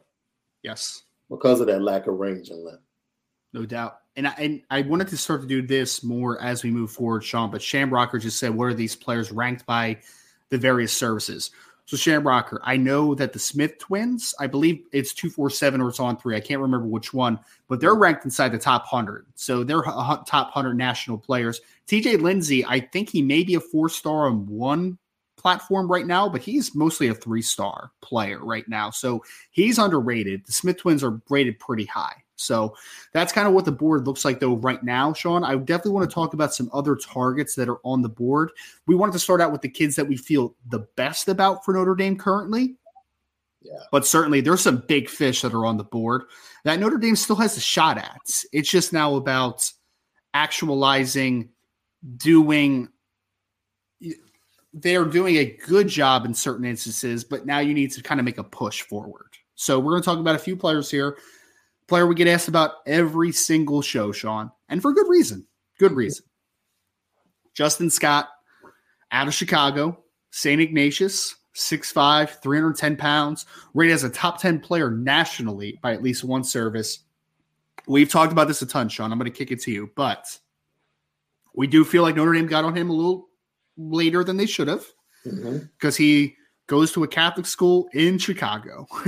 Yes 0.62 1.04
because 1.30 1.60
of 1.60 1.66
that 1.66 1.82
lack 1.82 2.06
of 2.06 2.14
range 2.14 2.50
and 2.50 2.64
length. 2.64 2.82
No 3.52 3.64
doubt. 3.64 3.98
And 4.16 4.28
I, 4.28 4.34
and 4.38 4.62
I 4.70 4.82
wanted 4.82 5.08
to 5.08 5.16
start 5.16 5.42
to 5.42 5.46
do 5.46 5.66
this 5.66 6.02
more 6.02 6.40
as 6.40 6.62
we 6.62 6.70
move 6.70 6.90
forward, 6.90 7.24
Sean. 7.24 7.50
But 7.50 7.62
Shamrocker 7.62 8.18
just 8.18 8.38
said, 8.38 8.54
"What 8.54 8.66
are 8.66 8.74
these 8.74 8.96
players 8.96 9.32
ranked 9.32 9.66
by 9.66 10.00
the 10.50 10.58
various 10.58 10.92
services?" 10.92 11.50
So 11.86 11.96
Shambrocker, 11.96 12.60
I 12.62 12.76
know 12.78 13.14
that 13.14 13.32
the 13.32 13.38
Smith 13.38 13.78
twins, 13.78 14.34
I 14.40 14.46
believe 14.46 14.84
it's 14.92 15.12
two 15.12 15.28
four 15.28 15.50
seven 15.50 15.80
or 15.80 15.90
it's 15.90 16.00
on 16.00 16.16
three. 16.16 16.36
I 16.36 16.40
can't 16.40 16.60
remember 16.60 16.86
which 16.86 17.12
one, 17.12 17.38
but 17.68 17.80
they're 17.80 17.94
ranked 17.94 18.24
inside 18.24 18.50
the 18.50 18.58
top 18.58 18.86
hundred. 18.86 19.26
So 19.34 19.64
they're 19.64 19.82
top 19.82 20.50
hundred 20.50 20.74
national 20.74 21.18
players. 21.18 21.60
TJ 21.86 22.22
Lindsay, 22.22 22.64
I 22.64 22.80
think 22.80 23.10
he 23.10 23.20
may 23.20 23.44
be 23.44 23.54
a 23.54 23.60
four 23.60 23.88
star 23.88 24.26
on 24.26 24.46
one 24.46 24.98
platform 25.36 25.90
right 25.90 26.06
now, 26.06 26.26
but 26.26 26.40
he's 26.40 26.74
mostly 26.74 27.08
a 27.08 27.14
three 27.14 27.42
star 27.42 27.90
player 28.00 28.42
right 28.42 28.66
now. 28.66 28.88
So 28.90 29.22
he's 29.50 29.78
underrated. 29.78 30.46
The 30.46 30.52
Smith 30.52 30.78
twins 30.78 31.04
are 31.04 31.20
rated 31.28 31.58
pretty 31.58 31.84
high. 31.84 32.14
So 32.36 32.76
that's 33.12 33.32
kind 33.32 33.46
of 33.46 33.54
what 33.54 33.64
the 33.64 33.72
board 33.72 34.06
looks 34.06 34.24
like, 34.24 34.40
though, 34.40 34.56
right 34.56 34.82
now, 34.82 35.12
Sean. 35.12 35.44
I 35.44 35.54
definitely 35.56 35.92
want 35.92 36.10
to 36.10 36.14
talk 36.14 36.34
about 36.34 36.54
some 36.54 36.68
other 36.72 36.96
targets 36.96 37.54
that 37.54 37.68
are 37.68 37.78
on 37.84 38.02
the 38.02 38.08
board. 38.08 38.50
We 38.86 38.94
wanted 38.94 39.12
to 39.12 39.18
start 39.20 39.40
out 39.40 39.52
with 39.52 39.62
the 39.62 39.68
kids 39.68 39.96
that 39.96 40.08
we 40.08 40.16
feel 40.16 40.54
the 40.68 40.80
best 40.96 41.28
about 41.28 41.64
for 41.64 41.74
Notre 41.74 41.94
Dame 41.94 42.18
currently. 42.18 42.76
Yeah. 43.62 43.78
But 43.90 44.06
certainly 44.06 44.40
there's 44.40 44.60
some 44.60 44.84
big 44.88 45.08
fish 45.08 45.42
that 45.42 45.54
are 45.54 45.64
on 45.64 45.78
the 45.78 45.84
board 45.84 46.24
that 46.64 46.78
Notre 46.78 46.98
Dame 46.98 47.16
still 47.16 47.36
has 47.36 47.56
a 47.56 47.60
shot 47.60 47.96
at. 47.96 48.20
It's 48.52 48.68
just 48.68 48.92
now 48.92 49.14
about 49.14 49.70
actualizing, 50.34 51.48
doing 52.16 52.88
they're 54.74 55.04
doing 55.04 55.36
a 55.36 55.56
good 55.66 55.86
job 55.88 56.26
in 56.26 56.34
certain 56.34 56.64
instances, 56.64 57.22
but 57.24 57.46
now 57.46 57.60
you 57.60 57.72
need 57.72 57.92
to 57.92 58.02
kind 58.02 58.20
of 58.20 58.24
make 58.24 58.38
a 58.38 58.44
push 58.44 58.82
forward. 58.82 59.28
So 59.54 59.78
we're 59.78 59.92
going 59.92 60.02
to 60.02 60.04
talk 60.04 60.18
about 60.18 60.34
a 60.34 60.40
few 60.40 60.56
players 60.56 60.90
here. 60.90 61.16
Player 61.86 62.06
we 62.06 62.14
get 62.14 62.28
asked 62.28 62.48
about 62.48 62.76
every 62.86 63.30
single 63.32 63.82
show, 63.82 64.10
Sean, 64.12 64.50
and 64.68 64.80
for 64.80 64.92
good 64.92 65.08
reason. 65.08 65.46
Good 65.78 65.92
reason. 65.92 66.24
Justin 67.52 67.90
Scott 67.90 68.28
out 69.12 69.28
of 69.28 69.34
Chicago, 69.34 70.02
St. 70.30 70.60
Ignatius, 70.60 71.36
6'5, 71.54 72.40
310 72.42 72.96
pounds, 72.96 73.46
rated 73.74 73.94
as 73.94 74.04
a 74.04 74.10
top 74.10 74.40
10 74.40 74.60
player 74.60 74.90
nationally 74.90 75.78
by 75.82 75.92
at 75.92 76.02
least 76.02 76.24
one 76.24 76.42
service. 76.42 77.00
We've 77.86 78.08
talked 78.08 78.32
about 78.32 78.48
this 78.48 78.62
a 78.62 78.66
ton, 78.66 78.88
Sean. 78.88 79.12
I'm 79.12 79.18
going 79.18 79.30
to 79.30 79.36
kick 79.36 79.50
it 79.50 79.60
to 79.62 79.70
you, 79.70 79.90
but 79.94 80.38
we 81.54 81.66
do 81.66 81.84
feel 81.84 82.02
like 82.02 82.16
Notre 82.16 82.32
Dame 82.32 82.46
got 82.46 82.64
on 82.64 82.76
him 82.76 82.90
a 82.90 82.94
little 82.94 83.28
later 83.76 84.24
than 84.24 84.36
they 84.36 84.46
should 84.46 84.68
have 84.68 84.84
because 85.22 85.94
mm-hmm. 85.96 86.02
he 86.02 86.36
goes 86.66 86.92
to 86.92 87.04
a 87.04 87.08
Catholic 87.08 87.46
school 87.46 87.88
in 87.92 88.18
Chicago. 88.18 88.86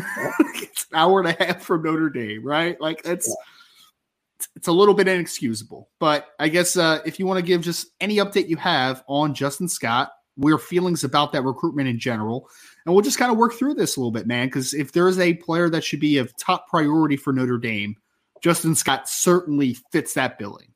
it's 0.54 0.86
an 0.90 0.98
hour 0.98 1.20
and 1.20 1.28
a 1.28 1.44
half 1.44 1.62
from 1.62 1.82
Notre 1.82 2.10
Dame, 2.10 2.44
right? 2.44 2.80
Like 2.80 3.02
it's 3.04 3.28
yeah. 3.28 4.46
it's 4.56 4.68
a 4.68 4.72
little 4.72 4.94
bit 4.94 5.08
inexcusable. 5.08 5.88
But 5.98 6.26
I 6.38 6.48
guess 6.48 6.76
uh, 6.76 7.00
if 7.04 7.18
you 7.18 7.26
want 7.26 7.38
to 7.38 7.46
give 7.46 7.62
just 7.62 7.88
any 8.00 8.16
update 8.16 8.48
you 8.48 8.56
have 8.56 9.02
on 9.06 9.34
Justin 9.34 9.68
Scott, 9.68 10.12
your 10.36 10.58
feelings 10.58 11.02
about 11.02 11.32
that 11.32 11.42
recruitment 11.42 11.88
in 11.88 11.98
general, 11.98 12.48
and 12.84 12.94
we'll 12.94 13.02
just 13.02 13.18
kind 13.18 13.32
of 13.32 13.38
work 13.38 13.54
through 13.54 13.74
this 13.74 13.96
a 13.96 14.00
little 14.00 14.12
bit, 14.12 14.26
man. 14.26 14.48
Because 14.48 14.74
if 14.74 14.92
there 14.92 15.08
is 15.08 15.18
a 15.18 15.34
player 15.34 15.70
that 15.70 15.84
should 15.84 16.00
be 16.00 16.18
of 16.18 16.36
top 16.36 16.68
priority 16.68 17.16
for 17.16 17.32
Notre 17.32 17.58
Dame, 17.58 17.96
Justin 18.42 18.74
Scott 18.74 19.08
certainly 19.08 19.76
fits 19.92 20.14
that 20.14 20.38
billing. 20.38 20.72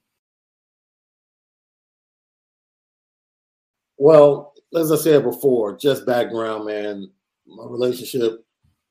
Well, 3.99 4.55
as 4.75 4.93
I 4.93 4.97
said 4.97 5.23
before, 5.23 5.77
just 5.77 6.07
background, 6.07 6.67
man. 6.67 7.11
My 7.47 7.65
relationship 7.65 8.45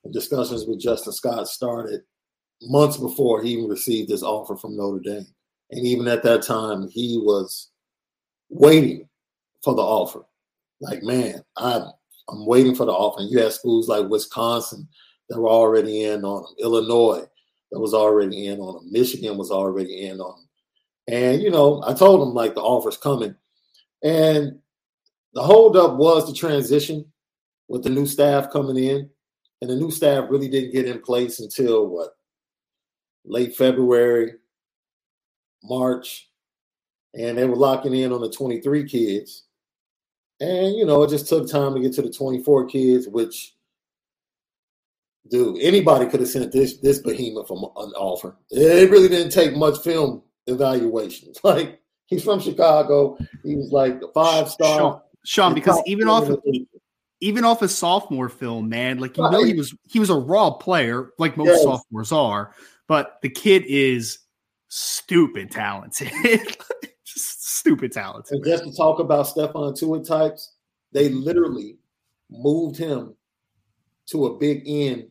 and 0.04 0.14
discussions 0.14 0.66
with 0.66 0.80
Justin 0.80 1.14
Scott 1.14 1.48
started 1.48 2.02
months 2.62 2.98
before 2.98 3.42
he 3.42 3.52
even 3.52 3.70
received 3.70 4.10
his 4.10 4.24
offer 4.24 4.56
from 4.56 4.76
Notre 4.76 5.00
Dame. 5.00 5.28
And 5.72 5.86
even 5.86 6.08
at 6.08 6.24
that 6.24 6.42
time, 6.42 6.90
he 6.90 7.18
was 7.18 7.70
waiting 8.50 9.08
for 9.64 9.76
the 9.76 9.82
offer. 9.82 10.26
Like, 10.82 11.04
man, 11.04 11.44
I'm 11.58 11.84
I'm 12.28 12.46
waiting 12.46 12.76
for 12.76 12.86
the 12.86 12.92
offer. 12.92 13.22
And 13.22 13.32
you 13.32 13.40
had 13.40 13.54
schools 13.54 13.88
like 13.88 14.08
Wisconsin 14.08 14.88
that 15.30 15.40
were 15.40 15.50
already 15.50 16.04
in 16.04 16.24
on 16.24 16.44
him, 16.44 16.56
Illinois 16.60 17.24
that 17.72 17.80
was 17.80 17.94
already 17.94 18.48
in 18.48 18.60
on 18.60 18.84
him, 18.84 18.92
Michigan 18.92 19.38
was 19.38 19.52
already 19.52 20.08
in 20.08 20.20
on 20.20 20.40
him. 20.40 20.48
And 21.08 21.42
you 21.42 21.50
know, 21.50 21.84
I 21.86 21.94
told 21.94 22.28
him 22.28 22.34
like 22.34 22.56
the 22.56 22.62
offer's 22.62 22.98
coming. 22.98 23.36
And 24.04 24.60
the 25.34 25.42
holdup 25.42 25.98
was 25.98 26.28
the 26.28 26.34
transition 26.34 27.06
with 27.68 27.84
the 27.84 27.90
new 27.90 28.06
staff 28.06 28.52
coming 28.52 28.78
in, 28.78 29.10
and 29.62 29.70
the 29.70 29.76
new 29.76 29.92
staff 29.92 30.26
really 30.30 30.50
didn't 30.50 30.74
get 30.74 30.88
in 30.88 31.02
place 31.02 31.40
until 31.40 31.88
what 31.88 32.16
late 33.26 33.56
February, 33.56 34.34
March, 35.64 36.30
and 37.14 37.38
they 37.38 37.46
were 37.46 37.56
locking 37.56 37.94
in 37.94 38.12
on 38.12 38.22
the 38.22 38.30
23 38.30 38.88
kids. 38.88 39.44
And 40.40 40.76
you 40.76 40.86
know, 40.86 41.04
it 41.04 41.10
just 41.10 41.28
took 41.28 41.50
time 41.50 41.74
to 41.76 41.82
get 41.82 41.94
to 41.94 42.02
the 42.02 42.12
24 42.12 42.68
kids, 42.68 43.08
which 43.08 43.56
dude, 45.30 45.62
anybody 45.62 46.08
could 46.08 46.22
have 46.22 46.30
sent 46.30 46.52
this 46.52 46.78
this 46.78 47.00
behemoth 47.00 47.48
from 47.48 47.64
an 47.64 47.92
offer. 47.96 48.36
It 48.50 48.90
really 48.90 49.10
didn't 49.10 49.32
take 49.32 49.56
much 49.56 49.80
film 49.80 50.24
evaluation. 50.48 51.34
Like 51.44 51.82
he's 52.08 52.24
from 52.24 52.40
Chicago. 52.40 53.18
He 53.44 53.56
was 53.56 53.72
like 53.72 54.02
a 54.02 54.12
five 54.14 54.50
star. 54.50 55.04
Sean, 55.26 55.54
because 55.54 55.82
even 55.86 56.08
off 56.08 56.30
of, 56.30 56.42
even 57.22 57.44
off 57.44 57.60
his 57.60 57.78
sophomore 57.78 58.30
film, 58.30 58.70
man, 58.70 59.00
like 59.00 59.18
you 59.18 59.30
know 59.30 59.44
he 59.44 59.54
was 59.54 59.76
he 59.84 60.00
was 60.00 60.10
a 60.10 60.16
raw 60.16 60.52
player, 60.52 61.12
like 61.18 61.38
most 61.38 61.48
yes. 61.48 61.64
sophomores 61.64 62.12
are, 62.12 62.54
but 62.88 63.20
the 63.22 63.30
kid 63.30 63.64
is 63.68 64.20
stupid 64.70 65.52
talented. 65.52 66.12
just 67.06 67.58
stupid 67.58 67.92
talented. 67.92 68.32
And 68.32 68.46
just 68.46 68.64
to 68.64 68.76
talk 68.76 69.00
about 69.00 69.28
Stephon 69.28 69.78
Tuitt 69.78 70.08
types, 70.08 70.56
they 70.94 71.10
mm-hmm. 71.10 71.20
literally 71.20 71.78
moved 72.30 72.78
him 72.78 73.16
to 74.08 74.28
a 74.28 74.38
big 74.38 74.64
end 74.66 75.10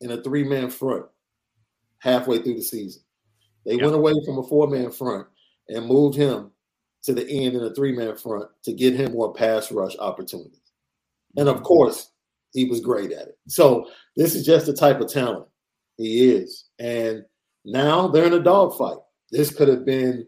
in 0.00 0.10
a 0.12 0.22
three-man 0.22 0.70
front 0.70 1.06
halfway 1.98 2.40
through 2.40 2.54
the 2.54 2.62
season. 2.62 3.02
They 3.66 3.72
yep. 3.72 3.82
went 3.82 3.94
away 3.94 4.14
from 4.24 4.38
a 4.38 4.42
four-man 4.42 4.92
front 4.92 5.26
and 5.68 5.86
moved 5.86 6.16
him 6.16 6.52
to 7.04 7.14
the 7.14 7.28
end 7.28 7.56
in 7.56 7.62
a 7.62 7.74
three 7.74 7.92
man 7.92 8.16
front 8.16 8.48
to 8.64 8.72
get 8.72 8.94
him 8.94 9.12
more 9.12 9.32
pass 9.32 9.70
rush 9.72 9.96
opportunities. 9.98 10.60
And 11.36 11.48
of 11.48 11.56
mm-hmm. 11.56 11.64
course, 11.64 12.10
He 12.52 12.64
was 12.64 12.80
great 12.80 13.12
at 13.12 13.28
it. 13.28 13.38
So 13.48 13.88
this 14.16 14.34
is 14.34 14.44
just 14.44 14.66
the 14.66 14.72
type 14.72 15.00
of 15.00 15.12
talent 15.12 15.46
he 15.96 16.30
is. 16.30 16.64
And 16.78 17.24
now 17.64 18.08
they're 18.08 18.26
in 18.26 18.32
a 18.32 18.40
dogfight. 18.40 18.98
This 19.30 19.54
could 19.54 19.68
have 19.68 19.84
been 19.84 20.26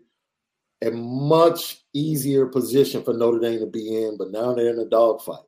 a 0.82 0.90
much 0.90 1.82
easier 1.94 2.46
position 2.46 3.02
for 3.02 3.14
Notre 3.14 3.38
Dame 3.38 3.60
to 3.60 3.66
be 3.66 4.02
in, 4.02 4.16
but 4.18 4.30
now 4.30 4.52
they're 4.54 4.70
in 4.70 4.78
a 4.78 4.88
dogfight, 4.88 5.44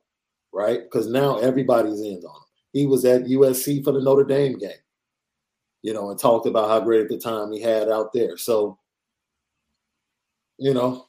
right? 0.53 0.81
Because 0.83 1.07
now 1.07 1.37
everybody's 1.37 2.01
in 2.01 2.17
on 2.17 2.35
him. 2.35 2.43
He 2.71 2.85
was 2.85 3.05
at 3.05 3.25
USC 3.25 3.83
for 3.83 3.91
the 3.91 4.01
Notre 4.01 4.23
Dame 4.23 4.57
game, 4.57 4.71
you 5.83 5.93
know, 5.93 6.09
and 6.09 6.19
talked 6.19 6.47
about 6.47 6.69
how 6.69 6.79
great 6.79 7.09
the 7.09 7.17
time 7.17 7.51
he 7.51 7.61
had 7.61 7.89
out 7.89 8.13
there. 8.13 8.37
So, 8.37 8.79
you 10.57 10.73
know, 10.73 11.07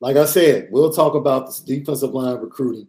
like 0.00 0.16
I 0.16 0.24
said, 0.24 0.68
we'll 0.70 0.92
talk 0.92 1.14
about 1.14 1.46
this 1.46 1.60
defensive 1.60 2.12
line 2.12 2.40
recruiting 2.40 2.88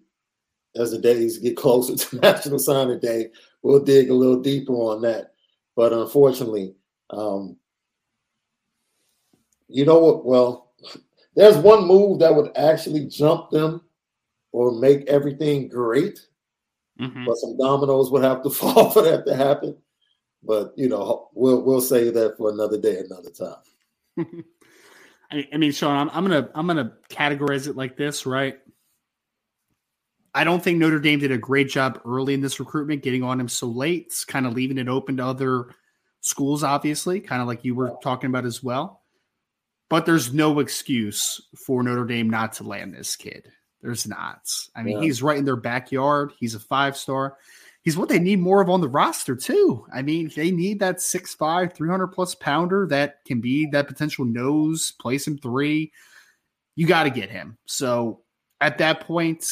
as 0.76 0.92
the 0.92 0.98
days 0.98 1.38
get 1.38 1.58
closer 1.58 1.96
to 2.10 2.16
National 2.18 2.60
Signing 2.60 3.00
Day. 3.00 3.30
We'll 3.62 3.84
dig 3.84 4.10
a 4.10 4.14
little 4.14 4.42
deeper 4.42 4.74
on 4.74 5.02
that. 5.02 5.34
But 5.76 5.94
unfortunately, 5.94 6.76
um, 7.10 7.58
you 9.68 9.86
know 9.86 10.00
what? 10.00 10.26
Well, 10.26 10.74
there's 11.36 11.58
one 11.58 11.86
move 11.86 12.20
that 12.20 12.36
would 12.36 12.52
actually 12.58 13.08
jump 13.08 13.52
them 13.52 13.82
or 14.52 14.72
make 14.72 15.08
everything 15.08 15.68
great. 15.68 16.20
Mm-hmm. 17.00 17.26
But 17.26 17.38
some 17.38 17.58
dominoes 17.58 18.12
would 18.12 18.24
have 18.24 18.44
to 18.44 18.50
fall 18.52 18.90
for 18.90 19.02
that 19.04 19.26
to 19.28 19.36
happen. 19.36 19.78
But 20.44 20.74
you 20.76 20.90
know, 20.90 21.30
we'll 21.34 21.62
we'll 21.62 21.82
save 21.82 22.16
that 22.16 22.38
for 22.38 22.50
another 22.50 22.80
day, 22.80 23.00
another 23.00 23.30
time. 23.30 24.44
I 25.32 25.58
mean, 25.58 25.72
Sean, 25.72 25.96
I'm, 25.96 26.10
I'm 26.14 26.24
gonna 26.26 26.50
I'm 26.54 26.68
gonna 26.68 26.94
categorize 27.10 27.68
it 27.68 27.76
like 27.76 27.96
this, 27.96 28.26
right? 28.26 28.58
I 30.34 30.44
don't 30.44 30.64
think 30.64 30.78
Notre 30.78 31.00
Dame 31.00 31.20
did 31.20 31.32
a 31.32 31.38
great 31.38 31.70
job 31.70 32.02
early 32.06 32.34
in 32.34 32.42
this 32.42 32.60
recruitment, 32.60 33.04
getting 33.04 33.24
on 33.24 33.40
him 33.40 33.50
so 33.50 33.68
late, 33.68 34.06
it's 34.08 34.24
kind 34.24 34.46
of 34.46 34.54
leaving 34.54 34.78
it 34.78 34.88
open 34.88 35.18
to 35.18 35.26
other 35.26 35.76
schools, 36.22 36.64
obviously, 36.64 37.20
kind 37.20 37.42
of 37.42 37.48
like 37.48 37.66
you 37.66 37.76
were 37.76 37.94
talking 38.02 38.30
about 38.30 38.46
as 38.46 38.64
well. 38.64 39.02
But 39.90 40.06
there's 40.06 40.34
no 40.34 40.60
excuse 40.60 41.42
for 41.66 41.84
Notre 41.84 42.06
Dame 42.06 42.30
not 42.30 42.54
to 42.54 42.64
land 42.64 42.94
this 42.94 43.18
kid. 43.18 43.52
There's 43.82 44.08
not. 44.08 44.42
I 44.74 44.84
mean, 44.84 44.98
yeah. 44.98 45.04
he's 45.04 45.22
right 45.22 45.38
in 45.38 45.44
their 45.44 45.58
backyard. 45.58 46.32
He's 46.40 46.56
a 46.56 46.60
five 46.60 46.96
star. 46.96 47.38
He's 47.84 47.98
what 47.98 48.10
they 48.10 48.20
need 48.20 48.40
more 48.40 48.62
of 48.62 48.70
on 48.70 48.82
the 48.82 48.88
roster, 48.88 49.36
too. 49.36 49.86
I 49.94 50.04
mean, 50.04 50.32
they 50.36 50.52
need 50.52 50.80
that 50.82 50.98
6'5, 50.98 51.74
300 51.74 52.08
plus 52.08 52.36
pounder 52.36 52.86
that 52.88 53.26
can 53.26 53.42
be 53.42 53.66
that 53.68 53.88
potential 53.88 54.24
nose, 54.24 54.94
place 55.02 55.26
him 55.26 55.38
three. 55.38 55.92
You 56.76 56.86
got 56.86 57.04
to 57.04 57.10
get 57.10 57.32
him. 57.32 57.58
So 57.66 58.22
at 58.60 58.78
that 58.78 59.02
point, 59.02 59.46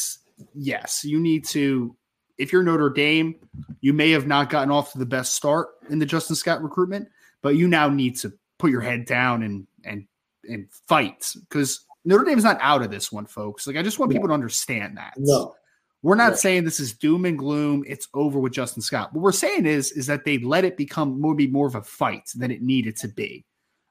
yes, 0.54 1.04
you 1.04 1.18
need 1.18 1.44
to. 1.46 1.96
If 2.38 2.52
you're 2.52 2.62
Notre 2.62 2.88
Dame, 2.88 3.34
you 3.82 3.92
may 3.92 4.10
have 4.12 4.26
not 4.26 4.48
gotten 4.48 4.70
off 4.70 4.92
to 4.92 4.98
the 4.98 5.04
best 5.04 5.34
start 5.34 5.68
in 5.90 5.98
the 5.98 6.06
Justin 6.06 6.36
Scott 6.36 6.62
recruitment, 6.62 7.08
but 7.42 7.56
you 7.56 7.68
now 7.68 7.88
need 7.90 8.16
to 8.18 8.32
put 8.58 8.70
your 8.70 8.80
head 8.80 9.04
down 9.04 9.42
and 9.42 9.66
and 9.84 10.06
and 10.48 10.66
fight 10.88 11.32
because 11.48 11.84
Notre 12.04 12.24
Dame's 12.24 12.44
not 12.44 12.58
out 12.60 12.82
of 12.82 12.90
this 12.90 13.12
one, 13.12 13.26
folks. 13.26 13.66
Like 13.66 13.76
I 13.76 13.82
just 13.82 13.98
want 13.98 14.10
people 14.12 14.28
to 14.28 14.34
understand 14.34 14.96
that. 14.96 15.14
No. 15.18 15.54
We're 16.02 16.14
not 16.14 16.38
saying 16.38 16.64
this 16.64 16.80
is 16.80 16.94
doom 16.94 17.26
and 17.26 17.38
gloom. 17.38 17.84
It's 17.86 18.08
over 18.14 18.40
with 18.40 18.52
Justin 18.52 18.82
Scott. 18.82 19.12
What 19.12 19.22
we're 19.22 19.32
saying 19.32 19.66
is, 19.66 19.92
is 19.92 20.06
that 20.06 20.24
they 20.24 20.38
let 20.38 20.64
it 20.64 20.76
become 20.76 21.20
more 21.20 21.34
be 21.34 21.46
more 21.46 21.66
of 21.66 21.74
a 21.74 21.82
fight 21.82 22.30
than 22.34 22.50
it 22.50 22.62
needed 22.62 22.96
to 22.98 23.08
be. 23.08 23.44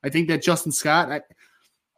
I 0.03 0.09
think 0.09 0.27
that 0.29 0.41
Justin 0.41 0.71
Scott, 0.71 1.11
I, 1.11 1.21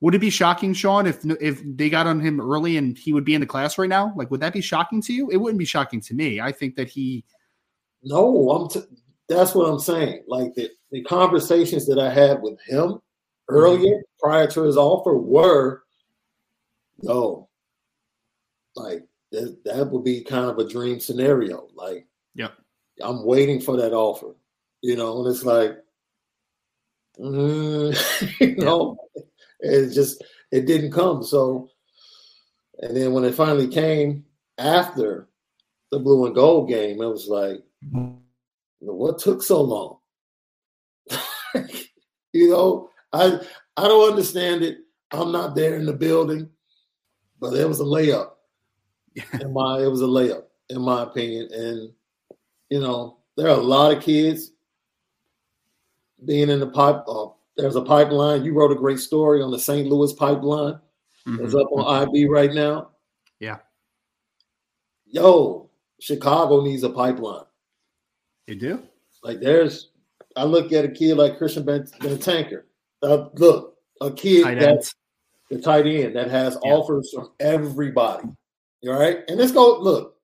would 0.01 0.15
it 0.15 0.19
be 0.19 0.29
shocking, 0.29 0.73
Sean, 0.73 1.05
if 1.07 1.23
if 1.39 1.61
they 1.63 1.89
got 1.89 2.07
on 2.07 2.19
him 2.19 2.41
early 2.41 2.75
and 2.75 2.97
he 2.97 3.13
would 3.13 3.23
be 3.23 3.35
in 3.35 3.41
the 3.41 3.47
class 3.47 3.77
right 3.77 3.87
now? 3.87 4.13
Like, 4.15 4.31
would 4.31 4.41
that 4.41 4.53
be 4.53 4.61
shocking 4.61 5.01
to 5.03 5.13
you? 5.13 5.29
It 5.29 5.37
wouldn't 5.37 5.59
be 5.59 5.65
shocking 5.65 6.01
to 6.01 6.13
me. 6.13 6.41
I 6.41 6.51
think 6.51 6.75
that 6.75 6.89
he. 6.89 7.23
No, 8.03 8.49
I'm. 8.49 8.67
T- 8.67 8.97
that's 9.29 9.55
what 9.55 9.69
I'm 9.69 9.79
saying. 9.79 10.23
Like 10.27 10.55
the, 10.55 10.71
the 10.91 11.03
conversations 11.03 11.87
that 11.87 11.99
I 11.99 12.11
had 12.11 12.41
with 12.41 12.59
him 12.67 12.99
earlier, 13.47 13.95
mm-hmm. 13.95 14.19
prior 14.27 14.47
to 14.47 14.63
his 14.63 14.75
offer, 14.75 15.15
were, 15.15 15.83
no, 17.03 17.47
like 18.75 19.03
that, 19.31 19.63
that 19.65 19.89
would 19.89 20.03
be 20.03 20.23
kind 20.23 20.49
of 20.49 20.59
a 20.59 20.67
dream 20.67 20.99
scenario. 20.99 21.67
Like, 21.75 22.07
yeah, 22.35 22.49
I'm 23.01 23.25
waiting 23.25 23.61
for 23.61 23.77
that 23.77 23.93
offer, 23.93 24.35
you 24.81 24.95
know, 24.95 25.19
and 25.19 25.33
it's 25.33 25.43
like, 25.43 25.77
mm, 27.19 28.39
you 28.39 28.55
know, 28.57 28.97
it 29.59 29.91
just 29.93 30.23
it 30.51 30.65
didn't 30.65 30.91
come. 30.91 31.23
So, 31.23 31.69
and 32.79 32.95
then 32.95 33.13
when 33.13 33.23
it 33.23 33.35
finally 33.35 33.67
came 33.67 34.25
after 34.57 35.29
the 35.91 35.99
blue 35.99 36.25
and 36.25 36.35
gold 36.35 36.69
game, 36.69 37.01
it 37.01 37.07
was 37.07 37.27
like, 37.27 37.63
what 38.79 39.19
took 39.19 39.41
so 39.41 39.61
long? 39.61 39.97
you 42.33 42.49
know, 42.49 42.89
I 43.13 43.39
I 43.77 43.87
don't 43.87 44.09
understand 44.09 44.63
it. 44.63 44.79
I'm 45.11 45.31
not 45.31 45.55
there 45.55 45.75
in 45.75 45.85
the 45.85 45.93
building, 45.93 46.49
but 47.39 47.53
it 47.53 47.67
was 47.67 47.79
a 47.79 47.85
layup. 47.85 48.31
In 49.15 49.53
my 49.53 49.79
it 49.79 49.87
was 49.87 50.01
a 50.01 50.05
layup, 50.05 50.43
in 50.69 50.81
my 50.81 51.03
opinion. 51.03 51.49
And 51.51 51.91
you 52.69 52.79
know, 52.79 53.17
there 53.37 53.47
are 53.47 53.59
a 53.59 53.63
lot 53.63 53.95
of 53.95 54.03
kids 54.03 54.51
being 56.25 56.49
in 56.49 56.59
the 56.59 56.67
pipe, 56.67 57.03
uh, 57.07 57.27
there's 57.57 57.75
a 57.75 57.81
pipeline. 57.81 58.43
You 58.43 58.53
wrote 58.53 58.71
a 58.71 58.75
great 58.75 58.99
story 58.99 59.41
on 59.41 59.51
the 59.51 59.59
St. 59.59 59.87
Louis 59.87 60.13
pipeline. 60.13 60.79
Mm-hmm. 61.27 61.45
It's 61.45 61.55
up 61.55 61.67
on 61.71 62.07
IB 62.07 62.27
right 62.27 62.53
now. 62.53 62.89
Yeah. 63.39 63.57
Yo, 65.05 65.69
Chicago 65.99 66.61
needs 66.63 66.83
a 66.83 66.89
pipeline. 66.89 67.45
You 68.47 68.55
do? 68.55 68.83
Like 69.23 69.39
there's, 69.39 69.89
I 70.35 70.43
look 70.45 70.71
at 70.71 70.85
a 70.85 70.89
kid 70.89 71.15
like 71.17 71.37
Christian 71.37 71.63
Ben, 71.63 71.87
Tanker. 72.19 72.65
Uh, 73.01 73.29
look, 73.33 73.77
a 73.99 74.11
kid 74.11 74.59
that's 74.59 74.95
the 75.49 75.59
tight 75.59 75.85
end 75.85 76.15
that 76.15 76.29
has 76.29 76.57
yeah. 76.63 76.71
offers 76.71 77.11
from 77.13 77.31
everybody. 77.39 78.27
All 78.87 78.99
right, 78.99 79.19
and 79.27 79.37
let's 79.37 79.51
go. 79.51 79.79
Look, 79.79 80.17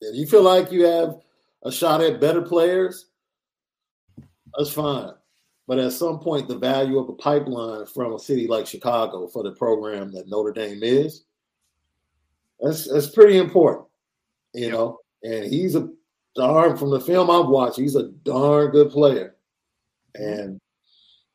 if 0.00 0.16
you 0.16 0.26
feel 0.26 0.42
like 0.42 0.72
you 0.72 0.84
have 0.86 1.20
a 1.62 1.72
shot 1.72 2.00
at 2.00 2.20
better 2.20 2.40
players, 2.40 3.06
that's 4.56 4.72
fine. 4.72 5.12
But 5.66 5.78
at 5.78 5.92
some 5.92 6.20
point, 6.20 6.48
the 6.48 6.56
value 6.56 6.98
of 6.98 7.08
a 7.08 7.14
pipeline 7.14 7.86
from 7.86 8.14
a 8.14 8.18
city 8.18 8.46
like 8.46 8.66
Chicago 8.66 9.26
for 9.26 9.42
the 9.42 9.52
program 9.52 10.12
that 10.12 10.28
Notre 10.28 10.52
Dame 10.52 10.82
is, 10.82 11.24
that's 12.60 12.90
that's 12.90 13.08
pretty 13.08 13.38
important, 13.38 13.86
you 14.54 14.70
know. 14.70 15.00
And 15.22 15.44
he's 15.44 15.74
a 15.74 15.88
darn 16.36 16.76
from 16.76 16.90
the 16.90 17.00
film 17.00 17.30
I've 17.30 17.48
watched, 17.48 17.78
he's 17.78 17.96
a 17.96 18.08
darn 18.24 18.70
good 18.70 18.90
player. 18.90 19.36
Mm-hmm. 20.18 20.40
And 20.40 20.60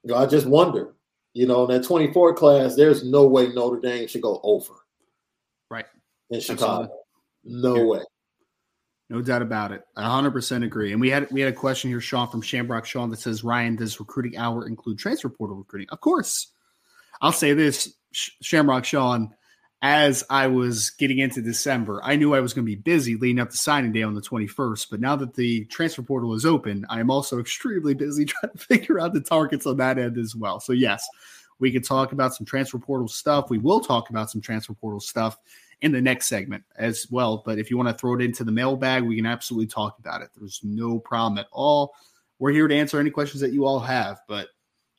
you 0.04 0.12
know, 0.12 0.18
I 0.18 0.26
just 0.26 0.48
wonder, 0.48 0.96
you 1.34 1.46
know, 1.46 1.66
in 1.66 1.72
that 1.72 1.86
24 1.88 2.34
class, 2.34 2.76
there's 2.76 3.04
no 3.04 3.28
way 3.28 3.50
Notre 3.50 3.80
Dame 3.80 4.08
should 4.08 4.22
go 4.22 4.40
over. 4.44 4.74
In 6.32 6.40
Chicago. 6.40 6.90
No 7.44 7.76
yeah. 7.76 7.84
way. 7.84 8.00
No 9.10 9.22
doubt 9.22 9.42
about 9.42 9.74
it. 9.74 9.84
I 9.98 10.04
100% 10.04 10.64
agree. 10.64 10.94
And 10.94 11.02
we 11.02 11.10
had 11.10 11.30
we 11.32 11.42
had 11.42 11.52
a 11.52 11.56
question 11.56 11.90
here, 11.90 12.00
Sean, 12.00 12.30
from 12.30 12.42
Shamrock 12.42 12.86
Sean 12.86 13.10
that 13.10 13.20
says, 13.20 13.42
Bryan, 13.42 13.76
does 13.76 14.00
recruiting 14.00 14.38
hour 14.38 14.66
include 14.66 15.00
transfer 15.00 15.28
portal 15.28 15.58
recruiting? 15.58 15.90
Of 15.92 16.00
course. 16.00 16.48
I'll 17.22 17.34
say 17.34 17.54
this, 17.54 17.94
Shamrock 18.14 18.86
Sean, 18.86 19.36
as 19.82 20.24
I 20.30 20.48
was 20.48 20.92
getting 20.92 21.20
into 21.20 21.42
December, 21.42 22.00
I 22.04 22.16
knew 22.16 22.34
I 22.34 22.40
was 22.40 22.54
going 22.54 22.66
to 22.66 22.72
be 22.72 22.76
busy 22.76 23.16
leading 23.16 23.40
up 23.40 23.50
to 23.50 23.58
signing 23.58 23.92
day 23.92 24.04
on 24.04 24.16
the 24.16 24.22
21st. 24.22 24.88
But 24.90 25.02
now 25.02 25.18
that 25.18 25.34
the 25.34 25.66
transfer 25.66 26.04
portal 26.04 26.34
is 26.34 26.46
open, 26.46 26.86
I 26.90 27.00
am 27.02 27.12
also 27.12 27.40
extremely 27.40 27.94
busy 27.94 28.26
trying 28.26 28.54
to 28.54 28.58
figure 28.58 29.00
out 29.00 29.14
the 29.14 29.22
targets 29.22 29.66
on 29.66 29.78
that 29.78 30.00
end 30.00 30.18
as 30.18 30.36
well. 30.36 30.62
So, 30.62 30.72
yes, 30.72 31.06
we 31.60 31.72
could 31.72 31.84
talk 31.84 32.14
about 32.14 32.34
some 32.34 32.46
transfer 32.46 32.80
portal 32.80 33.08
stuff. 33.08 33.50
We 33.50 33.58
will 33.58 33.82
talk 33.82 34.10
about 34.10 34.32
some 34.32 34.42
transfer 34.42 34.74
portal 34.74 35.02
stuff 35.02 35.38
in 35.82 35.92
the 35.92 36.02
next 36.02 36.28
segment 36.28 36.64
as 36.78 37.08
well. 37.10 37.44
But 37.46 37.58
if 37.60 37.70
you 37.70 37.78
want 37.78 37.90
to 37.90 37.96
throw 37.96 38.16
it 38.16 38.22
into 38.22 38.44
the 38.44 38.52
mailbag, 38.52 39.04
we 39.04 39.16
can 39.16 39.26
absolutely 39.26 39.68
talk 39.68 39.98
about 40.00 40.22
it. 40.22 40.30
There's 40.36 40.62
no 40.64 41.00
problem 41.00 41.40
at 41.40 41.48
all. 41.52 41.94
We're 42.40 42.52
here 42.52 42.68
to 42.68 42.76
answer 42.76 43.00
any 43.00 43.10
questions 43.10 43.42
that 43.42 43.54
you 43.54 43.66
all 43.66 43.80
have. 43.80 44.22
But 44.28 44.48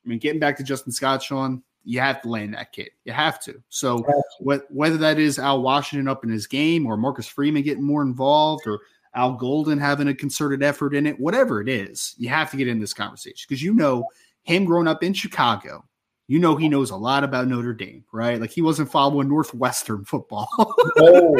I 0.04 0.08
mean, 0.08 0.18
getting 0.18 0.40
back 0.40 0.56
to 0.56 0.64
Justin 0.64 0.92
Scott, 0.92 1.22
Sean, 1.22 1.62
you 1.84 2.00
have 2.00 2.22
to 2.22 2.28
land 2.28 2.54
that 2.54 2.72
kid. 2.72 2.90
You 3.04 3.12
have 3.12 3.40
to. 3.40 3.60
So 3.68 4.04
whether 4.40 4.96
that 4.96 5.18
is 5.18 5.38
Al 5.38 5.62
Washington 5.62 6.08
up 6.08 6.24
in 6.24 6.30
his 6.30 6.46
game 6.46 6.86
or 6.86 6.96
Marcus 6.96 7.26
Freeman 7.26 7.62
getting 7.62 7.82
more 7.82 8.02
involved 8.02 8.66
or 8.66 8.80
Al 9.14 9.34
Golden 9.34 9.78
having 9.78 10.08
a 10.08 10.14
concerted 10.14 10.62
effort 10.62 10.94
in 10.94 11.06
it, 11.06 11.18
whatever 11.18 11.60
it 11.60 11.68
is, 11.68 12.14
you 12.18 12.28
have 12.28 12.50
to 12.50 12.56
get 12.56 12.68
in 12.68 12.80
this 12.80 12.94
conversation 12.94 13.44
because 13.48 13.62
you 13.62 13.74
know 13.74 14.08
him 14.44 14.64
growing 14.64 14.88
up 14.88 15.02
in 15.02 15.12
Chicago, 15.12 15.84
you 16.32 16.38
know 16.38 16.56
he 16.56 16.66
knows 16.66 16.90
a 16.90 16.96
lot 16.96 17.24
about 17.24 17.46
Notre 17.46 17.74
Dame, 17.74 18.06
right? 18.10 18.40
Like 18.40 18.50
he 18.50 18.62
wasn't 18.62 18.90
following 18.90 19.28
Northwestern 19.28 20.02
football. 20.06 20.48
no. 20.96 21.36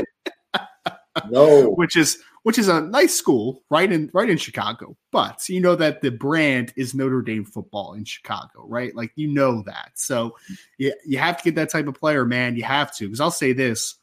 no. 1.31 1.71
Which 1.77 1.97
is 1.97 2.19
which 2.43 2.59
is 2.59 2.69
a 2.69 2.83
nice 2.83 3.15
school 3.15 3.63
right 3.71 3.91
in 3.91 4.11
right 4.13 4.29
in 4.29 4.37
Chicago. 4.37 4.95
But 5.11 5.49
you 5.49 5.63
know 5.63 5.77
that 5.77 6.03
the 6.03 6.11
brand 6.11 6.75
is 6.77 6.95
Notre 6.95 7.23
Dame 7.23 7.47
football 7.47 7.95
in 7.95 8.05
Chicago, 8.05 8.67
right? 8.67 8.95
Like 8.95 9.13
you 9.15 9.29
know 9.29 9.63
that. 9.63 9.93
So 9.95 10.37
you, 10.77 10.93
you 11.07 11.17
have 11.17 11.39
to 11.39 11.45
get 11.45 11.55
that 11.55 11.71
type 11.71 11.87
of 11.87 11.95
player, 11.95 12.27
man. 12.27 12.55
You 12.57 12.65
have 12.65 12.95
to. 12.97 13.07
Because 13.07 13.21
I'll 13.21 13.31
say 13.31 13.55
this 13.55 13.95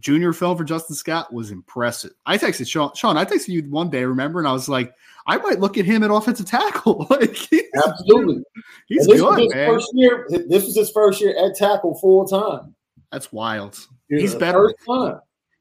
junior 0.00 0.32
film 0.32 0.56
for 0.56 0.64
Justin 0.64 0.96
Scott 0.96 1.32
was 1.32 1.50
impressive. 1.50 2.12
I 2.26 2.38
texted 2.38 2.68
Sean, 2.68 2.92
Sean, 2.94 3.16
I 3.16 3.24
texted 3.24 3.48
you 3.48 3.62
one 3.70 3.90
day, 3.90 4.04
remember? 4.04 4.38
And 4.38 4.48
I 4.48 4.52
was 4.52 4.68
like, 4.68 4.92
I 5.26 5.36
might 5.38 5.60
look 5.60 5.78
at 5.78 5.84
him 5.84 6.02
at 6.02 6.10
offensive 6.10 6.46
tackle. 6.46 7.06
like, 7.10 7.34
he's, 7.34 7.62
Absolutely. 7.86 8.42
He's 8.86 9.06
good, 9.06 9.50
man. 9.54 9.70
First 9.70 9.90
year, 9.94 10.26
this 10.28 10.64
was 10.66 10.76
his 10.76 10.90
first 10.90 11.20
year 11.20 11.34
at 11.38 11.56
tackle 11.56 11.94
full 11.94 12.26
time. 12.26 12.74
That's 13.10 13.32
wild. 13.32 13.78
he's 14.08 14.34
better. 14.34 14.74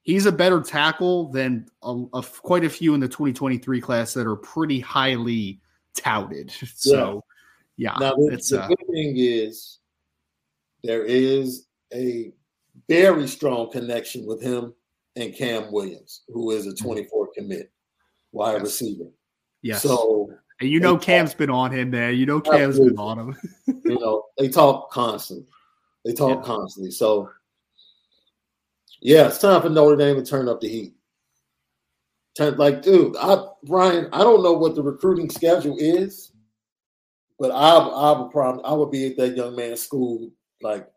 He's 0.04 0.26
a 0.26 0.32
better 0.32 0.62
tackle 0.62 1.32
than 1.32 1.68
a, 1.84 2.04
a, 2.14 2.24
quite 2.24 2.64
a 2.64 2.70
few 2.70 2.96
in 2.96 3.00
the 3.00 3.08
2023 3.08 3.80
class 3.82 4.16
that 4.16 4.26
are 4.26 4.36
pretty 4.36 4.80
highly 4.80 5.62
touted. 5.96 6.52
So, 6.76 7.24
yeah. 7.78 7.94
yeah 8.00 8.10
now, 8.10 8.16
the, 8.16 8.38
the 8.50 8.62
uh, 8.64 8.68
good 8.68 8.88
thing 8.92 9.14
is 9.18 9.78
there 10.84 11.04
is 11.04 11.68
a 11.94 12.34
very 12.92 13.28
strong 13.28 13.72
connection 13.72 14.26
with 14.26 14.42
him 14.42 14.74
and 15.16 15.34
Cam 15.34 15.72
Williams, 15.72 16.24
who 16.28 16.52
is 16.52 16.66
a 16.66 16.72
mm-hmm. 16.72 16.86
24 16.86 17.30
commit 17.38 17.72
wide 18.32 18.54
yes. 18.54 18.62
receiver. 18.62 19.10
Yes. 19.62 19.84
So 19.84 20.32
and 20.60 20.70
you 20.70 20.80
know 20.80 20.98
Cam's 20.98 21.34
been 21.34 21.50
on 21.50 21.72
him, 21.72 21.92
there. 21.92 22.12
You 22.12 22.26
know 22.26 22.42
Cam's 22.42 22.80
absolutely. 22.80 22.90
been 22.90 23.00
on 23.00 23.20
him. 23.20 23.38
you 23.86 24.00
know, 24.00 24.26
they 24.38 24.50
talk 24.50 24.92
constantly. 24.92 25.48
They 26.06 26.14
talk 26.14 26.40
yeah. 26.40 26.44
constantly. 26.44 26.92
So 26.92 27.30
yeah, 29.02 29.28
it's 29.28 29.40
time 29.40 29.62
for 29.62 29.70
Notre 29.70 29.96
Dame 29.96 30.18
to 30.18 30.24
turn 30.24 30.48
up 30.48 30.62
the 30.62 30.70
heat. 30.70 30.94
Turn, 32.38 32.58
like, 32.58 32.82
dude, 32.82 33.16
I 33.18 33.44
Bryan, 33.64 34.10
I 34.14 34.20
don't 34.20 34.44
know 34.44 34.54
what 34.54 34.76
the 34.76 34.84
recruiting 34.84 35.30
schedule 35.30 35.78
is, 35.80 36.32
but 37.40 37.52
I 37.52 37.78
I 37.78 38.20
would 38.20 38.32
probably 38.32 38.64
I 38.64 38.74
would 38.74 38.92
be 38.92 39.08
at 39.08 39.18
that 39.18 39.36
young 39.36 39.56
man's 39.56 39.82
school 39.82 40.32
like 40.62 40.88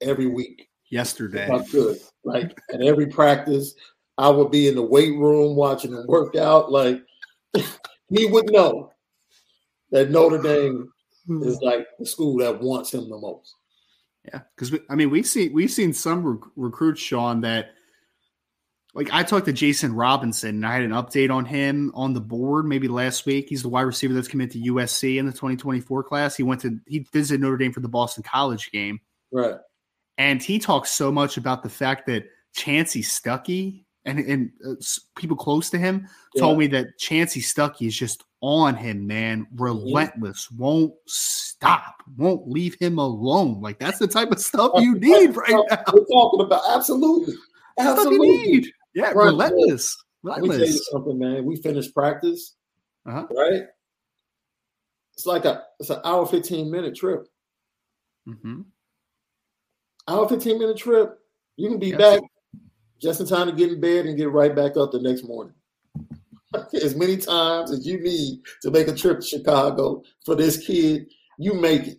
every 0.00 0.26
week 0.26 0.67
yesterday. 0.90 1.48
I 1.50 1.62
could. 1.64 1.98
Like 2.24 2.58
at 2.72 2.82
every 2.82 3.06
practice, 3.06 3.74
I 4.16 4.28
would 4.28 4.50
be 4.50 4.68
in 4.68 4.74
the 4.74 4.82
weight 4.82 5.16
room 5.16 5.56
watching 5.56 5.92
him 5.92 6.06
work 6.06 6.36
out. 6.36 6.70
Like 6.70 7.02
he 7.54 8.26
would 8.26 8.50
know 8.50 8.92
that 9.90 10.10
Notre 10.10 10.42
Dame 10.42 10.90
is 11.42 11.58
hmm. 11.58 11.64
like 11.64 11.86
the 11.98 12.06
school 12.06 12.38
that 12.38 12.60
wants 12.60 12.92
him 12.92 13.08
the 13.08 13.18
most. 13.18 13.54
Yeah, 14.24 14.40
because 14.56 14.78
I 14.90 14.94
mean 14.94 15.10
we've 15.10 15.26
seen 15.26 15.52
we've 15.52 15.70
seen 15.70 15.92
some 15.92 16.24
rec- 16.24 16.50
recruits, 16.56 17.00
Sean, 17.00 17.40
that 17.42 17.70
like 18.94 19.10
I 19.12 19.22
talked 19.22 19.46
to 19.46 19.52
Jason 19.52 19.94
Robinson 19.94 20.56
and 20.56 20.66
I 20.66 20.74
had 20.74 20.82
an 20.82 20.90
update 20.90 21.30
on 21.30 21.44
him 21.44 21.92
on 21.94 22.14
the 22.14 22.20
board 22.20 22.66
maybe 22.66 22.88
last 22.88 23.26
week. 23.26 23.46
He's 23.48 23.62
the 23.62 23.68
wide 23.68 23.82
receiver 23.82 24.12
that's 24.12 24.28
committed 24.28 24.52
to 24.52 24.72
USC 24.72 25.18
in 25.18 25.26
the 25.26 25.32
2024 25.32 26.02
class. 26.02 26.36
He 26.36 26.42
went 26.42 26.60
to 26.62 26.78
he 26.86 27.06
visited 27.12 27.40
Notre 27.40 27.56
Dame 27.56 27.72
for 27.72 27.80
the 27.80 27.88
Boston 27.88 28.22
College 28.22 28.70
game. 28.70 29.00
Right. 29.30 29.56
And 30.18 30.42
he 30.42 30.58
talks 30.58 30.90
so 30.90 31.12
much 31.12 31.36
about 31.36 31.62
the 31.62 31.68
fact 31.68 32.06
that 32.06 32.24
Chansi 32.56 33.02
Stuckey 33.02 33.84
and, 34.04 34.18
and 34.18 34.50
uh, 34.66 34.74
people 35.16 35.36
close 35.36 35.70
to 35.70 35.78
him 35.78 36.08
yeah. 36.34 36.40
told 36.40 36.58
me 36.58 36.66
that 36.68 36.98
Chansi 36.98 37.40
Stuckey 37.40 37.86
is 37.86 37.96
just 37.96 38.24
on 38.40 38.74
him, 38.74 39.06
man. 39.06 39.46
Relentless, 39.54 40.48
yeah. 40.50 40.56
won't 40.58 40.94
stop, 41.06 42.02
won't 42.16 42.48
leave 42.48 42.76
him 42.80 42.98
alone. 42.98 43.60
Like 43.60 43.78
that's 43.78 43.98
the 43.98 44.08
type 44.08 44.32
of 44.32 44.40
stuff 44.40 44.72
you 44.76 44.98
need 44.98 45.36
right 45.36 45.50
now. 45.50 45.64
We're 45.92 46.04
talking 46.06 46.40
about 46.40 46.62
absolutely, 46.68 47.34
absolutely. 47.78 48.28
Need. 48.28 48.72
Yeah, 48.94 49.12
right. 49.12 49.26
relentless. 49.26 49.96
relentless. 50.22 50.24
Let 50.24 50.42
me 50.42 50.48
tell 50.48 50.74
you 50.74 50.82
something, 50.90 51.18
man. 51.18 51.44
We 51.44 51.56
finished 51.56 51.94
practice, 51.94 52.56
uh-huh. 53.06 53.26
right? 53.30 53.62
It's 55.12 55.26
like 55.26 55.44
a 55.44 55.64
it's 55.78 55.90
an 55.90 56.00
hour 56.04 56.26
fifteen 56.26 56.70
minute 56.70 56.96
trip. 56.96 57.28
Mm-hmm 58.28 58.62
hour 60.08 60.28
15 60.28 60.58
minute 60.58 60.76
trip. 60.76 61.18
You 61.56 61.68
can 61.68 61.78
be 61.78 61.88
yes. 61.88 61.98
back 61.98 62.20
just 63.00 63.20
in 63.20 63.26
time 63.26 63.46
to 63.46 63.52
get 63.52 63.72
in 63.72 63.80
bed 63.80 64.06
and 64.06 64.16
get 64.16 64.30
right 64.30 64.54
back 64.54 64.76
up 64.76 64.90
the 64.90 65.00
next 65.00 65.24
morning. 65.24 65.54
as 66.82 66.96
many 66.96 67.16
times 67.16 67.70
as 67.70 67.86
you 67.86 68.00
need 68.00 68.40
to 68.62 68.70
make 68.70 68.88
a 68.88 68.94
trip 68.94 69.20
to 69.20 69.26
Chicago 69.26 70.02
for 70.24 70.34
this 70.34 70.64
kid, 70.66 71.06
you 71.38 71.54
make 71.54 71.86
it. 71.86 71.98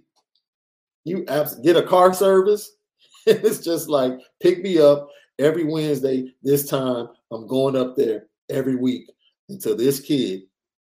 You 1.05 1.25
abs- 1.27 1.59
get 1.59 1.77
a 1.77 1.83
car 1.83 2.13
service. 2.13 2.71
it's 3.25 3.59
just 3.59 3.89
like 3.89 4.13
pick 4.41 4.61
me 4.61 4.79
up 4.79 5.07
every 5.37 5.63
Wednesday. 5.63 6.33
This 6.41 6.67
time 6.67 7.07
I'm 7.31 7.47
going 7.47 7.75
up 7.75 7.95
there 7.95 8.27
every 8.49 8.75
week 8.75 9.09
until 9.49 9.75
this 9.75 9.99
kid 9.99 10.41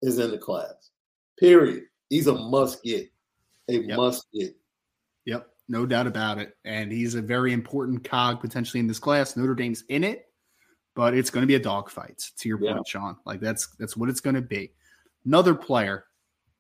is 0.02 0.20
in 0.20 0.32
the 0.32 0.38
class. 0.38 0.92
Period. 1.40 1.84
He's 2.10 2.28
a 2.28 2.34
must 2.34 2.84
get. 2.84 3.10
A 3.70 3.80
yep. 3.80 3.98
must 3.98 4.28
get. 4.32 4.56
Yep 5.26 5.48
no 5.68 5.86
doubt 5.86 6.08
about 6.08 6.38
it. 6.38 6.56
And 6.66 6.92
he's 6.92 7.16
a 7.16 7.22
very 7.22 7.54
important 7.54 8.04
cog 8.04 8.40
potentially 8.42 8.80
in 8.80 8.88
this 8.88 9.00
class. 9.00 9.36
Notre 9.36 9.56
Dame's 9.56 9.84
in 9.90 10.04
it, 10.04 10.26
but 10.96 11.14
it's 11.14 11.30
going 11.30 11.44
to 11.44 11.48
be 11.48 11.56
a 11.56 11.60
dogfight. 11.60 12.24
To 12.38 12.50
your 12.50 12.62
yeah. 12.62 12.74
point, 12.74 12.88
Sean, 12.88 13.18
like 13.26 13.40
that's 13.40 13.68
that's 13.78 13.98
what 13.98 14.10
it's 14.10 14.22
going 14.22 14.36
to 14.36 14.42
be. 14.42 14.72
Another 15.26 15.54
player 15.54 16.06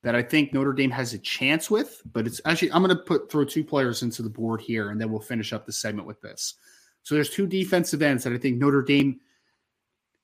that 0.03 0.15
I 0.15 0.21
think 0.21 0.53
Notre 0.53 0.73
Dame 0.73 0.91
has 0.91 1.13
a 1.13 1.19
chance 1.19 1.71
with, 1.71 2.01
but 2.13 2.27
it's 2.27 2.41
actually 2.45 2.71
I'm 2.71 2.83
going 2.83 2.95
to 2.95 3.03
put 3.03 3.31
throw 3.31 3.45
two 3.45 3.63
players 3.63 4.03
into 4.03 4.21
the 4.21 4.29
board 4.29 4.61
here, 4.61 4.89
and 4.89 4.99
then 4.99 5.09
we'll 5.09 5.19
finish 5.19 5.53
up 5.53 5.65
the 5.65 5.73
segment 5.73 6.07
with 6.07 6.21
this. 6.21 6.55
So 7.03 7.15
there's 7.15 7.29
two 7.29 7.47
defensive 7.47 8.01
ends 8.01 8.23
that 8.23 8.33
I 8.33 8.37
think 8.37 8.57
Notre 8.57 8.81
Dame 8.81 9.19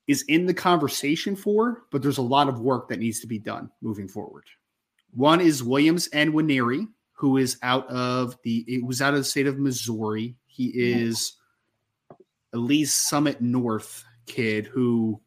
is 0.07 0.23
in 0.23 0.45
the 0.45 0.53
conversation 0.53 1.35
for, 1.35 1.83
but 1.91 2.01
there's 2.01 2.17
a 2.17 2.21
lot 2.21 2.49
of 2.49 2.59
work 2.59 2.89
that 2.89 2.99
needs 2.99 3.21
to 3.21 3.27
be 3.27 3.39
done 3.39 3.69
moving 3.81 4.07
forward. 4.07 4.43
One 5.13 5.39
is 5.39 5.63
Williams 5.63 6.07
and 6.07 6.33
Nwaneri, 6.33 6.87
who 7.13 7.37
is 7.37 7.57
out 7.61 7.87
of 7.87 8.37
the 8.43 8.65
it 8.67 8.83
was 8.83 9.01
out 9.01 9.13
of 9.13 9.19
the 9.19 9.25
state 9.25 9.47
of 9.47 9.59
Missouri. 9.59 10.35
He 10.45 10.67
is 10.67 11.33
a 12.53 12.57
Lee's 12.57 12.93
Summit 12.93 13.41
North 13.41 14.03
kid 14.25 14.67
who 14.67 15.19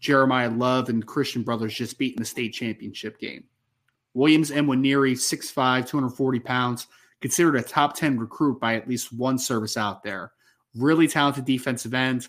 Jeremiyah 0.00 0.58
Love 0.58 0.88
and 0.88 1.06
Christian 1.06 1.42
Brothers 1.42 1.74
just 1.74 1.98
beat 1.98 2.14
in 2.16 2.22
the 2.22 2.26
state 2.26 2.52
championship 2.52 3.18
game. 3.18 3.44
Williams 4.14 4.50
and 4.50 4.68
Nwaneri, 4.68 5.12
6'5, 5.12 5.86
240 5.86 6.40
pounds, 6.40 6.86
considered 7.20 7.56
a 7.56 7.62
top 7.62 7.96
10 7.96 8.18
recruit 8.18 8.60
by 8.60 8.74
at 8.74 8.88
least 8.88 9.12
one 9.12 9.38
service 9.38 9.76
out 9.76 10.02
there. 10.02 10.32
Really 10.74 11.08
talented 11.08 11.44
defensive 11.44 11.94
end. 11.94 12.28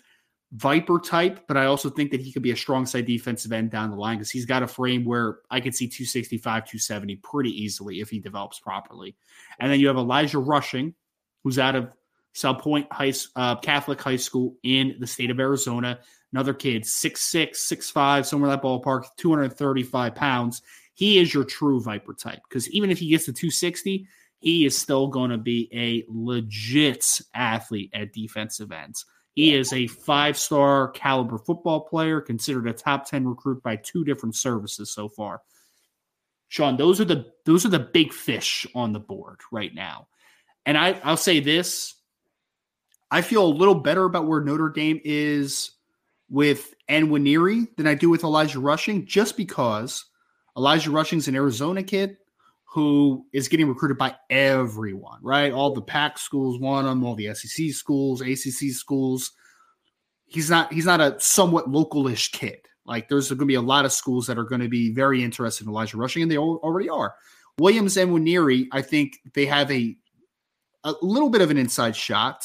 Viper 0.54 1.00
type, 1.00 1.46
but 1.48 1.56
I 1.56 1.66
also 1.66 1.90
think 1.90 2.12
that 2.12 2.20
he 2.20 2.32
could 2.32 2.42
be 2.42 2.52
a 2.52 2.56
strong 2.56 2.86
side 2.86 3.06
defensive 3.06 3.50
end 3.50 3.72
down 3.72 3.90
the 3.90 3.96
line 3.96 4.18
because 4.18 4.30
he's 4.30 4.46
got 4.46 4.62
a 4.62 4.68
frame 4.68 5.04
where 5.04 5.38
I 5.50 5.58
could 5.58 5.74
see 5.74 5.88
265, 5.88 6.42
270 6.64 7.16
pretty 7.16 7.50
easily 7.50 8.00
if 8.00 8.08
he 8.08 8.20
develops 8.20 8.60
properly. 8.60 9.16
And 9.58 9.70
then 9.70 9.80
you 9.80 9.88
have 9.88 9.96
Elijah 9.96 10.38
Rushing, 10.38 10.94
who's 11.42 11.58
out 11.58 11.74
of 11.74 11.92
Salpointe 12.36 12.86
High 12.92 13.12
uh, 13.34 13.56
Catholic 13.56 14.00
High 14.00 14.16
School 14.16 14.56
in 14.62 14.94
the 15.00 15.08
state 15.08 15.30
of 15.30 15.40
Arizona. 15.40 15.98
Another 16.32 16.54
kid, 16.54 16.84
6'6, 16.84 17.50
6'5, 17.50 18.24
somewhere 18.24 18.50
in 18.50 18.56
that 18.56 18.62
ballpark, 18.62 19.06
235 19.16 20.14
pounds. 20.14 20.62
He 20.94 21.18
is 21.18 21.34
your 21.34 21.44
true 21.44 21.80
Viper 21.80 22.14
type 22.14 22.40
because 22.48 22.70
even 22.70 22.92
if 22.92 22.98
he 22.98 23.08
gets 23.08 23.24
to 23.24 23.32
260, 23.32 24.06
he 24.38 24.66
is 24.66 24.78
still 24.78 25.08
going 25.08 25.30
to 25.30 25.38
be 25.38 25.68
a 25.72 26.04
legit 26.08 27.04
athlete 27.34 27.90
at 27.92 28.12
defensive 28.12 28.70
ends. 28.70 29.04
He 29.34 29.54
is 29.54 29.72
a 29.72 29.88
five 29.88 30.38
star 30.38 30.88
caliber 30.88 31.38
football 31.38 31.80
player, 31.80 32.20
considered 32.20 32.68
a 32.68 32.72
top 32.72 33.08
10 33.08 33.26
recruit 33.26 33.62
by 33.62 33.76
two 33.76 34.04
different 34.04 34.36
services 34.36 34.90
so 34.90 35.08
far. 35.08 35.42
Sean, 36.48 36.76
those 36.76 37.00
are 37.00 37.04
the 37.04 37.32
those 37.44 37.66
are 37.66 37.70
the 37.70 37.80
big 37.80 38.12
fish 38.12 38.66
on 38.74 38.92
the 38.92 39.00
board 39.00 39.40
right 39.50 39.74
now. 39.74 40.06
And 40.64 40.78
I, 40.78 41.00
I'll 41.02 41.16
say 41.16 41.40
this. 41.40 41.94
I 43.10 43.22
feel 43.22 43.44
a 43.44 43.46
little 43.46 43.74
better 43.74 44.04
about 44.04 44.26
where 44.26 44.40
Notre 44.40 44.70
Dame 44.70 45.00
is 45.04 45.72
with 46.30 46.74
Nwaneri 46.88 47.76
than 47.76 47.86
I 47.86 47.94
do 47.94 48.08
with 48.08 48.24
Elijah 48.24 48.60
Rushing, 48.60 49.04
just 49.06 49.36
because 49.36 50.04
Elijah 50.56 50.90
Rushing's 50.90 51.28
an 51.28 51.34
Arizona 51.34 51.82
kid 51.82 52.16
who 52.74 53.24
is 53.32 53.46
getting 53.46 53.68
recruited 53.68 53.96
by 53.96 54.16
everyone, 54.30 55.20
right? 55.22 55.52
All 55.52 55.72
the 55.72 55.80
PAC 55.80 56.18
schools 56.18 56.58
want 56.58 56.88
him, 56.88 57.04
all 57.04 57.14
the 57.14 57.32
SEC 57.32 57.70
schools, 57.70 58.20
ACC 58.20 58.72
schools. 58.72 59.30
He's 60.26 60.50
not 60.50 60.72
he's 60.72 60.84
not 60.84 61.00
a 61.00 61.14
somewhat 61.20 61.66
localish 61.66 62.32
kid. 62.32 62.58
Like 62.84 63.08
there's 63.08 63.28
going 63.28 63.38
to 63.38 63.44
be 63.44 63.54
a 63.54 63.60
lot 63.60 63.84
of 63.84 63.92
schools 63.92 64.26
that 64.26 64.38
are 64.38 64.44
going 64.44 64.60
to 64.60 64.68
be 64.68 64.92
very 64.92 65.22
interested 65.22 65.64
in 65.64 65.70
Elijah 65.70 65.96
Rushing, 65.96 66.22
and 66.22 66.30
they 66.30 66.36
already 66.36 66.88
are. 66.88 67.14
Williams 67.60 67.96
and 67.96 68.10
Nwaneri, 68.10 68.66
I 68.72 68.82
think 68.82 69.20
they 69.34 69.46
have 69.46 69.70
a 69.70 69.96
a 70.82 70.94
little 71.00 71.30
bit 71.30 71.42
of 71.42 71.52
an 71.52 71.58
inside 71.58 71.94
shot. 71.94 72.44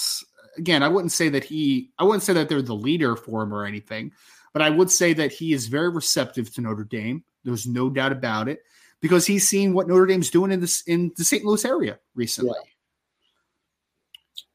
Again, 0.59 0.83
I 0.83 0.89
wouldn't 0.89 1.11
say 1.11 1.29
that 1.29 1.43
he 1.43 1.89
I 1.97 2.03
wouldn't 2.03 2.21
say 2.21 2.33
that 2.33 2.49
they're 2.49 2.61
the 2.61 2.75
leader 2.75 3.15
for 3.15 3.41
him 3.41 3.51
or 3.51 3.65
anything, 3.65 4.11
but 4.53 4.61
I 4.61 4.69
would 4.69 4.91
say 4.91 5.11
that 5.13 5.31
he 5.31 5.53
is 5.53 5.65
very 5.65 5.89
receptive 5.89 6.53
to 6.53 6.61
Notre 6.61 6.83
Dame. 6.83 7.23
There's 7.43 7.65
no 7.65 7.89
doubt 7.89 8.11
about 8.11 8.47
it 8.47 8.59
because 9.01 9.25
he's 9.25 9.47
seen 9.47 9.73
what 9.73 9.87
Notre 9.87 10.05
Dame's 10.05 10.29
doing 10.29 10.51
in 10.51 10.59
this 10.59 10.81
in 10.81 11.11
the 11.17 11.23
St. 11.23 11.43
Louis 11.43 11.63
area 11.65 11.99
recently. 12.15 12.55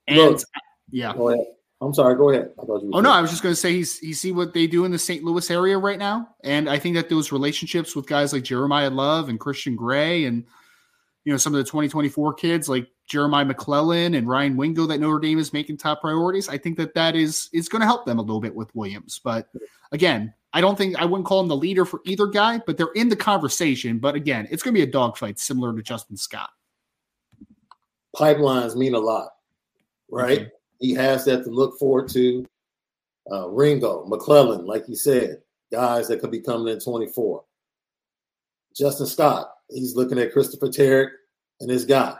Yeah. 0.06 0.14
And 0.14 0.18
Look, 0.18 0.42
yeah. 0.90 1.12
I'm 1.80 1.92
sorry. 1.92 2.14
Go 2.16 2.30
ahead. 2.30 2.50
oh 2.58 3.00
no, 3.00 3.10
I 3.10 3.20
was 3.20 3.30
just 3.30 3.42
going 3.42 3.54
to 3.54 3.60
say 3.60 3.72
he's 3.72 3.98
he 3.98 4.12
see 4.12 4.32
what 4.32 4.54
they 4.54 4.66
do 4.66 4.84
in 4.84 4.90
the 4.90 4.98
St. 4.98 5.24
Louis 5.24 5.50
area 5.50 5.76
right 5.76 5.98
now, 5.98 6.28
and 6.42 6.68
I 6.68 6.78
think 6.78 6.96
that 6.96 7.08
those 7.08 7.32
relationships 7.32 7.94
with 7.94 8.06
guys 8.06 8.32
like 8.32 8.42
Jeremiyah 8.42 8.94
Love 8.94 9.28
and 9.28 9.40
Christian 9.40 9.76
Gray 9.76 10.24
and 10.24 10.44
you 11.24 11.32
know, 11.32 11.38
some 11.38 11.54
of 11.54 11.58
the 11.58 11.64
2024 11.64 12.34
kids 12.34 12.68
like 12.68 12.86
Jeremiah 13.06 13.44
McClellan 13.44 14.14
and 14.14 14.28
Ryan 14.28 14.56
Wingo 14.56 14.86
that 14.86 15.00
Notre 15.00 15.18
Dame 15.18 15.38
is 15.38 15.52
making 15.52 15.78
top 15.78 16.00
priorities. 16.00 16.48
I 16.48 16.58
think 16.58 16.76
that 16.76 16.94
that 16.94 17.16
is 17.16 17.48
is 17.52 17.68
going 17.68 17.80
to 17.80 17.86
help 17.86 18.04
them 18.06 18.18
a 18.18 18.22
little 18.22 18.40
bit 18.40 18.54
with 18.54 18.74
Williams. 18.74 19.20
But 19.22 19.48
again, 19.92 20.32
I 20.54 20.60
don't 20.60 20.78
think 20.78 20.96
I 20.96 21.04
wouldn't 21.04 21.26
call 21.26 21.40
him 21.40 21.48
the 21.48 21.56
leader 21.56 21.84
for 21.84 22.00
either 22.04 22.28
guy, 22.28 22.60
but 22.64 22.76
they're 22.78 22.92
in 22.94 23.08
the 23.08 23.16
conversation. 23.16 23.98
But 23.98 24.14
again, 24.14 24.46
it's 24.52 24.62
going 24.62 24.72
to 24.72 24.78
be 24.78 24.88
a 24.88 24.90
dogfight 24.90 25.40
similar 25.40 25.74
to 25.74 25.82
Justin 25.82 26.16
Scott. 26.16 26.48
Pipelines 28.16 28.76
mean 28.76 28.94
a 28.94 29.00
lot, 29.00 29.30
right? 30.08 30.42
Mm-hmm. 30.42 30.48
He 30.78 30.94
has 30.94 31.24
that 31.24 31.42
to 31.44 31.50
look 31.50 31.76
forward 31.76 32.08
to. 32.10 32.46
Uh, 33.30 33.48
Wingo, 33.48 34.04
McClellan, 34.06 34.64
like 34.64 34.88
you 34.88 34.94
said, 34.94 35.42
guys 35.72 36.06
that 36.06 36.20
could 36.20 36.30
be 36.30 36.40
coming 36.40 36.72
in 36.72 36.78
24. 36.78 37.42
Justin 38.76 39.06
Scott, 39.06 39.50
he's 39.70 39.96
looking 39.96 40.18
at 40.18 40.32
Christopher 40.32 40.68
Tarrick 40.68 41.08
and 41.60 41.70
his 41.70 41.84
guy. 41.84 42.16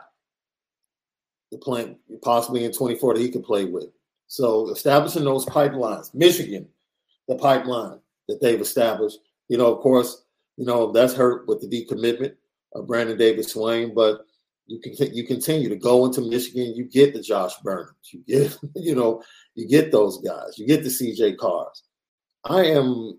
The 1.52 1.58
playing 1.58 1.98
possibly 2.22 2.64
in 2.64 2.72
24 2.72 3.14
that 3.14 3.20
he 3.20 3.30
could 3.30 3.44
play 3.44 3.66
with. 3.66 3.90
So 4.26 4.70
establishing 4.70 5.24
those 5.24 5.44
pipelines, 5.44 6.12
Michigan, 6.14 6.66
the 7.28 7.36
pipeline 7.36 8.00
that 8.28 8.40
they've 8.40 8.60
established. 8.60 9.18
You 9.48 9.58
know, 9.58 9.72
of 9.74 9.80
course, 9.80 10.24
you 10.56 10.64
know 10.64 10.92
that's 10.92 11.14
hurt 11.14 11.46
with 11.48 11.60
the 11.60 11.68
decommitment 11.68 12.34
of 12.74 12.86
Brandon 12.86 13.16
Davis 13.16 13.52
Swain, 13.52 13.94
but 13.94 14.24
you 14.66 14.80
can 14.80 14.94
you 15.14 15.26
continue 15.26 15.68
to 15.68 15.76
go 15.76 16.06
into 16.06 16.20
Michigan. 16.20 16.74
You 16.74 16.84
get 16.84 17.12
the 17.12 17.20
Josh 17.20 17.54
Burnhams, 17.64 18.12
you 18.12 18.22
get 18.26 18.56
you 18.74 18.94
know 18.94 19.22
you 19.54 19.68
get 19.68 19.92
those 19.92 20.18
guys, 20.18 20.58
you 20.58 20.66
get 20.66 20.82
the 20.82 20.88
CJ 20.88 21.36
Carrs. 21.36 21.82
I 22.44 22.64
am, 22.66 23.18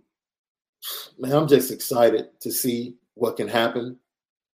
man, 1.17 1.33
I'm 1.33 1.47
just 1.47 1.71
excited 1.71 2.27
to 2.41 2.51
see 2.51 2.95
what 3.15 3.37
can 3.37 3.47
happen 3.47 3.97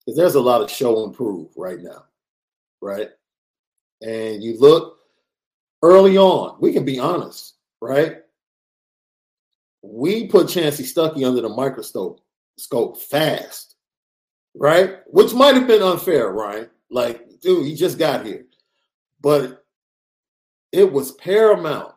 because 0.04 0.16
there's 0.16 0.34
a 0.34 0.40
lot 0.40 0.60
of 0.60 0.70
show 0.70 1.04
and 1.04 1.14
prove 1.14 1.48
right 1.56 1.80
now, 1.80 2.04
right? 2.82 3.10
And 4.02 4.42
you 4.42 4.58
look 4.58 4.98
early 5.82 6.18
on, 6.18 6.56
we 6.60 6.72
can 6.72 6.84
be 6.84 6.98
honest, 6.98 7.54
right? 7.80 8.18
We 9.82 10.26
put 10.26 10.48
Chansi 10.48 10.82
Stuckey 10.82 11.26
under 11.26 11.40
the 11.40 11.48
microscope 11.48 12.20
scope 12.58 13.00
fast, 13.00 13.76
right? 14.54 14.98
Which 15.06 15.32
might 15.32 15.54
have 15.54 15.66
been 15.66 15.82
unfair, 15.82 16.32
Bryan. 16.32 16.68
Like, 16.90 17.40
dude, 17.40 17.66
he 17.66 17.74
just 17.74 17.98
got 17.98 18.26
here. 18.26 18.46
But 19.20 19.64
it 20.72 20.92
was 20.92 21.12
paramount 21.12 21.94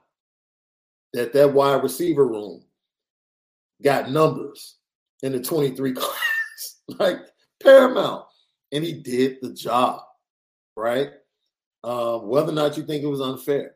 that 1.14 1.34
that 1.34 1.54
wide 1.54 1.84
receiver 1.84 2.26
room 2.26 2.64
got 3.84 4.12
numbers 4.12 4.78
in 5.24 5.34
the 5.34 5.42
23 5.42 5.94
class. 5.96 6.82
like 7.00 7.18
paramount. 7.62 8.26
And 8.72 8.84
he 8.84 8.94
did 8.94 9.38
the 9.42 9.54
job, 9.54 10.02
right? 10.76 11.10
Um, 11.84 12.28
whether 12.28 12.52
or 12.52 12.56
not 12.56 12.78
you 12.78 12.84
think 12.84 13.04
it 13.04 13.08
was 13.08 13.22
unfair. 13.22 13.76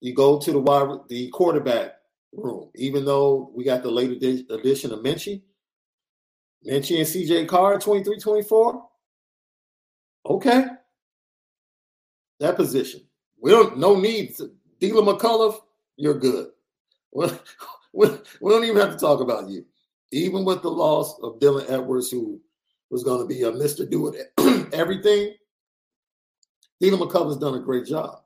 You 0.00 0.14
go 0.14 0.38
to 0.38 0.52
the 0.52 0.58
wide 0.58 1.00
the 1.08 1.28
quarterback 1.30 1.94
room, 2.32 2.70
even 2.74 3.04
though 3.04 3.50
we 3.54 3.64
got 3.64 3.82
the 3.82 3.90
late 3.90 4.22
addition 4.50 4.92
of 4.92 5.00
Minchey. 5.00 5.42
Minchey 6.66 6.98
and 6.98 7.06
CJ 7.06 7.48
Carr 7.48 7.78
23 7.78 8.18
24. 8.18 8.86
Okay. 10.26 10.64
That 12.38 12.56
position. 12.56 13.02
We 13.40 13.50
don't 13.50 13.78
no 13.78 13.98
need 13.98 14.36
to 14.36 14.50
McCullough, 14.80 15.60
you're 15.96 16.18
good. 16.18 16.48
We, 17.12 17.26
we, 17.92 18.08
we 18.40 18.52
don't 18.52 18.64
even 18.64 18.80
have 18.80 18.92
to 18.92 18.98
talk 18.98 19.20
about 19.20 19.48
you. 19.48 19.64
Even 20.12 20.44
with 20.44 20.62
the 20.62 20.70
loss 20.70 21.18
of 21.22 21.38
Dylan 21.38 21.70
Edwards, 21.70 22.10
who 22.10 22.40
was 22.90 23.04
going 23.04 23.20
to 23.20 23.26
be 23.26 23.42
a 23.42 23.52
Mr. 23.52 23.88
Do 23.88 24.08
It 24.08 24.32
everything, 24.72 25.34
Deland 26.80 27.02
McCullough's 27.02 27.36
done 27.36 27.54
a 27.54 27.60
great 27.60 27.86
job. 27.86 28.22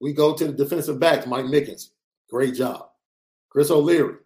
We 0.00 0.12
go 0.12 0.34
to 0.34 0.46
the 0.46 0.52
defensive 0.52 1.00
backs, 1.00 1.26
Mike 1.26 1.46
Mickens, 1.46 1.90
great 2.30 2.54
job. 2.54 2.88
Chris 3.50 3.70
O'Leary, 3.70 4.16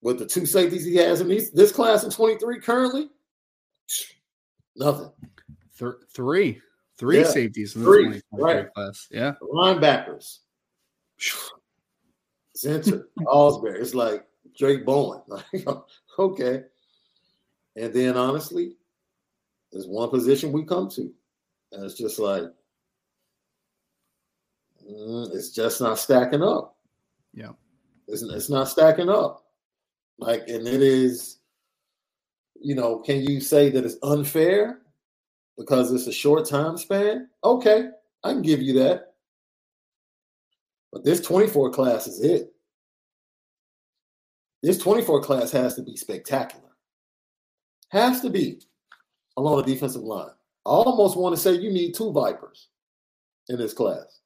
with 0.00 0.18
the 0.18 0.26
two 0.26 0.46
safeties 0.46 0.84
he 0.84 0.96
has 0.96 1.20
in 1.20 1.28
these, 1.28 1.50
this 1.52 1.72
class 1.72 2.04
of 2.04 2.14
23 2.14 2.60
currently, 2.60 3.08
Nothing. 4.76 5.10
Th- 5.78 5.92
three, 6.14 6.60
three 6.98 7.20
yeah. 7.20 7.26
safeties 7.26 7.74
in 7.74 7.82
the 7.82 7.86
three, 7.86 8.22
right. 8.32 8.72
class. 8.72 9.08
Yeah. 9.10 9.34
Linebackers. 9.42 10.38
Center, 12.54 13.08
Ausberry. 13.20 13.80
It's 13.80 13.94
like 13.94 14.24
Drayk 14.56 14.84
Bowen. 14.84 15.20
okay. 16.18 16.64
And 17.76 17.92
then 17.92 18.16
honestly, 18.16 18.76
there's 19.70 19.86
one 19.86 20.10
position 20.10 20.52
we 20.52 20.64
come 20.64 20.88
to. 20.90 21.12
And 21.72 21.84
it's 21.84 21.94
just 21.94 22.18
like, 22.18 22.44
Mm, 24.90 25.34
it's 25.34 25.50
just 25.50 25.80
not 25.80 25.98
stacking 25.98 26.42
up. 26.42 26.76
Yeah. 27.32 27.52
It's, 28.08 28.22
it's 28.22 28.50
not 28.50 28.68
stacking 28.68 29.08
up. 29.08 29.44
Like, 30.18 30.48
and 30.48 30.66
it 30.66 30.82
is 30.82 31.38
you 32.62 32.74
know, 32.74 32.98
can 32.98 33.22
you 33.22 33.40
say 33.40 33.68
that 33.70 33.84
it's 33.84 33.96
unfair 34.02 34.78
because 35.58 35.92
it's 35.92 36.06
a 36.06 36.12
short 36.12 36.48
time 36.48 36.78
span? 36.78 37.28
Okay, 37.42 37.88
I 38.22 38.32
can 38.32 38.42
give 38.42 38.62
you 38.62 38.74
that. 38.74 39.14
But 40.92 41.04
this 41.04 41.20
24 41.20 41.70
class 41.70 42.06
is 42.06 42.20
it. 42.20 42.52
This 44.62 44.78
24 44.78 45.22
class 45.22 45.50
has 45.50 45.74
to 45.74 45.82
be 45.82 45.96
spectacular. 45.96 46.68
Has 47.88 48.20
to 48.20 48.30
be 48.30 48.60
along 49.36 49.56
the 49.56 49.74
defensive 49.74 50.02
line. 50.02 50.30
I 50.64 50.70
almost 50.70 51.16
want 51.16 51.34
to 51.34 51.40
say 51.40 51.54
you 51.54 51.72
need 51.72 51.94
two 51.94 52.12
Vipers 52.12 52.68
in 53.48 53.58
this 53.58 53.72
class. 53.72 54.20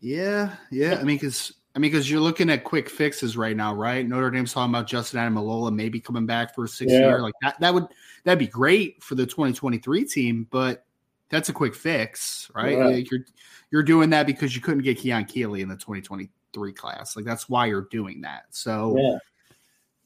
Yeah, 0.00 0.54
yeah. 0.70 0.98
I 1.00 1.02
mean, 1.02 1.16
because 1.16 1.52
I 1.74 1.78
mean, 1.78 1.90
because 1.90 2.10
you're 2.10 2.20
looking 2.20 2.48
at 2.48 2.64
quick 2.64 2.88
fixes 2.88 3.36
right 3.36 3.56
now, 3.56 3.74
right? 3.74 4.06
Notre 4.06 4.30
Dame's 4.30 4.52
talking 4.52 4.74
about 4.74 4.86
Justin 4.86 5.20
Ademilola 5.20 5.74
maybe 5.74 6.00
coming 6.00 6.24
back 6.24 6.54
for 6.54 6.64
a 6.64 6.68
six 6.68 6.90
yeah. 6.90 7.00
year. 7.00 7.20
Like 7.20 7.34
that, 7.42 7.60
that 7.60 7.74
would 7.74 7.86
that'd 8.24 8.38
be 8.38 8.46
great 8.46 9.02
for 9.02 9.14
the 9.14 9.26
2023 9.26 10.04
team, 10.04 10.46
but 10.50 10.86
that's 11.28 11.48
a 11.48 11.52
quick 11.52 11.74
fix, 11.74 12.50
right? 12.54 12.78
Yeah. 12.78 12.88
You're 13.10 13.26
you're 13.70 13.82
doing 13.82 14.10
that 14.10 14.26
because 14.26 14.54
you 14.54 14.62
couldn't 14.62 14.84
get 14.84 14.98
Keon 14.98 15.26
Keeley 15.26 15.60
in 15.60 15.68
the 15.68 15.76
2023 15.76 16.72
class. 16.72 17.14
Like 17.14 17.24
that's 17.24 17.48
why 17.48 17.66
you're 17.66 17.88
doing 17.90 18.22
that. 18.22 18.44
So 18.50 18.96
yeah. 18.98 19.18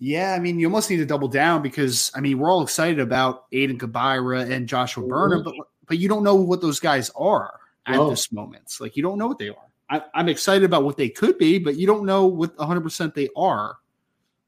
Yeah, 0.02 0.32
I 0.32 0.38
mean, 0.38 0.58
you 0.58 0.66
almost 0.66 0.88
need 0.88 0.96
to 0.96 1.04
double 1.04 1.28
down 1.28 1.60
because 1.60 2.10
I 2.14 2.20
mean, 2.20 2.38
we're 2.38 2.50
all 2.50 2.62
excited 2.62 3.00
about 3.00 3.50
Aiden 3.52 3.76
Gobaira 3.76 4.50
and 4.50 4.66
Joshua 4.66 5.02
mm-hmm. 5.02 5.10
Burnham, 5.10 5.42
but 5.44 5.54
but 5.86 5.98
you 5.98 6.08
don't 6.08 6.24
know 6.24 6.36
what 6.36 6.62
those 6.62 6.80
guys 6.80 7.10
are 7.14 7.59
at 7.86 8.08
this 8.08 8.32
moment. 8.32 8.64
Like 8.80 8.96
you 8.96 9.02
don't 9.02 9.18
know 9.18 9.26
what 9.26 9.38
they 9.38 9.48
are. 9.48 9.70
I, 9.90 10.02
am 10.14 10.28
excited 10.28 10.64
about 10.64 10.84
what 10.84 10.96
they 10.96 11.08
could 11.08 11.36
be, 11.36 11.58
but 11.58 11.76
you 11.76 11.86
don't 11.86 12.06
know 12.06 12.26
what 12.26 12.56
100% 12.56 13.12
they 13.12 13.28
are. 13.36 13.76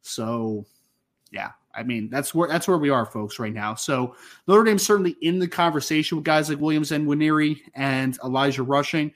So, 0.03 0.65
yeah, 1.33 1.51
I 1.75 1.83
mean 1.83 2.09
that's 2.11 2.35
where 2.35 2.49
that's 2.49 2.69
where 2.69 2.79
we 2.79 2.91
are, 2.91 3.07
folks, 3.07 3.39
right 3.39 3.53
now. 3.53 3.75
So 3.75 4.15
Notre 4.47 4.65
Dame's 4.65 4.85
certainly 4.85 5.17
in 5.21 5.39
the 5.39 5.49
conversation 5.49 6.17
with 6.17 6.25
guys 6.25 6.49
like 6.49 6.61
Williams 6.61 6.93
and 6.93 7.07
Nwaneri 7.07 7.61
and 7.75 8.19
Elijah 8.25 8.63
Rushing, 8.63 9.13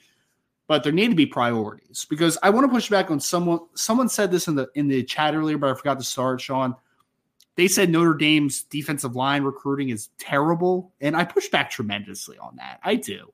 but 0.66 0.82
there 0.82 0.92
need 0.92 1.08
to 1.08 1.16
be 1.16 1.26
priorities 1.26 2.06
because 2.08 2.38
I 2.42 2.50
want 2.50 2.64
to 2.64 2.72
push 2.72 2.88
back 2.88 3.10
on 3.10 3.20
someone. 3.20 3.60
Someone 3.74 4.08
said 4.08 4.30
this 4.30 4.48
in 4.48 4.54
the 4.54 4.68
in 4.74 4.88
the 4.88 5.02
chat 5.04 5.34
earlier, 5.34 5.58
but 5.58 5.70
I 5.70 5.74
forgot 5.74 5.98
to 5.98 6.04
start. 6.04 6.40
Sean, 6.40 6.74
they 7.56 7.68
said 7.68 7.90
Notre 7.90 8.14
Dame's 8.14 8.62
defensive 8.62 9.16
line 9.16 9.42
recruiting 9.42 9.90
is 9.90 10.08
terrible, 10.18 10.92
and 11.00 11.16
I 11.16 11.24
push 11.24 11.48
back 11.48 11.70
tremendously 11.70 12.38
on 12.38 12.56
that. 12.56 12.80
I 12.82 12.94
do 12.94 13.32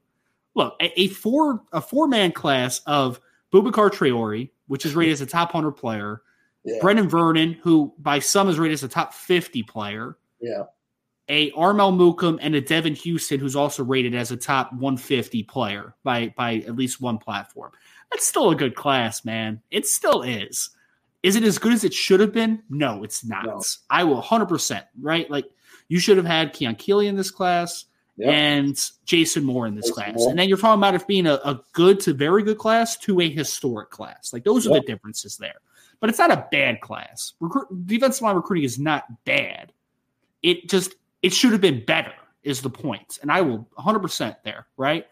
look 0.55 0.75
a, 0.81 1.01
a 1.01 1.09
four 1.09 1.63
a 1.73 1.81
four 1.81 2.09
man 2.09 2.33
class 2.33 2.81
of 2.87 3.21
Boubacar 3.53 3.91
Traore, 3.91 4.51
which 4.67 4.87
is 4.87 4.95
rated 4.95 5.13
as 5.13 5.21
a 5.21 5.27
top 5.27 5.53
hundred 5.53 5.73
player, 5.73 6.23
yeah. 6.65 6.79
Brenan 6.81 7.09
Vernon, 7.09 7.55
who 7.63 7.93
by 7.99 8.19
some 8.19 8.49
is 8.49 8.59
rated 8.59 8.75
as 8.75 8.83
a 8.83 8.89
top 8.89 9.15
fifty 9.15 9.63
player, 9.63 10.17
yeah, 10.41 10.65
a 11.29 11.51
Armel 11.53 11.93
Mukam 11.93 12.39
and 12.41 12.55
a 12.55 12.63
Devan 12.63 12.97
Houstan, 12.97 13.41
who's 13.41 13.57
also 13.57 13.85
rated 13.85 14.15
as 14.15 14.31
a 14.31 14.37
top 14.37 14.73
one 14.73 14.97
fifty 14.97 15.43
player 15.43 15.95
by 16.03 16.33
by 16.37 16.57
at 16.67 16.77
least 16.77 17.01
one 17.01 17.19
platform. 17.19 17.73
That's 18.11 18.27
still 18.27 18.51
a 18.51 18.57
good 18.57 18.75
class, 18.75 19.25
man. 19.25 19.63
It 19.71 19.87
still 19.87 20.23
is. 20.23 20.71
Is 21.23 21.37
it 21.37 21.45
as 21.45 21.59
good 21.59 21.73
as 21.73 21.85
it 21.85 21.95
should 21.95 22.21
have 22.21 22.33
been? 22.33 22.63
No, 22.69 23.05
it's 23.05 23.25
not. 23.25 23.47
No. 23.47 23.63
I 23.89 24.03
will 24.05 24.21
100%, 24.21 24.83
right? 25.01 25.31
Like, 25.31 25.47
you 25.89 26.01
should 26.01 26.17
have 26.17 26.27
had 26.27 26.53
Keon 26.53 26.75
Keeley 26.75 27.07
in 27.07 27.17
this 27.17 27.31
class 27.31 27.85
yep. 28.17 28.31
and 28.31 28.79
Jason 29.05 29.45
Moore 29.45 29.67
in 29.67 29.75
this 29.75 29.87
Jason 29.87 29.95
class. 29.95 30.15
Moore. 30.17 30.31
And 30.31 30.39
then 30.39 30.49
you're 30.49 30.59
talking 30.59 30.81
about 30.81 30.95
it 30.95 31.07
being 31.07 31.27
a, 31.27 31.35
a, 31.45 31.61
good 31.73 32.01
to 32.01 32.13
very 32.13 32.43
good 32.43 32.59
class 32.59 32.97
to 32.99 33.21
a 33.21 33.31
historic 33.31 33.91
class. 33.91 34.33
Like 34.33 34.45
those 34.45 34.67
are 34.67 34.75
the 34.75 34.81
differences 34.81 35.37
there. 35.37 35.61
But 36.01 36.11
it's 36.11 36.19
not 36.19 36.33
a 36.33 36.47
bad 36.51 36.81
class. 36.81 37.35
Recruit, 37.41 37.87
defensive 37.87 38.23
line 38.23 38.37
recruiting 38.37 38.65
is 38.65 38.79
not 38.79 39.05
bad. 39.25 39.73
It 40.43 40.69
just 40.69 40.97
it 41.23 41.33
should 41.33 41.53
have 41.53 41.61
been 41.61 41.85
better 41.85 42.13
is 42.43 42.61
the 42.61 42.71
point. 42.71 43.19
And 43.23 43.31
I 43.31 43.41
will 43.41 43.69
100% 43.79 44.37
there, 44.45 44.67
right? 44.77 45.07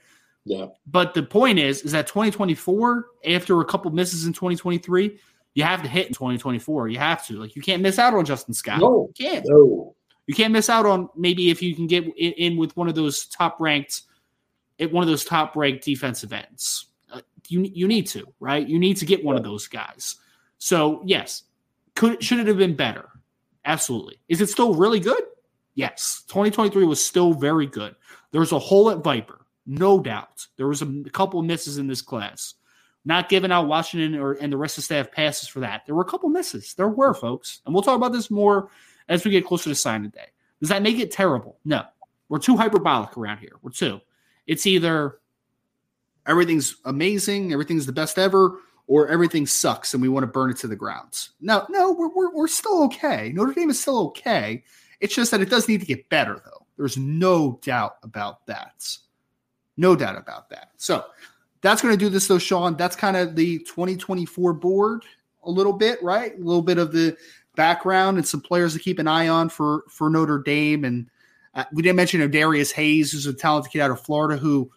Yeah. 0.45 0.67
But 0.87 1.15
the 1.15 1.23
point 1.23 1.59
is 1.59 1.83
is 1.83 1.93
that 1.93 2.09
2024 2.09 3.07
after 3.29 3.61
a 3.61 3.65
couple 3.65 3.91
misses 3.93 4.27
in 4.27 4.33
2023, 4.33 5.19
you 5.55 5.63
have 5.63 5.83
to 5.83 5.89
hit 5.89 6.09
in 6.09 6.13
2024. 6.13 6.89
You 6.89 6.99
have 6.99 7.25
to. 7.27 7.35
Like 7.35 7.55
you 7.55 7.63
can't 7.63 7.83
miss 7.83 7.99
out 7.99 8.15
on 8.15 8.25
Justin 8.25 8.55
Scott. 8.55 8.81
No. 8.81 9.11
You 9.17 9.27
can't. 9.27 9.47
No. 9.49 9.95
You 10.31 10.37
can't 10.37 10.53
miss 10.53 10.71
out 10.71 10.87
on 10.87 11.09
maybe 11.17 11.51
if 11.51 11.61
you 11.61 11.75
can 11.75 11.89
get 11.89 12.05
in, 12.17 12.57
with 12.57 12.77
one 12.77 12.89
of 12.89 12.95
those 12.95 13.27
top 13.27 13.59
ranked, 13.59 14.03
at 14.79 14.93
one 14.93 15.03
of 15.03 15.09
those 15.09 15.25
top 15.25 15.57
ranked 15.57 15.85
defensive 15.85 16.33
ends. 16.33 16.87
Uh, 17.13 17.23
you 17.49 17.63
you 17.63 17.89
need 17.89 18.07
to 18.07 18.25
right. 18.39 18.65
You 18.65 18.79
need 18.79 18.97
to 18.99 19.05
get 19.05 19.25
one 19.25 19.35
of 19.35 19.43
those 19.43 19.67
guys. 19.67 20.19
So 20.59 21.03
yes, 21.05 21.43
could 21.97 22.23
should 22.23 22.39
it 22.39 22.47
have 22.47 22.59
been 22.59 22.77
better? 22.77 23.09
Absolutely. 23.65 24.21
Is 24.29 24.41
it 24.41 24.49
still 24.49 24.73
really 24.73 25.01
good? 25.01 25.21
Yes. 25.75 26.23
2023 26.29 26.85
was 26.85 27.05
still 27.05 27.33
very 27.33 27.67
good. 27.67 27.97
There 28.31 28.41
was 28.41 28.53
a 28.53 28.59
hole 28.61 28.89
at 28.93 29.03
Viper, 29.03 29.45
no 29.67 29.99
doubt. 29.99 30.47
There 30.59 30.69
was 30.69 30.81
a 30.81 31.03
couple 31.11 31.43
misses 31.43 31.77
in 31.79 31.89
this 31.89 32.03
class. 32.03 32.55
Not 33.05 33.29
giving 33.29 33.51
out 33.51 33.67
Washington 33.67 34.15
or 34.21 34.35
and 34.35 34.53
the 34.53 34.57
rest 34.57 34.79
of 34.79 34.83
the 34.83 34.95
staff 34.95 35.11
passes 35.11 35.49
for 35.49 35.59
that. 35.59 35.87
There 35.87 35.97
were 35.97 36.03
a 36.03 36.09
couple 36.09 36.29
misses. 36.29 36.75
There 36.75 36.89
were, 36.89 37.15
folks. 37.15 37.63
And 37.67 37.75
we'll 37.75 37.83
talk 37.83 37.97
about 37.97 38.13
this 38.13 38.31
more 38.31 38.71
as 39.11 39.25
we 39.25 39.31
get 39.31 39.45
closer 39.45 39.69
to 39.69 39.75
signing 39.75 40.09
day. 40.09 40.29
Does 40.61 40.71
that 40.71 40.83
make 40.83 40.99
it 40.99 41.11
terrible? 41.11 41.59
No. 41.67 41.83
We're 42.31 42.39
too 42.39 42.57
hyperbolic 42.57 43.19
around 43.19 43.39
here. 43.39 43.57
We're 43.61 43.73
too. 43.73 44.01
It's 44.47 44.67
either 44.67 45.19
everything's 46.27 46.77
amazing, 46.85 47.53
everything's 47.53 47.87
the 47.87 47.93
best 47.93 48.19
ever, 48.19 48.61
or 48.87 49.09
everything 49.09 49.47
sucks 49.47 49.93
and 49.95 50.03
we 50.03 50.09
want 50.09 50.23
to 50.23 50.29
burn 50.29 50.51
it 50.51 50.57
to 50.59 50.69
the 50.69 50.77
grounds. 50.77 51.31
No, 51.41 51.67
no, 51.69 51.93
we're, 51.93 52.09
we're, 52.15 52.35
we're 52.35 52.49
still 52.49 52.85
okay. 52.85 53.33
Notre 53.35 53.53
Dame 53.53 53.71
is 53.71 53.81
still 53.81 53.99
okay. 54.09 54.63
It's 55.01 55.15
just 55.15 55.31
that 55.33 55.41
it 55.41 55.51
does 55.51 55.69
need 55.69 55.81
to 55.81 55.87
get 55.87 56.09
better, 56.09 56.41
though. 56.45 56.67
There's 56.77 56.97
no 56.97 57.59
doubt 57.63 57.97
about 58.03 58.47
that. 58.47 58.97
No 59.77 59.97
doubt 59.97 60.17
about 60.17 60.51
that. 60.51 60.71
So 60.77 61.05
that's 61.63 61.83
going 61.83 61.95
to 61.95 61.99
do 61.99 62.09
this, 62.09 62.27
though, 62.27 62.39
Sean. 62.39 62.77
That's 62.77 62.97
kind 62.97 63.17
of 63.17 63.35
the 63.35 63.59
2024 63.61 64.53
board 64.55 65.05
a 65.45 65.51
little 65.51 65.73
bit, 65.73 66.03
right? 66.03 66.35
A 66.35 66.43
little 66.43 66.63
bit 66.63 66.79
of 66.79 66.93
the 66.93 67.17
background 67.61 68.17
and 68.17 68.27
some 68.27 68.41
players 68.41 68.73
to 68.73 68.79
keep 68.79 68.99
an 68.99 69.07
eye 69.07 69.29
on 69.29 69.51
for 69.51 69.85
for 69.91 70.09
Notre 70.09 70.39
Dame. 70.39 70.83
And 70.87 71.11
uh, 71.55 71.65
we 71.75 71.83
didn't 71.83 71.97
mention 71.97 72.31
Darius 72.31 72.73
Hayes, 72.73 73.13
who's 73.13 73.27
a 73.27 73.35
talented 73.35 73.71
kid 73.71 73.83
out 73.83 73.91
of 73.91 74.01
Florida, 74.01 74.39
who 74.39 74.71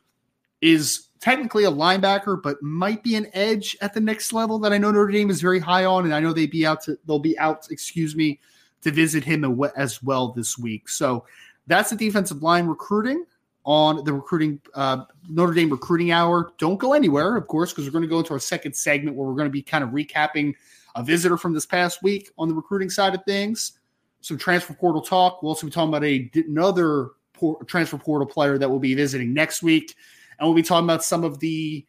is 0.59 1.07
technically 1.21 1.63
a 1.63 1.71
linebacker, 1.71 2.41
but 2.43 2.61
might 2.61 3.01
be 3.01 3.15
an 3.15 3.27
edge 3.31 3.77
at 3.79 3.93
the 3.93 4.01
next 4.01 4.33
level 4.33 4.59
that 4.59 4.73
I 4.73 4.77
know 4.77 4.91
Notre 4.91 5.13
Dame 5.13 5.29
is 5.29 5.39
very 5.39 5.61
high 5.61 5.85
on, 5.85 6.03
and 6.03 6.13
I 6.13 6.19
know 6.19 6.33
they 6.33 6.45
be 6.45 6.65
out 6.65 6.81
to 6.83 6.97
they'll 7.07 7.19
be 7.19 7.39
out, 7.39 7.67
excuse 7.71 8.17
me, 8.17 8.41
to 8.81 8.91
visit 8.91 9.23
him 9.23 9.61
as 9.77 10.03
well 10.03 10.33
this 10.33 10.57
week. 10.57 10.89
So 10.89 11.25
that's 11.67 11.89
the 11.89 11.95
defensive 11.95 12.43
line 12.43 12.67
recruiting 12.67 13.23
on 13.63 14.03
the 14.03 14.11
recruiting 14.11 14.59
uh, 14.73 15.05
Notre 15.29 15.53
Dame 15.53 15.69
recruiting 15.69 16.11
hour. 16.11 16.51
Don't 16.57 16.79
go 16.79 16.91
anywhere, 16.91 17.37
of 17.37 17.47
course, 17.47 17.71
because 17.71 17.85
we're 17.85 17.91
going 17.91 18.01
to 18.01 18.09
go 18.09 18.19
into 18.19 18.33
our 18.33 18.39
second 18.39 18.75
segment 18.75 19.15
where 19.15 19.25
we're 19.25 19.35
going 19.35 19.47
to 19.47 19.53
be 19.53 19.61
kind 19.61 19.85
of 19.85 19.91
recapping 19.91 20.53
a 20.95 21.03
visitor 21.03 21.37
from 21.37 21.53
this 21.53 21.65
past 21.65 22.03
week 22.03 22.31
on 22.37 22.47
the 22.47 22.53
recruiting 22.53 22.89
side 22.89 23.15
of 23.15 23.23
things. 23.25 23.79
Some 24.21 24.37
transfer 24.37 24.73
portal 24.73 25.01
talk. 25.01 25.41
We'll 25.41 25.49
also 25.49 25.67
be 25.67 25.71
talking 25.71 25.89
about 25.89 26.03
a, 26.03 26.29
another 26.47 27.09
por- 27.33 27.63
transfer 27.65 27.97
portal 27.97 28.27
player 28.27 28.57
that 28.57 28.69
will 28.69 28.79
be 28.79 28.93
visiting 28.93 29.33
next 29.33 29.63
week, 29.63 29.95
and 30.39 30.47
we'll 30.47 30.55
be 30.55 30.63
talking 30.63 30.85
about 30.85 31.03
some 31.03 31.23
of 31.23 31.39
the 31.39 31.85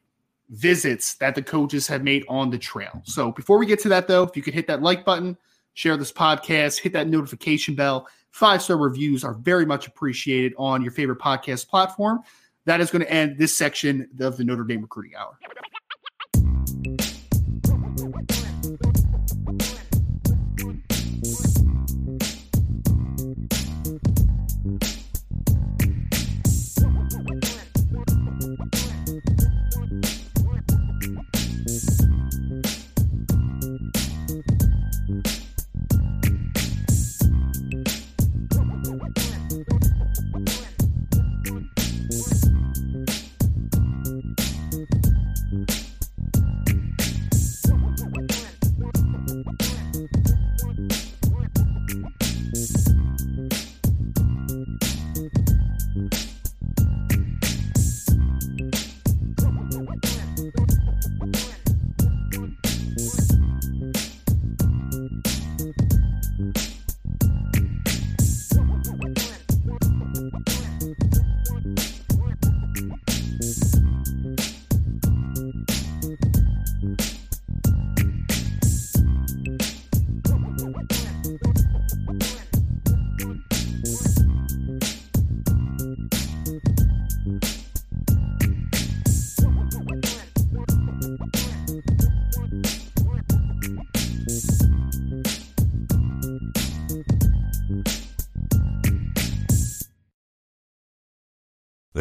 visits 0.50 1.14
that 1.14 1.34
the 1.34 1.42
coaches 1.42 1.86
have 1.86 2.02
made 2.02 2.24
on 2.28 2.50
the 2.50 2.58
trail. 2.58 3.02
So 3.04 3.32
before 3.32 3.58
we 3.58 3.66
get 3.66 3.80
to 3.80 3.88
that, 3.90 4.08
though, 4.08 4.24
if 4.24 4.36
you 4.36 4.42
could 4.42 4.54
hit 4.54 4.66
that 4.66 4.82
like 4.82 5.04
button 5.04 5.36
share 5.74 5.96
this 5.96 6.12
podcast, 6.12 6.78
hit 6.80 6.92
that 6.94 7.08
notification 7.08 7.74
bell. 7.74 8.08
Five 8.30 8.62
star 8.62 8.78
reviews 8.78 9.22
are 9.22 9.34
very 9.34 9.66
much 9.66 9.86
appreciated 9.86 10.54
on 10.56 10.82
your 10.82 10.92
favorite 10.92 11.18
podcast 11.18 11.68
platform. 11.68 12.20
That 12.64 12.80
is 12.80 12.90
going 12.90 13.04
to 13.04 13.10
end 13.10 13.36
this 13.36 13.56
section 13.56 14.08
of 14.20 14.36
the 14.36 14.44
Notre 14.44 14.64
Dame 14.64 14.80
Recruiting 14.80 15.12
Hour. 15.16 15.38